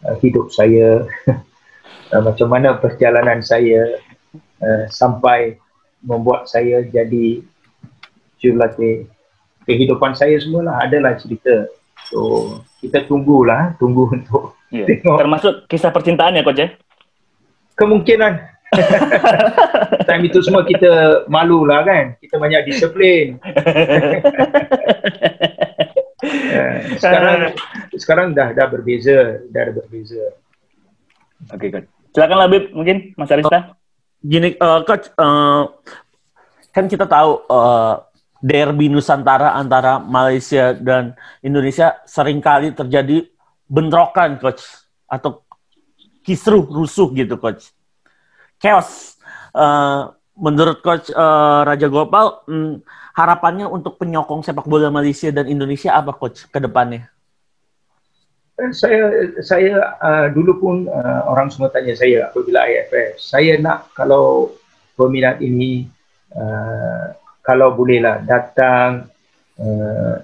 uh, 0.06 0.16
hidup 0.20 0.50
saya 0.50 1.06
uh, 2.12 2.22
macam 2.22 2.48
mana 2.50 2.78
perjalanan 2.78 3.42
saya 3.42 3.98
uh, 4.62 4.84
sampai 4.90 5.58
membuat 6.02 6.50
saya 6.50 6.82
jadi 6.86 7.42
jurulatih 8.42 9.06
kehidupan 9.66 10.18
saya 10.18 10.34
semualah 10.42 10.82
adalah 10.82 11.14
cerita 11.14 11.70
So 12.10 12.20
kita 12.82 13.06
tunggulah, 13.06 13.78
tunggu 13.78 14.10
untuk 14.16 14.58
Iya. 14.72 14.88
Tengok. 14.88 15.20
Termasuk 15.20 15.54
kisah 15.68 15.92
percintaan 15.92 16.32
ya 16.32 16.40
coach 16.40 16.64
ya? 16.64 16.72
kemungkinan. 17.76 18.32
Time 20.08 20.24
itu 20.24 20.40
semua 20.40 20.64
kita 20.64 21.24
malu 21.28 21.68
lah 21.68 21.84
kan, 21.84 22.16
kita 22.24 22.40
banyak 22.40 22.72
disiplin. 22.72 23.36
Eh, 26.62 26.96
sekarang 27.02 27.34
sekarang 27.94 28.26
dah 28.32 28.48
dah 28.54 28.66
berbeza, 28.70 29.42
dah 29.50 29.72
berbeza. 29.74 30.22
Oke 31.50 31.66
coach. 31.74 31.88
Silakan 32.12 32.38
Labib 32.38 32.64
mungkin 32.76 33.16
Mas 33.18 33.32
Arista. 33.32 33.74
Gini, 34.22 34.54
eh, 34.54 34.80
coach, 34.86 35.10
eh, 35.10 35.62
kan 36.70 36.84
kita 36.86 37.10
tahu 37.10 37.42
eh, 37.50 37.94
derby 38.42 38.86
Nusantara 38.86 39.54
antara 39.58 39.98
Malaysia 39.98 40.74
dan 40.74 41.18
Indonesia 41.42 41.98
sering 42.06 42.38
kali 42.38 42.70
terjadi 42.74 43.26
bentrokan, 43.66 44.38
coach, 44.38 44.62
atau 45.10 45.42
kisruh 46.22 46.62
rusuh 46.62 47.10
gitu, 47.16 47.34
coach. 47.38 47.74
Chaos. 48.62 49.18
Eh, 49.52 50.02
menurut 50.36 50.80
coach 50.80 51.12
eh, 51.12 51.60
Raja 51.66 51.88
Gopal, 51.88 52.44
hmm, 52.48 52.80
harapannya 53.16 53.68
untuk 53.68 54.00
penyokong 54.00 54.40
sepak 54.44 54.64
bola 54.64 54.88
Malaysia 54.88 55.28
dan 55.28 55.48
Indonesia 55.48 55.92
apa, 55.92 56.16
coach, 56.16 56.48
ke 56.48 56.58
depannya? 56.60 57.08
Eh, 58.60 58.70
Saya 58.72 59.32
saya 59.40 59.96
uh, 60.00 60.26
dulu 60.28 60.52
pun 60.60 60.76
uh, 60.84 61.20
orang 61.28 61.48
semua 61.48 61.72
tanya 61.72 61.96
saya 61.96 62.28
apabila 62.28 62.68
IFF, 62.68 63.16
saya 63.16 63.56
nak 63.56 63.92
kalau 63.96 64.52
peminat 64.96 65.40
ini 65.40 65.88
uh, 66.36 67.16
kalau 67.40 67.74
bolehlah 67.74 68.22
datang 68.22 69.08
uh, 69.56 70.16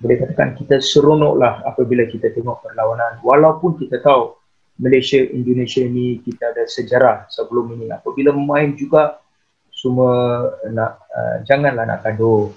boleh 0.00 0.16
katakan 0.16 0.56
kita 0.56 0.80
seronoklah 0.80 1.60
apabila 1.68 2.08
kita 2.08 2.32
tengok 2.32 2.64
perlawanan 2.64 3.20
walaupun 3.20 3.76
kita 3.76 4.00
tahu 4.00 4.39
Malaysia 4.80 5.20
Indonesia 5.20 5.84
ni 5.84 6.24
kita 6.24 6.56
ada 6.56 6.64
sejarah 6.64 7.28
sebelum 7.28 7.76
ini. 7.76 7.92
Apabila 7.92 8.32
main 8.32 8.72
juga 8.72 9.20
semua 9.68 10.48
nak 10.72 11.04
uh, 11.12 11.36
janganlah 11.44 11.84
nak 11.84 12.00
gaduh. 12.00 12.48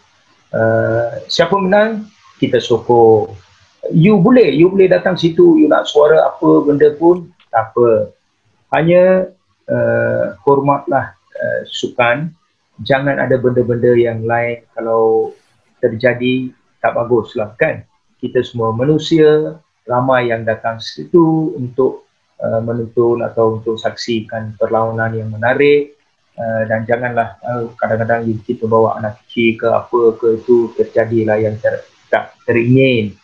Uh, 0.53 1.19
siapa 1.27 1.59
menang 1.59 2.07
kita 2.39 2.63
sokong 2.63 3.33
you 3.91 4.15
boleh 4.15 4.53
you 4.53 4.71
boleh 4.71 4.87
datang 4.87 5.19
situ 5.19 5.59
you 5.59 5.67
nak 5.67 5.83
suara 5.83 6.31
apa 6.31 6.63
benda 6.63 6.95
pun 6.95 7.27
tak 7.51 7.75
apa. 7.75 8.15
Hanya 8.71 9.27
uh, 9.67 10.39
hormatlah 10.47 11.11
uh, 11.19 11.61
sukan 11.67 12.31
jangan 12.81 13.19
ada 13.19 13.35
benda-benda 13.35 13.93
yang 13.99 14.23
lain 14.23 14.63
kalau 14.71 15.35
terjadi 15.83 16.55
tak 16.79 16.95
bagus 16.95 17.35
lah 17.35 17.51
kan? 17.59 17.83
Kita 18.23 18.39
semua 18.39 18.71
manusia 18.71 19.59
ramai 19.83 20.31
yang 20.31 20.47
datang 20.47 20.79
situ 20.79 21.51
untuk 21.59 22.07
uh, 22.43 22.59
menonton 22.59 23.23
atau 23.23 23.57
untuk 23.57 23.79
saksikan 23.79 24.59
perlawanan 24.59 25.15
yang 25.15 25.29
menarik 25.31 25.95
uh, 26.35 26.63
dan 26.67 26.83
janganlah 26.83 27.39
uh, 27.41 27.71
kadang-kadang 27.79 28.27
kita 28.43 28.67
bawa 28.67 28.99
anak 28.99 29.23
kecil 29.25 29.63
ke 29.63 29.67
apa 29.71 29.99
ke 30.19 30.27
itu 30.43 30.57
terjadilah 30.75 31.37
yang 31.39 31.55
ter, 31.57 31.81
tak 32.11 32.35
teringin. 32.43 33.15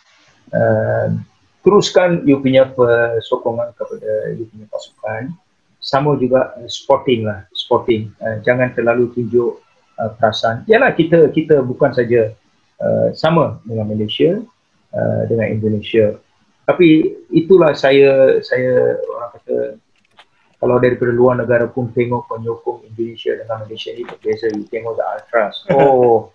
Uh, 0.50 1.20
teruskan 1.60 2.24
you 2.24 2.40
punya 2.40 2.66
sokongan 3.22 3.76
kepada 3.76 4.34
you 4.34 4.48
punya 4.48 4.66
pasukan. 4.72 5.30
Sama 5.80 6.12
juga 6.20 6.60
sporting 6.68 7.24
lah 7.24 7.48
sporting. 7.56 8.12
Uh, 8.20 8.40
jangan 8.44 8.72
terlalu 8.76 9.08
tunjuk 9.16 9.60
uh, 10.00 10.10
perasaan 10.16 10.64
yalah 10.68 10.92
kita 10.96 11.28
kita 11.32 11.60
bukan 11.64 11.92
saja 11.92 12.32
uh, 12.80 13.08
sama 13.12 13.60
dengan 13.64 13.88
Malaysia 13.88 14.40
uh, 14.96 15.22
dengan 15.28 15.52
Indonesia. 15.52 16.16
Tapi 16.68 17.02
itulah 17.34 17.74
saya 17.74 18.38
saya 18.46 18.94
kata 19.50 19.90
kalau 20.60 20.76
daripada 20.76 21.08
luar 21.08 21.40
negara 21.40 21.64
pun 21.72 21.88
tengok 21.88 22.28
penyokong 22.28 22.84
Indonesia 22.84 23.32
dengan 23.32 23.64
Malaysia 23.64 23.96
ni 23.96 24.04
berbeza 24.04 24.52
you 24.52 24.68
tengok 24.68 25.00
the 25.00 25.04
ultras. 25.08 25.56
Oh. 25.72 26.28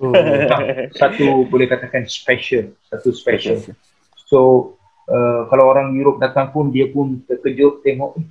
Satu 0.98 1.46
boleh 1.46 1.70
katakan 1.70 2.10
special 2.10 2.74
satu 2.90 3.14
special. 3.14 3.62
So 4.26 4.74
uh, 5.06 5.46
kalau 5.54 5.70
orang 5.70 5.94
Europe 5.94 6.18
datang 6.18 6.50
pun 6.50 6.74
dia 6.74 6.90
pun 6.90 7.22
terkejut 7.30 7.86
tengok 7.86 8.18
eh, 8.18 8.26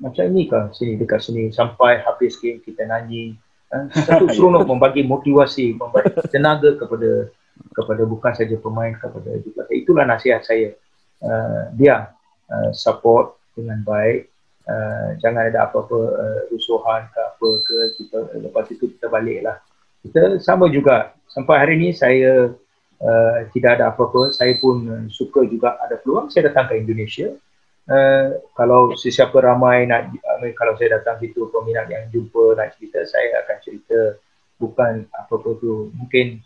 macam 0.00 0.24
ni 0.32 0.48
kah 0.48 0.72
sini 0.72 0.96
dekat 0.96 1.20
sini? 1.20 1.52
Sampai 1.52 2.00
habis 2.00 2.40
game 2.40 2.64
kita 2.64 2.88
nyanyi. 2.88 3.36
Uh, 3.68 3.92
satu 3.92 4.24
seronok 4.34 4.64
membagi 4.64 5.04
motivasi 5.04 5.76
membagi 5.76 6.16
tenaga 6.32 6.80
kepada 6.80 7.28
kepada 7.76 8.02
bukan 8.08 8.32
saja 8.32 8.56
pemain 8.56 8.96
kepada 8.96 9.36
juga. 9.44 9.68
Itulah 9.68 10.08
nasihat 10.08 10.40
saya. 10.48 10.72
Uh, 11.20 11.72
dia 11.76 12.12
uh, 12.48 12.72
support 12.72 13.35
dengan 13.56 13.80
baik. 13.82 14.28
Uh, 14.66 15.14
jangan 15.22 15.46
ada 15.46 15.70
apa-apa 15.70 15.98
uh, 16.18 16.40
rusuhan 16.50 17.06
ke 17.14 17.20
apa 17.22 17.48
ke 17.62 17.76
kita 18.02 18.18
lepas 18.42 18.66
itu 18.68 18.90
kita 18.92 19.06
baliklah. 19.08 19.62
Kita 20.04 20.38
sama 20.42 20.68
juga. 20.68 21.16
Sampai 21.30 21.56
hari 21.62 21.80
ini 21.80 21.90
saya 21.94 22.50
uh, 23.00 23.38
tidak 23.54 23.80
ada 23.80 23.94
apa-apa. 23.94 24.34
Saya 24.34 24.58
pun 24.60 25.08
suka 25.08 25.46
juga 25.48 25.80
ada 25.80 25.96
peluang. 25.96 26.28
Saya 26.28 26.50
datang 26.50 26.68
ke 26.68 26.82
Indonesia. 26.82 27.32
Uh, 27.86 28.42
kalau 28.58 28.98
sesiapa 28.98 29.38
ramai 29.38 29.86
nak 29.86 30.10
uh, 30.18 30.50
kalau 30.58 30.74
saya 30.74 30.98
datang 30.98 31.22
situ 31.22 31.46
peminat 31.54 31.86
yang 31.86 32.10
jumpa 32.10 32.58
nak 32.58 32.74
cerita 32.74 33.06
saya 33.06 33.46
akan 33.46 33.56
cerita. 33.62 34.18
Bukan 34.58 35.06
apa-apa 35.14 35.50
tu. 35.62 35.94
Mungkin 35.94 36.42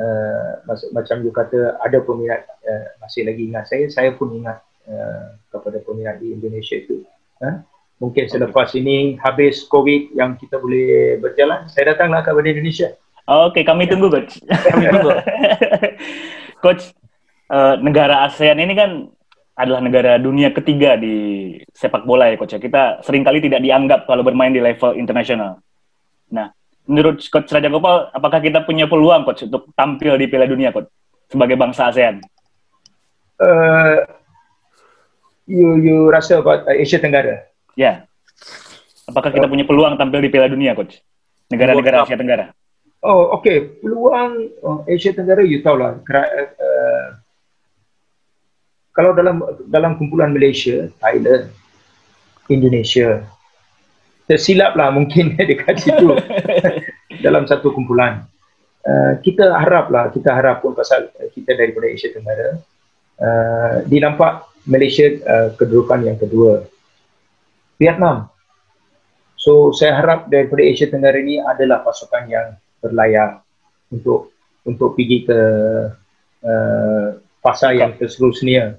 Uh, 0.00 0.62
macam 0.94 1.20
you 1.26 1.34
kata 1.34 1.76
ada 1.82 1.98
peminat 2.00 2.46
uh, 2.62 2.86
masih 3.02 3.26
lagi 3.26 3.50
ingat 3.50 3.66
saya 3.66 3.84
saya 3.90 4.14
pun 4.14 4.32
ingat 4.32 4.62
uh, 4.90 5.38
kepada 5.48 5.78
peminat 5.86 6.18
di 6.18 6.34
Indonesia 6.34 6.76
itu 6.76 7.06
uh, 7.40 7.62
mungkin 8.02 8.26
selepas 8.26 8.74
ini 8.74 9.16
habis 9.22 9.64
covid 9.70 10.12
yang 10.18 10.34
kita 10.34 10.58
boleh 10.58 11.22
berjalan 11.22 11.70
saya 11.70 11.94
datanglah 11.94 12.26
kepada 12.26 12.50
Indonesia 12.50 12.90
Okey, 13.30 13.62
kami 13.62 13.86
tunggu 13.86 14.10
coach. 14.10 14.42
Kami 14.74 14.90
tunggu. 14.90 15.14
coach, 16.66 16.90
uh, 17.46 17.78
negara 17.78 18.26
ASEAN 18.26 18.58
ini 18.58 18.74
kan 18.74 19.06
adalah 19.54 19.78
negara 19.78 20.18
dunia 20.18 20.50
ketiga 20.50 20.98
di 20.98 21.54
sepak 21.70 22.02
bola 22.02 22.26
ya 22.26 22.34
coach. 22.34 22.58
Kita 22.58 23.06
sering 23.06 23.22
kali 23.22 23.38
tidak 23.38 23.62
dianggap 23.62 24.10
kalau 24.10 24.26
bermain 24.26 24.50
di 24.50 24.58
level 24.58 24.98
internasional. 24.98 25.62
Nah, 26.34 26.50
menurut 26.90 27.22
Coach 27.30 27.54
Raja 27.54 27.70
Gopal, 27.70 28.10
apakah 28.10 28.42
kita 28.42 28.66
punya 28.66 28.90
peluang 28.90 29.22
Coach 29.22 29.46
untuk 29.46 29.70
tampil 29.78 30.18
di 30.18 30.26
Piala 30.26 30.50
Dunia 30.50 30.74
Coach 30.74 30.90
sebagai 31.30 31.54
bangsa 31.54 31.86
ASEAN? 31.86 32.18
Uh, 33.38 34.10
you 35.50 35.68
you 35.82 35.96
rasa 36.06 36.38
about 36.38 36.62
Asia 36.70 37.02
Tenggara? 37.02 37.50
Ya. 37.74 37.82
Yeah. 37.82 37.96
Apakah 39.10 39.34
kita 39.34 39.46
uh, 39.46 39.50
punya 39.50 39.66
peluang 39.66 39.98
tampil 39.98 40.22
di 40.22 40.30
Piala 40.30 40.46
Dunia 40.46 40.78
Coach? 40.78 41.02
Negara-negara 41.50 42.06
Asia 42.06 42.14
Tenggara. 42.14 42.54
Oh, 43.02 43.34
okay. 43.34 43.66
Peluang 43.82 44.54
oh, 44.62 44.86
Asia 44.86 45.10
Tenggara, 45.10 45.42
you 45.42 45.58
tahu 45.66 45.82
lah. 45.82 45.98
Uh, 45.98 47.06
kalau 48.94 49.10
dalam 49.18 49.42
dalam 49.66 49.98
kumpulan 49.98 50.30
Malaysia, 50.30 50.86
Thailand, 51.02 51.50
Indonesia, 52.46 53.26
tersilap 54.30 54.78
lah 54.78 54.94
mungkin 54.94 55.34
dekat 55.50 55.82
situ 55.82 56.14
dalam 57.26 57.50
satu 57.50 57.74
kumpulan. 57.74 58.22
Uh, 58.80 59.18
kita 59.20 59.44
harap 59.58 59.92
lah, 59.92 60.08
kita 60.08 60.32
harap 60.32 60.64
pun 60.64 60.72
pasal 60.72 61.10
kita 61.34 61.52
daripada 61.58 61.90
Asia 61.90 62.14
Tenggara, 62.14 62.62
uh, 63.18 63.74
dinampak 63.90 64.49
Malaysia 64.68 65.06
uh, 65.24 65.48
kedudukan 65.56 66.04
yang 66.04 66.18
kedua. 66.20 66.66
Vietnam. 67.80 68.28
So 69.40 69.72
saya 69.72 69.96
harap 69.96 70.28
daripada 70.28 70.60
Asia 70.60 70.92
Tenggara 70.92 71.16
ini 71.16 71.40
adalah 71.40 71.80
pasukan 71.80 72.28
yang 72.28 72.60
berlayar 72.84 73.40
untuk 73.88 74.36
untuk 74.68 74.92
pergi 74.92 75.24
ke 75.24 75.40
uh, 76.44 77.06
fasa 77.40 77.72
yang 77.72 77.96
seterusnya 77.96 78.76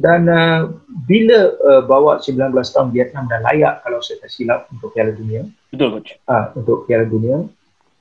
dan 0.00 0.24
uh, 0.26 0.72
bila 1.06 1.52
uh, 1.60 1.82
bawa 1.84 2.18
19 2.18 2.50
tahun 2.50 2.88
Vietnam 2.90 3.28
dah 3.28 3.44
layak 3.44 3.84
kalau 3.84 4.00
saya 4.00 4.24
tak 4.24 4.32
silap 4.32 4.60
untuk 4.72 4.90
Piala 4.96 5.12
Dunia. 5.12 5.44
Betul 5.68 6.00
coach. 6.00 6.16
Ah 6.26 6.50
uh, 6.50 6.58
untuk 6.58 6.88
Piala 6.88 7.04
Dunia. 7.04 7.44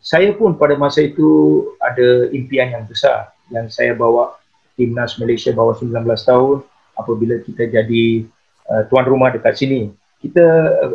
Saya 0.01 0.33
pun 0.33 0.57
pada 0.57 0.73
masa 0.79 1.05
itu 1.05 1.61
ada 1.77 2.31
impian 2.33 2.73
yang 2.73 2.89
besar 2.89 3.29
yang 3.53 3.69
saya 3.69 3.93
bawa 3.93 4.33
timnas 4.73 5.21
Malaysia 5.21 5.53
bawa 5.53 5.77
19 5.77 5.93
tahun 6.01 6.65
apabila 6.97 7.39
kita 7.41 7.67
jadi 7.67 8.25
uh, 8.69 8.83
tuan 8.87 9.05
rumah 9.07 9.31
dekat 9.33 9.57
sini. 9.57 9.91
Kita 10.21 10.45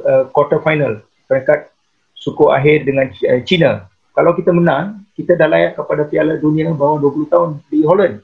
uh, 0.06 0.24
quarter 0.30 0.62
final 0.62 1.02
peringkat 1.26 1.70
suku 2.14 2.50
akhir 2.50 2.86
dengan 2.86 3.10
uh, 3.10 3.42
China. 3.42 3.90
Kalau 4.16 4.32
kita 4.32 4.54
menang, 4.54 5.04
kita 5.12 5.36
dah 5.36 5.48
layak 5.50 5.76
kepada 5.76 6.08
Piala 6.08 6.40
Dunia 6.40 6.72
bawa 6.72 6.96
20 7.02 7.32
tahun 7.32 7.50
di 7.68 7.84
Holland. 7.84 8.22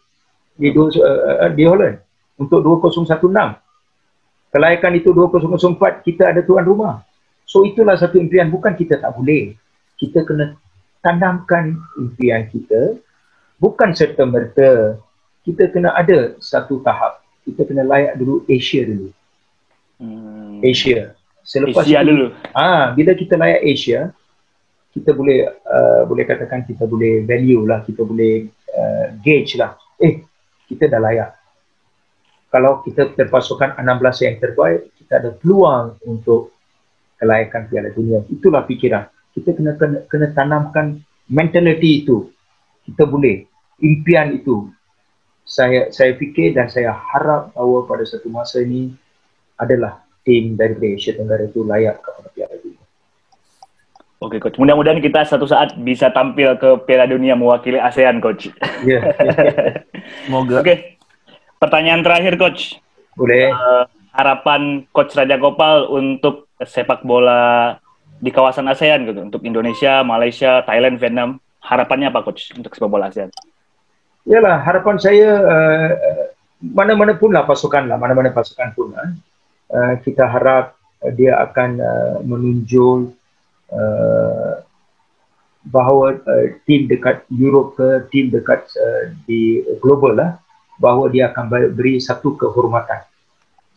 Di 0.56 0.68
uh, 0.72 0.88
uh, 0.88 1.50
di 1.52 1.64
Holland 1.66 2.00
untuk 2.38 2.64
2016. 2.64 3.18
Kelayakan 4.52 4.92
itu 5.00 5.10
2004 5.16 6.04
kita 6.04 6.28
ada 6.28 6.40
tuan 6.44 6.64
rumah. 6.64 7.00
So 7.48 7.64
itulah 7.64 7.96
satu 7.96 8.20
impian 8.20 8.52
bukan 8.52 8.76
kita 8.76 9.00
tak 9.00 9.16
boleh. 9.16 9.56
Kita 9.96 10.24
kena 10.28 10.56
tanamkan 11.00 11.76
impian 11.98 12.46
kita 12.48 13.00
bukan 13.62 13.94
serta 13.94 14.26
merta 14.26 14.98
kita 15.42 15.70
kena 15.70 15.94
ada 15.94 16.38
satu 16.38 16.82
tahap. 16.82 17.21
Kita 17.42 17.66
kena 17.66 17.82
layak 17.82 18.18
dulu 18.18 18.46
Asia 18.46 18.82
dulu. 18.86 19.08
Hmm. 19.98 20.62
Asia. 20.62 21.14
Selepas 21.42 21.82
Asia 21.86 22.00
itu, 22.02 22.08
dulu. 22.14 22.26
Ah, 22.54 22.94
bila 22.94 23.12
kita 23.18 23.34
layak 23.34 23.62
Asia, 23.66 24.14
kita 24.94 25.10
boleh 25.16 25.48
uh, 25.48 26.02
boleh 26.06 26.24
katakan 26.28 26.62
kita 26.68 26.86
boleh 26.86 27.26
value 27.26 27.64
lah, 27.66 27.82
kita 27.82 28.06
boleh 28.06 28.46
uh, 28.70 29.06
gauge 29.24 29.58
lah. 29.58 29.74
Eh, 29.98 30.22
kita 30.70 30.86
dah 30.86 31.00
layak 31.02 31.42
kalau 32.52 32.84
kita 32.84 33.08
terpasukan 33.16 33.80
16 33.80 34.28
yang 34.28 34.36
terbaik, 34.36 34.92
kita 35.00 35.24
ada 35.24 35.32
peluang 35.32 35.96
untuk 36.04 36.52
kelayakan 37.16 37.64
Piala 37.72 37.88
Dunia. 37.96 38.20
Itulah 38.28 38.68
fikiran. 38.68 39.08
Kita 39.32 39.56
kena 39.56 39.72
kena, 39.80 40.04
kena 40.04 40.28
tanamkan 40.36 41.00
mentality 41.32 42.04
itu. 42.04 42.28
Kita 42.84 43.08
boleh. 43.08 43.48
Impian 43.80 44.36
itu. 44.36 44.68
Saya 45.42 45.90
saya 45.90 46.14
fikir 46.14 46.54
dan 46.54 46.70
saya 46.70 46.94
harap 46.94 47.52
bahawa 47.52 47.84
pada 47.84 48.04
satu 48.06 48.30
masa 48.30 48.62
ini 48.62 48.94
adalah 49.58 50.02
tim 50.22 50.54
dari 50.54 50.94
Asia 50.94 51.14
Tenggara 51.18 51.46
itu 51.46 51.66
layak 51.66 51.98
kepada 52.02 52.28
Piala 52.30 52.56
Dunia. 52.62 52.82
Oke, 54.22 54.38
Coach. 54.38 54.54
Mudah-mudahan 54.54 55.02
kita 55.02 55.26
satu 55.26 55.50
saat 55.50 55.74
bisa 55.82 56.14
tampil 56.14 56.54
ke 56.54 56.86
Piala 56.86 57.10
Dunia 57.10 57.34
mewakili 57.34 57.82
ASEAN, 57.82 58.22
Coach. 58.22 58.54
Iya. 58.86 59.02
Yeah, 59.02 59.02
yeah. 59.18 59.82
Semoga. 60.30 60.62
Oke. 60.62 60.66
Okay. 60.66 60.76
Pertanyaan 61.58 62.06
terakhir, 62.06 62.38
Coach. 62.38 62.78
Boleh. 63.18 63.50
Uh, 63.50 63.84
harapan 64.14 64.86
Coach 64.94 65.18
Raja 65.18 65.34
Gopal 65.42 65.90
untuk 65.90 66.46
sepak 66.62 67.02
bola 67.02 67.74
di 68.22 68.30
kawasan 68.30 68.70
ASEAN 68.70 69.10
gitu, 69.10 69.26
untuk 69.26 69.42
Indonesia, 69.42 70.06
Malaysia, 70.06 70.62
Thailand, 70.62 71.02
Vietnam. 71.02 71.42
Harapannya 71.58 72.14
apa, 72.14 72.22
Coach, 72.22 72.54
untuk 72.54 72.70
sepak 72.78 72.90
bola 72.90 73.10
ASEAN? 73.10 73.34
Yalah, 74.22 74.62
harapan 74.62 74.96
saya 75.02 75.28
uh, 75.42 75.90
mana-mana 76.62 77.18
pun 77.18 77.34
lah 77.34 77.42
pasukan 77.42 77.90
lah, 77.90 77.98
mana-mana 77.98 78.30
pasukan 78.30 78.70
pun 78.74 78.94
lah. 78.94 79.10
Uh, 79.72 79.94
kita 80.04 80.28
harap 80.28 80.78
dia 81.18 81.34
akan 81.42 81.70
uh, 81.82 82.16
menunjuk 82.22 83.10
uh, 83.74 84.62
bahawa 85.66 86.18
uh, 86.22 86.46
tim 86.66 86.86
dekat 86.86 87.26
Europe 87.34 87.74
ke 87.78 88.06
tim 88.14 88.30
dekat 88.30 88.66
uh, 88.78 89.10
di 89.26 89.62
global 89.82 90.14
lah 90.14 90.30
bahawa 90.78 91.10
dia 91.10 91.30
akan 91.30 91.74
beri 91.74 91.98
satu 92.02 92.34
kehormatan 92.34 93.02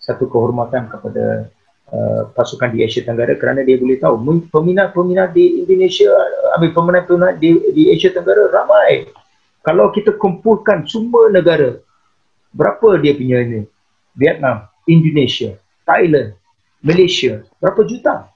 satu 0.06 0.30
kehormatan 0.30 0.86
kepada 0.86 1.50
uh, 1.90 2.30
pasukan 2.38 2.70
di 2.70 2.86
Asia 2.86 3.02
Tenggara 3.02 3.34
kerana 3.34 3.66
dia 3.66 3.82
boleh 3.82 3.98
tahu 3.98 4.22
peminat-peminat 4.54 5.34
di 5.34 5.66
Indonesia, 5.66 6.14
uh, 6.14 6.54
ambil 6.62 6.70
peminat-peminat 6.78 7.36
di, 7.42 7.50
di 7.74 7.84
Asia 7.90 8.14
Tenggara 8.14 8.54
ramai. 8.54 9.10
Kalau 9.66 9.90
kita 9.90 10.14
kumpulkan 10.14 10.86
semua 10.86 11.34
negara, 11.34 11.82
berapa 12.54 13.02
dia 13.02 13.18
punya 13.18 13.42
ini? 13.42 13.62
Vietnam, 14.14 14.70
Indonesia, 14.86 15.58
Thailand, 15.82 16.38
Malaysia, 16.86 17.42
berapa 17.58 17.82
juta? 17.82 18.30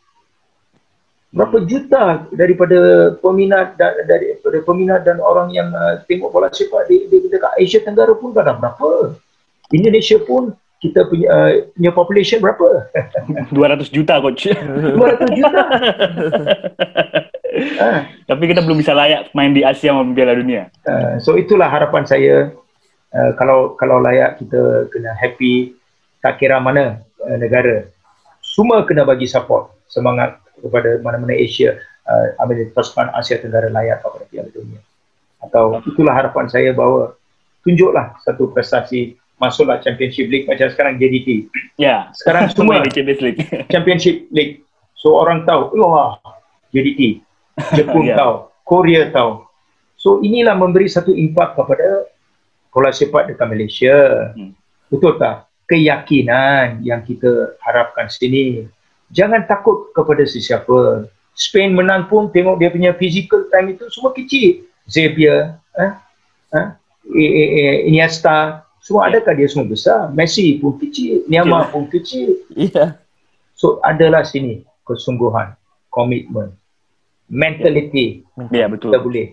Berapa 1.30 1.62
juta 1.70 2.26
daripada 2.34 3.14
peminat 3.22 3.78
dan 3.78 3.94
daripada 4.10 4.58
peminat 4.66 5.06
dan 5.06 5.22
orang 5.22 5.54
yang 5.54 5.70
uh, 5.70 6.02
tengok 6.10 6.34
bola 6.34 6.50
sepak 6.50 6.90
di, 6.90 7.06
di 7.06 7.30
dekat 7.30 7.54
Asia 7.62 7.86
Tenggara 7.86 8.18
pun 8.18 8.34
ada 8.34 8.58
berapa. 8.58 9.14
Indonesia 9.70 10.18
pun 10.26 10.58
kita 10.82 11.06
punya 11.06 11.30
uh, 11.30 11.52
punya 11.78 11.92
population 11.94 12.42
berapa? 12.42 12.90
200 13.54 13.94
juta 13.94 14.18
coach. 14.18 14.50
200 14.50 15.38
juta. 15.38 15.62
Tapi 18.30 18.44
kita 18.46 18.62
belum 18.64 18.80
bisa 18.80 18.94
layak 18.94 19.34
main 19.34 19.54
di 19.54 19.66
Asia 19.66 19.94
maupun 19.94 20.14
Piala 20.14 20.38
Dunia. 20.38 20.70
uh, 20.88 21.18
so 21.22 21.36
itulah 21.36 21.68
harapan 21.68 22.04
saya 22.06 22.54
uh, 23.14 23.32
kalau 23.38 23.76
kalau 23.76 24.00
layak 24.02 24.38
kita 24.40 24.90
kena 24.94 25.14
happy 25.18 25.74
tak 26.24 26.40
kira 26.40 26.60
mana 26.60 27.04
uh, 27.24 27.38
negara. 27.40 27.88
Semua 28.44 28.84
kena 28.84 29.06
bagi 29.06 29.30
support 29.30 29.72
semangat 29.88 30.40
kepada 30.60 31.00
mana-mana 31.00 31.36
Asia 31.36 31.80
uh, 32.10 32.28
ambil 32.44 32.68
pasukan 32.76 33.12
Asia 33.16 33.40
Tenggara 33.40 33.72
layak 33.72 34.04
kepada 34.04 34.26
Piala 34.28 34.50
Dunia. 34.52 34.82
Atau 35.40 35.80
itulah 35.88 36.12
harapan 36.12 36.52
saya 36.52 36.76
bahawa 36.76 37.16
tunjuklah 37.64 38.20
satu 38.28 38.52
prestasi 38.52 39.16
masuklah 39.40 39.80
Championship 39.80 40.28
League 40.28 40.46
macam 40.46 40.68
sekarang 40.68 41.00
JDT. 41.00 41.48
Ya. 41.80 42.12
Sekarang 42.14 42.50
semua 42.52 42.84
Main 42.84 42.92
di 42.92 42.92
Champions 42.92 43.22
League. 43.24 43.40
Championship 43.72 44.28
League. 44.36 44.68
So 45.00 45.16
orang 45.16 45.48
tahu, 45.48 45.72
wah, 45.80 46.20
JDT. 46.76 47.24
Jepun 47.76 48.08
Ya. 48.08 48.16
tahu, 48.18 48.34
Korea 48.64 49.02
tahu. 49.12 49.44
So 50.00 50.24
inilah 50.24 50.56
memberi 50.56 50.88
satu 50.88 51.12
impak 51.12 51.60
kepada 51.60 52.08
bola 52.72 52.90
sepak 52.94 53.28
dekat 53.28 53.48
Malaysia. 53.52 53.96
Hmm. 54.36 54.56
Betul 54.88 55.20
tak? 55.20 55.46
Keyakinan 55.70 56.82
yang 56.82 57.04
kita 57.06 57.60
harapkan 57.62 58.10
sini. 58.10 58.66
Jangan 59.14 59.46
takut 59.46 59.92
kepada 59.94 60.24
sesiapa. 60.26 61.06
Spain 61.36 61.72
menang 61.78 62.10
pun 62.10 62.28
tengok 62.34 62.60
dia 62.60 62.70
punya 62.74 62.92
physical 62.96 63.48
time 63.54 63.78
itu 63.78 63.86
semua 63.94 64.12
kecil. 64.12 64.66
Xavier, 64.90 65.56
eh? 65.78 65.92
Eh? 66.58 66.68
I- 67.14 67.34
I- 67.34 67.52
I- 67.54 67.82
Iniesta, 67.94 68.66
semua 68.82 69.06
adakah 69.06 69.38
dia 69.38 69.46
semua 69.46 69.70
besar? 69.70 70.10
Messi 70.14 70.58
pun 70.58 70.78
kecil, 70.82 71.22
Neymar 71.30 71.70
pun 71.70 71.86
kecil. 71.86 72.42
Iya. 72.58 72.98
So 73.54 73.78
adalah 73.86 74.26
sini 74.26 74.66
kesungguhan, 74.88 75.54
komitmen, 75.94 76.56
mentality 77.30 78.26
Ya 78.50 78.66
kita 78.66 78.70
betul. 78.70 78.92
boleh. 79.00 79.28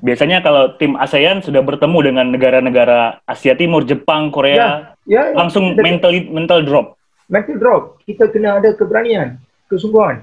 Biasanya 0.00 0.38
kalau 0.38 0.78
tim 0.78 0.94
ASEAN 0.94 1.42
sudah 1.42 1.58
bertemu 1.58 1.98
dengan 2.04 2.26
negara-negara 2.28 3.18
Asia 3.24 3.54
Timur, 3.54 3.82
Jepang, 3.82 4.30
Korea, 4.30 4.94
Ya, 5.02 5.26
ya, 5.26 5.34
langsung 5.34 5.74
ada- 5.74 5.82
mental 5.82 6.14
mental 6.28 6.60
drop. 6.62 6.86
mental 7.26 7.56
drop. 7.56 7.82
Kita 8.02 8.30
kena 8.30 8.62
ada 8.62 8.70
keberanian, 8.70 9.34
kesungguhan. 9.66 10.22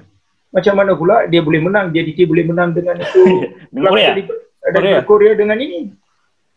Macam 0.52 0.74
mana 0.74 0.96
pula 0.96 1.28
dia 1.28 1.40
boleh 1.40 1.60
menang, 1.60 1.90
dia 1.90 2.04
dia 2.04 2.24
boleh 2.24 2.44
menang 2.46 2.72
dengan 2.72 2.96
itu 2.96 3.24
Dengan 3.76 3.92
Korea. 3.92 4.12
Korea. 4.72 4.98
Korea. 5.04 5.34
Dengan 5.34 5.58
ini. 5.58 5.92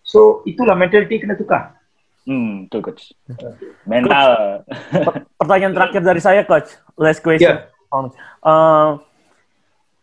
So 0.04 0.44
itulah 0.44 0.74
mentality 0.74 1.18
kena 1.18 1.34
tukar. 1.34 1.74
Hmm, 2.24 2.64
betul 2.64 2.80
coach. 2.84 3.10
Mental. 3.90 4.62
Per- 4.88 5.26
Pertanyaan 5.34 5.74
terakhir 5.74 6.00
dari 6.00 6.20
saya, 6.20 6.40
coach. 6.42 6.70
Last 6.94 7.20
question. 7.20 7.58
Ya. 7.58 7.68
Uh, 8.40 8.96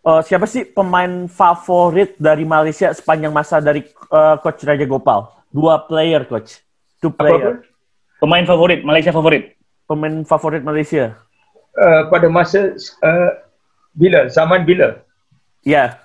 uh, 0.04 0.22
siapa 0.22 0.46
sih 0.46 0.66
pemain 0.66 1.26
favorit 1.28 2.16
dari 2.18 2.44
Malaysia 2.44 2.92
sepanjang 2.92 3.34
masa 3.34 3.58
dari 3.58 3.86
uh, 4.10 4.38
coach 4.42 4.62
Raja 4.66 4.86
Gopal? 4.86 5.30
Dua 5.52 5.84
player, 5.84 6.24
coach. 6.26 6.64
Two 7.04 7.12
Apa 7.12 7.18
apa? 7.18 7.28
player. 7.28 7.54
Pemain 8.22 8.46
favorit, 8.46 8.80
Malaysia 8.86 9.10
favorit. 9.10 9.58
Pemain 9.90 10.22
favorit 10.24 10.62
Malaysia. 10.62 11.18
Uh, 11.74 12.06
pada 12.08 12.28
masa 12.30 12.76
uh, 13.02 13.32
bila 13.92 14.30
zaman 14.30 14.64
bila? 14.64 15.02
Ya. 15.62 15.98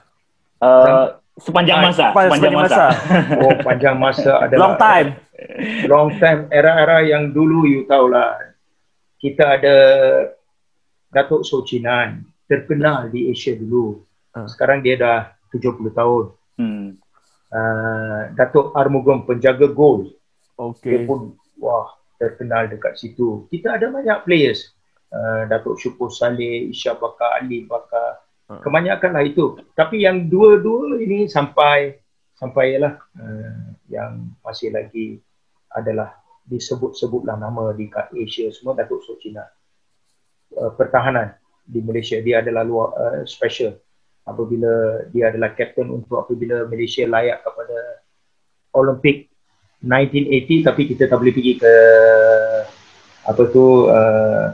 Eh, 0.57 1.07
sepanjang 1.37 1.85
masa, 1.85 2.11
Sepanjang 2.17 2.33
sepanjang 2.33 2.55
masa. 2.57 2.85
Oh 3.45 3.53
panjang 3.61 3.97
masa 4.01 4.33
adalah 4.41 4.61
Long 4.65 4.77
time. 4.81 5.09
long 5.85 6.09
time 6.17 6.49
era-era 6.49 7.05
yang 7.05 7.29
dulu 7.29 7.69
you 7.69 7.85
tahulah 7.85 8.57
kita 9.21 9.61
ada 9.61 9.77
Datuk 11.13 11.45
Socinan 11.45 12.25
terkenal 12.47 13.11
di 13.11 13.31
Asia 13.31 13.55
dulu. 13.55 14.03
Ah. 14.37 14.45
sekarang 14.45 14.85
dia 14.85 15.01
dah 15.01 15.33
70 15.51 15.93
tahun. 15.97 16.25
Hmm. 16.57 16.89
uh, 17.53 18.23
Datuk 18.37 18.73
Armugam 18.77 19.25
penjaga 19.25 19.69
gol. 19.69 20.13
Dia 20.81 21.05
Oke. 21.05 21.05
pun 21.05 21.37
wah 21.61 21.97
terkenal 22.17 22.69
dekat 22.69 22.97
situ. 22.97 23.45
Kita 23.53 23.77
ada 23.77 23.93
banyak 23.93 24.25
players. 24.25 24.73
Uh, 25.13 25.49
Datuk 25.49 25.81
Syukur 25.81 26.13
Saleh 26.13 26.69
Isya 26.73 26.97
Bakar 26.97 27.41
Ali 27.41 27.65
Bakar. 27.65 28.25
Ah. 28.47 28.63
kebanyakan 28.63 29.11
lah 29.11 29.25
itu. 29.27 29.59
Tapi 29.75 30.07
yang 30.07 30.31
dua-dua 30.31 31.03
ini 31.03 31.27
sampai 31.27 31.99
sampai 32.37 32.79
lah 32.79 32.95
uh, 33.17 33.75
yang 33.89 34.37
masih 34.45 34.71
lagi 34.71 35.19
adalah 35.73 36.15
disebut-sebutlah 36.47 37.35
nama 37.35 37.75
di 37.75 37.91
kat 37.91 38.13
Asia 38.15 38.53
semua 38.55 38.79
Datuk 38.79 39.03
Socina 39.03 39.43
uh, 40.55 40.71
pertahanan 40.77 41.35
di 41.67 41.83
Malaysia 41.83 42.17
dia 42.23 42.41
adalah 42.41 42.62
luar 42.62 42.89
uh, 42.95 43.21
special. 43.27 43.75
Apabila 44.27 45.07
dia 45.11 45.31
adalah 45.31 45.55
captain 45.55 45.91
untuk 45.91 46.23
apabila 46.23 46.67
Malaysia 46.67 47.07
layak 47.07 47.43
kepada 47.47 47.79
Olimpik 48.75 49.31
1980 49.83 50.67
tapi 50.67 50.83
kita 50.89 51.07
tak 51.07 51.19
boleh 51.21 51.35
pergi 51.35 51.55
ke 51.61 51.75
apa 53.27 53.43
tu 53.51 53.87
uh, 53.91 54.51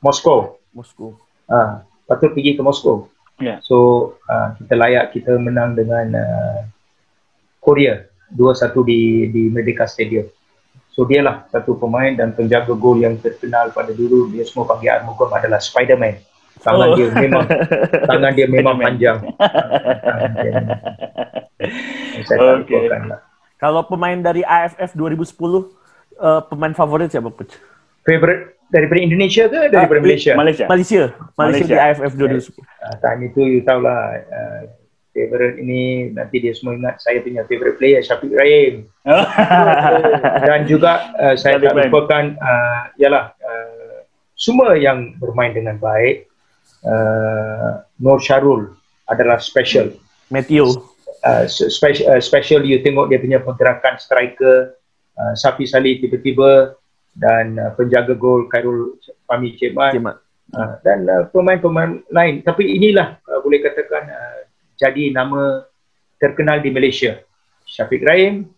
Moskow 0.00 0.60
Moskow. 0.72 1.16
ah 1.48 1.82
patut 2.08 2.32
pergi 2.34 2.56
ke 2.56 2.62
Moskow 2.62 3.08
Ya. 3.40 3.58
so 3.58 4.14
uh, 4.30 4.54
kita 4.54 4.78
layak 4.78 5.10
kita 5.10 5.34
menang 5.34 5.74
dengan 5.74 6.14
uh, 6.14 6.62
Korea 7.58 8.06
2-1 8.30 8.70
di 8.86 9.00
di 9.34 9.42
Merdeka 9.50 9.82
Stadium. 9.82 10.30
So 10.94 11.02
dialah 11.08 11.50
satu 11.50 11.74
pemain 11.74 12.14
dan 12.14 12.36
penjaga 12.38 12.70
gol 12.76 13.02
yang 13.02 13.18
terkenal 13.18 13.74
pada 13.74 13.90
dulu. 13.90 14.30
Dia 14.30 14.46
semua 14.46 14.68
panggil 14.68 14.94
Armugam 14.94 15.32
adalah 15.34 15.58
Spiderman 15.58 16.22
tangan 16.62 16.88
Oh. 16.88 16.94
dia 16.94 17.08
memang 17.12 17.44
tangan 18.10 18.32
dia 18.32 18.46
memang 18.48 18.76
panjang 18.78 19.18
saya 22.26 22.38
tak 22.38 22.56
lupakan 22.64 23.02
lah 23.08 23.20
Kalau 23.56 23.86
pemain 23.86 24.18
dari 24.18 24.42
AFF 24.42 24.98
2010, 24.98 25.22
uh, 26.18 26.42
pemain 26.50 26.74
favorit 26.74 27.06
siapa, 27.06 27.30
coach? 27.30 27.54
favorite 28.02 28.58
daripada 28.66 28.98
Indonesia 28.98 29.46
ke 29.46 29.70
daripada 29.70 29.94
Ah, 29.94 30.02
Malaysia? 30.02 30.32
Malaysia. 30.34 30.66
Malaysia. 30.66 31.02
Malaysia, 31.38 31.70
di. 31.70 31.78
AFF 31.78 32.12
2010. 32.18 32.58
Uh, 32.58 32.94
time 32.98 33.20
itu 33.22 33.40
you 33.46 33.60
tahulah 33.62 34.18
uh, 34.18 34.60
favorite 35.14 35.62
ini 35.62 36.10
nanti 36.10 36.42
dia 36.42 36.50
semua 36.58 36.74
ingat 36.74 36.98
saya 36.98 37.22
punya 37.22 37.46
favorite 37.46 37.78
player 37.78 38.02
Syafiq 38.02 38.34
Rahim 38.34 38.90
dan 40.48 40.66
juga 40.66 41.14
uh, 41.14 41.38
saya 41.38 41.62
tak 41.62 41.70
Syafiq 41.70 41.86
lupakan 41.86 42.24
uh, 42.34 42.82
ialah 42.98 43.30
uh, 43.38 44.02
semua 44.34 44.74
yang 44.74 45.14
bermain 45.22 45.54
dengan 45.54 45.78
baik 45.78 46.26
uh, 46.86 47.82
Nur 47.98 48.18
Syarul 48.18 48.74
adalah 49.06 49.38
special 49.42 49.94
Matthew. 50.30 50.66
uh, 51.26 51.44
special, 51.48 52.04
uh, 52.12 52.20
special 52.22 52.62
you 52.66 52.80
tengok 52.82 53.10
dia 53.10 53.18
punya 53.20 53.38
pergerakan 53.42 53.98
striker 53.98 54.78
uh, 55.18 55.34
Safi 55.38 55.68
Salih 55.68 56.02
tiba-tiba 56.02 56.76
dan 57.14 57.60
uh, 57.60 57.70
penjaga 57.76 58.16
gol 58.16 58.48
Khairul 58.48 58.96
Fahmi 59.28 59.54
Cik 59.60 59.76
Mat 59.76 59.92
Cik 59.92 60.02
Mat. 60.02 60.16
uh, 60.56 60.74
dan 60.80 61.04
uh, 61.06 61.22
pemain-pemain 61.28 62.00
lain 62.08 62.40
tapi 62.40 62.78
inilah 62.80 63.20
uh, 63.28 63.38
boleh 63.44 63.60
katakan 63.60 64.08
uh, 64.08 64.38
jadi 64.80 65.12
nama 65.12 65.66
terkenal 66.16 66.62
di 66.64 66.70
Malaysia 66.72 67.20
Syafiq 67.68 68.02
Rahim 68.02 68.48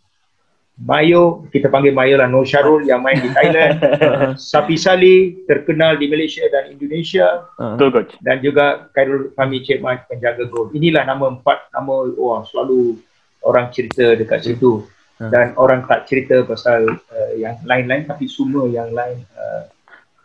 Mayo, 0.77 1.47
kita 1.49 1.71
panggil 1.71 1.95
Mayo 1.95 2.19
lah 2.19 2.27
Nur 2.27 2.43
Syarul 2.43 2.83
yang 2.83 2.99
main 2.99 3.15
di 3.17 3.31
Thailand 3.31 3.79
Safi 4.51 4.75
Salih 4.75 5.47
terkenal 5.47 5.95
di 5.95 6.07
Malaysia 6.07 6.43
dan 6.49 6.67
Indonesia 6.69 7.47
Uh, 7.55 7.79
Betul 7.79 7.91
coach. 7.93 8.13
dan 8.19 8.43
juga 8.43 8.91
Khairul 8.91 9.31
Fahmi 9.33 9.63
Cik 9.63 9.79
Mat 9.79 10.07
penjaga 10.07 10.43
gol. 10.45 10.75
Inilah 10.75 11.07
nama 11.07 11.31
empat 11.31 11.71
nama 11.71 12.11
wah 12.11 12.43
selalu 12.43 12.99
orang 13.41 13.71
cerita 13.71 14.13
dekat 14.13 14.43
situ 14.45 14.83
Hmm. 15.15 15.31
dan 15.31 15.55
orang 15.55 15.87
tak 15.87 16.11
cerita 16.11 16.43
pasal 16.43 16.91
uh, 16.91 17.33
yang 17.39 17.55
lain-lain 17.63 18.03
tapi 18.03 18.27
semua 18.27 18.67
yang 18.67 18.91
lain 18.91 19.23
uh, 19.39 19.63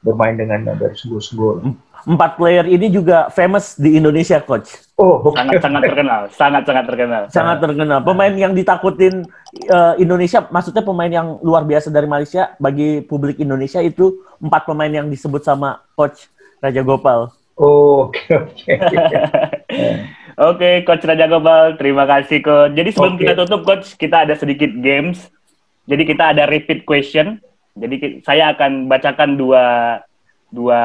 bermain 0.01 0.35
dengan 0.35 0.71
uh, 0.71 0.75
bersungguh-sungguh. 0.77 1.75
Empat 2.07 2.39
player 2.39 2.63
ini 2.63 2.87
juga 2.87 3.27
famous 3.27 3.75
di 3.75 3.99
Indonesia, 3.99 4.39
coach. 4.39 4.71
Oh, 4.95 5.19
Sangat-sangat 5.35 5.81
terkenal. 5.83 6.21
Sangat-sangat 6.31 6.85
terkenal. 6.87 7.21
Sangat 7.27 7.57
terkenal. 7.59 7.99
Pemain 8.07 8.31
yang 8.31 8.55
ditakutin 8.55 9.27
uh, 9.67 9.99
Indonesia, 9.99 10.47
maksudnya 10.47 10.79
pemain 10.79 11.11
yang 11.11 11.43
luar 11.43 11.67
biasa 11.67 11.91
dari 11.91 12.07
Malaysia 12.07 12.55
bagi 12.55 13.03
publik 13.03 13.43
Indonesia 13.43 13.83
itu 13.83 14.23
empat 14.39 14.63
pemain 14.63 14.91
yang 14.91 15.11
disebut 15.11 15.43
sama 15.43 15.83
coach 15.99 16.31
Raja 16.63 16.79
Gopal. 16.87 17.35
Oh, 17.59 18.07
oke 18.07 18.23
oke. 18.31 18.71
Oke, 20.39 20.87
Coach 20.87 21.03
Raja 21.03 21.27
Gopal, 21.27 21.75
terima 21.75 22.07
kasih 22.07 22.39
Coach. 22.39 22.71
Jadi 22.71 22.95
sebelum 22.95 23.19
Oke. 23.19 23.27
kita 23.27 23.43
tutup 23.43 23.67
Coach, 23.67 23.99
kita 23.99 24.23
ada 24.23 24.39
sedikit 24.39 24.71
games. 24.79 25.27
Jadi 25.83 26.07
kita 26.07 26.31
ada 26.31 26.47
repeat 26.47 26.87
question. 26.87 27.43
Jadi 27.75 28.25
saya 28.25 28.53
akan 28.55 28.89
bacakan 28.89 29.37
dua 29.37 29.65
dua 30.49 30.81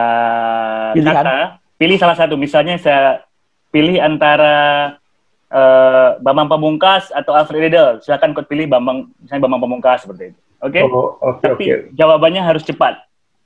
Pilihan. 0.92 1.14
kata. 1.14 1.36
Pilih 1.80 1.96
salah 1.98 2.16
satu. 2.16 2.34
Misalnya 2.36 2.76
saya 2.76 3.24
pilih 3.74 3.98
antara 3.98 4.54
eh, 5.50 6.08
Bambang 6.22 6.48
Pamungkas 6.48 7.10
atau 7.10 7.34
Alfred 7.34 7.68
Riedel. 7.68 8.00
Silakan 8.04 8.36
Coach 8.36 8.48
pilih 8.48 8.68
Bambang, 8.70 9.10
misalnya 9.18 9.42
Bambang 9.48 9.62
Pamungkas 9.64 10.06
seperti 10.06 10.30
itu. 10.32 10.38
Oke? 10.64 10.80
Oh, 10.86 11.20
oke 11.20 11.44
Tapi 11.44 11.64
oke. 11.68 11.76
jawabannya 11.92 12.40
harus 12.40 12.64
cepat. 12.64 13.04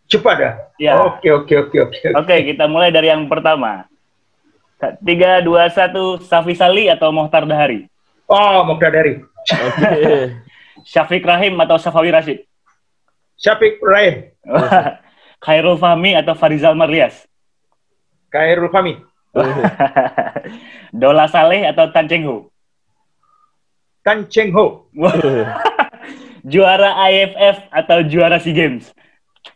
Cepat 0.09 0.36
dah. 0.39 0.55
Ya. 0.80 0.97
Oke 1.03 1.28
oke 1.28 1.55
oke 1.68 1.76
oke. 1.91 1.99
Oke, 2.14 2.36
kita 2.55 2.64
mulai 2.70 2.89
dari 2.95 3.11
yang 3.11 3.26
pertama. 3.26 3.84
Tiga, 5.03 5.43
dua, 5.43 5.66
satu, 5.74 6.22
Safi 6.22 6.55
Sali 6.55 6.86
atau 6.86 7.11
Mohtar 7.11 7.43
Dahari? 7.43 7.91
Oh, 8.30 8.62
Mokhtar 8.62 8.95
dari. 8.95 9.18
Oke. 9.51 9.91
Syafiq 10.89 11.26
Rahim 11.26 11.59
atau 11.59 11.76
Safawi 11.80 12.14
Rashid? 12.14 12.47
Syafiq 13.39 13.78
Rahim. 13.78 14.34
Khairul 15.47 15.78
Fahmi 15.78 16.18
atau 16.18 16.34
Farizal 16.34 16.74
Marlias? 16.74 17.22
Khairul 18.34 18.66
Fahmi. 18.74 18.99
Dola 21.01 21.30
Saleh 21.30 21.62
atau 21.70 21.86
Tan 21.95 22.11
Cheng 22.11 22.26
Ho? 22.26 22.51
Tan 24.03 24.26
Cheng 24.26 24.51
Ho. 24.51 24.91
Juara 26.51 26.99
IFF 27.07 27.70
atau 27.70 28.03
juara 28.03 28.43
SEA 28.43 28.55
Games? 28.57 28.91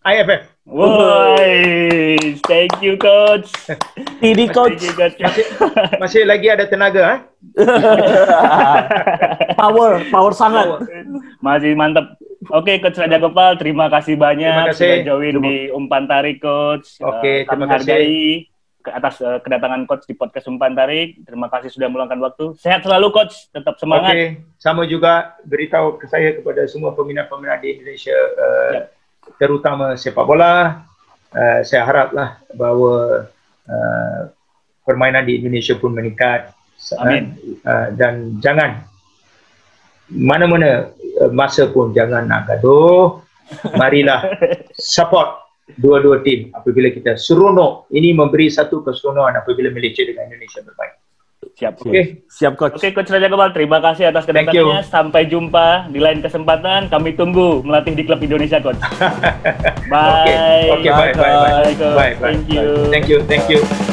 IFF. 0.07 0.51
Woi, 0.62 2.39
thank 2.47 2.70
you 2.78 2.95
coach. 2.95 3.51
Ini 4.22 4.47
coach. 4.55 4.78
You 4.78 4.95
coach. 4.95 5.18
Masih, 5.18 5.45
masih 5.99 6.22
lagi 6.22 6.47
ada 6.47 6.70
tenaga, 6.70 7.03
ha? 7.03 7.16
power, 9.59 10.07
power 10.11 10.30
sangat. 10.30 10.87
Masih 11.43 11.74
mantep. 11.74 12.14
Oke, 12.45 12.78
Coach 12.78 12.99
Raja 12.99 13.18
Gopal, 13.18 13.55
terima 13.55 13.86
kasih 13.86 14.16
banyak 14.16 14.43
Terima 14.43 14.68
kasih. 14.68 14.82
sudah 14.82 14.99
join 15.05 15.34
di 15.38 15.57
Umpan 15.70 16.05
Tarik, 16.05 16.38
Coach. 16.38 16.99
Oke, 16.99 17.22
Eh, 17.22 17.38
kami 17.45 17.62
terima 17.62 17.66
kasih. 17.68 17.86
hargai 17.86 18.14
ke 18.78 18.90
atas 18.90 19.14
eh, 19.20 19.38
kedatangan 19.38 19.86
Coach 19.86 20.05
di 20.05 20.14
podcast 20.14 20.47
Umpan 20.47 20.74
Tarik. 20.74 21.22
Terima 21.22 21.47
kasih 21.47 21.70
sudah 21.70 21.86
meluangkan 21.86 22.18
waktu. 22.18 22.57
Sehat 22.57 22.82
selalu, 22.82 23.12
Coach. 23.12 23.47
Tetap 23.49 23.74
Oke, 23.74 23.80
semangat. 23.80 24.14
sama 24.57 24.82
juga 24.84 25.38
beritahu 25.43 25.95
ke 25.97 26.07
saya 26.07 26.34
kepada 26.34 26.66
semua 26.66 26.90
peminat-peminat 26.90 27.59
di 27.59 27.68
Indonesia, 27.72 28.18
uh, 28.34 28.72
Ya. 28.72 28.82
terutama 29.36 29.95
sepak 29.95 30.24
bola. 30.24 30.82
Uh, 31.30 31.62
saya 31.62 31.82
haraplah 31.82 32.43
bahawa 32.51 33.30
uh, 33.64 34.20
permainan 34.82 35.22
di 35.22 35.38
Indonesia 35.38 35.72
pun 35.74 35.90
meningkat. 35.90 36.51
Amin. 36.99 37.38
Uh, 37.62 37.95
dan 37.95 38.36
jangan 38.36 38.82
mana-mana 40.09 40.90
masa 41.33 41.69
pun 41.69 41.93
jangan 41.93 42.27
nak 42.27 42.49
gaduh. 42.49 43.21
Marilah 43.77 44.25
support 44.75 45.43
dua-dua 45.77 46.25
tim 46.25 46.49
apabila 46.57 46.89
kita 46.89 47.21
seronok. 47.21 47.89
Ini 47.93 48.17
memberi 48.17 48.49
satu 48.49 48.81
keseronokan 48.81 49.41
apabila 49.45 49.69
Malaysia 49.73 50.03
dengan 50.03 50.29
Indonesia 50.33 50.65
bermain. 50.65 50.97
Siap. 51.53 51.85
Oke. 51.85 52.25
Siap 52.33 52.53
coach. 52.57 52.81
Oke, 52.81 52.91
Coach 52.97 53.13
Raja 53.13 53.29
Gopal, 53.29 53.53
terima 53.53 53.79
kasih 53.83 54.09
atas 54.09 54.25
kedatangannya. 54.25 54.81
Sampai 54.89 55.29
jumpa 55.29 55.91
di 55.93 56.01
lain 56.01 56.25
kesempatan. 56.25 56.89
Kami 56.89 57.13
tunggu 57.13 57.61
melatih 57.61 57.93
di 57.93 58.03
klub 58.09 58.23
Indonesia, 58.25 58.63
Coach. 58.63 58.81
Bye. 59.93 60.73
oke, 60.73 60.89
bye, 60.89 61.13
bye, 61.13 61.15
bye, 61.15 61.75
Coach. 61.77 61.79
bye, 61.79 62.13
bye, 62.17 62.33
Thank 62.33 62.49
you. 62.49 62.65
bye. 62.65 62.91
Thank 62.91 63.07
you, 63.11 63.19
thank 63.29 63.45
you. 63.53 63.91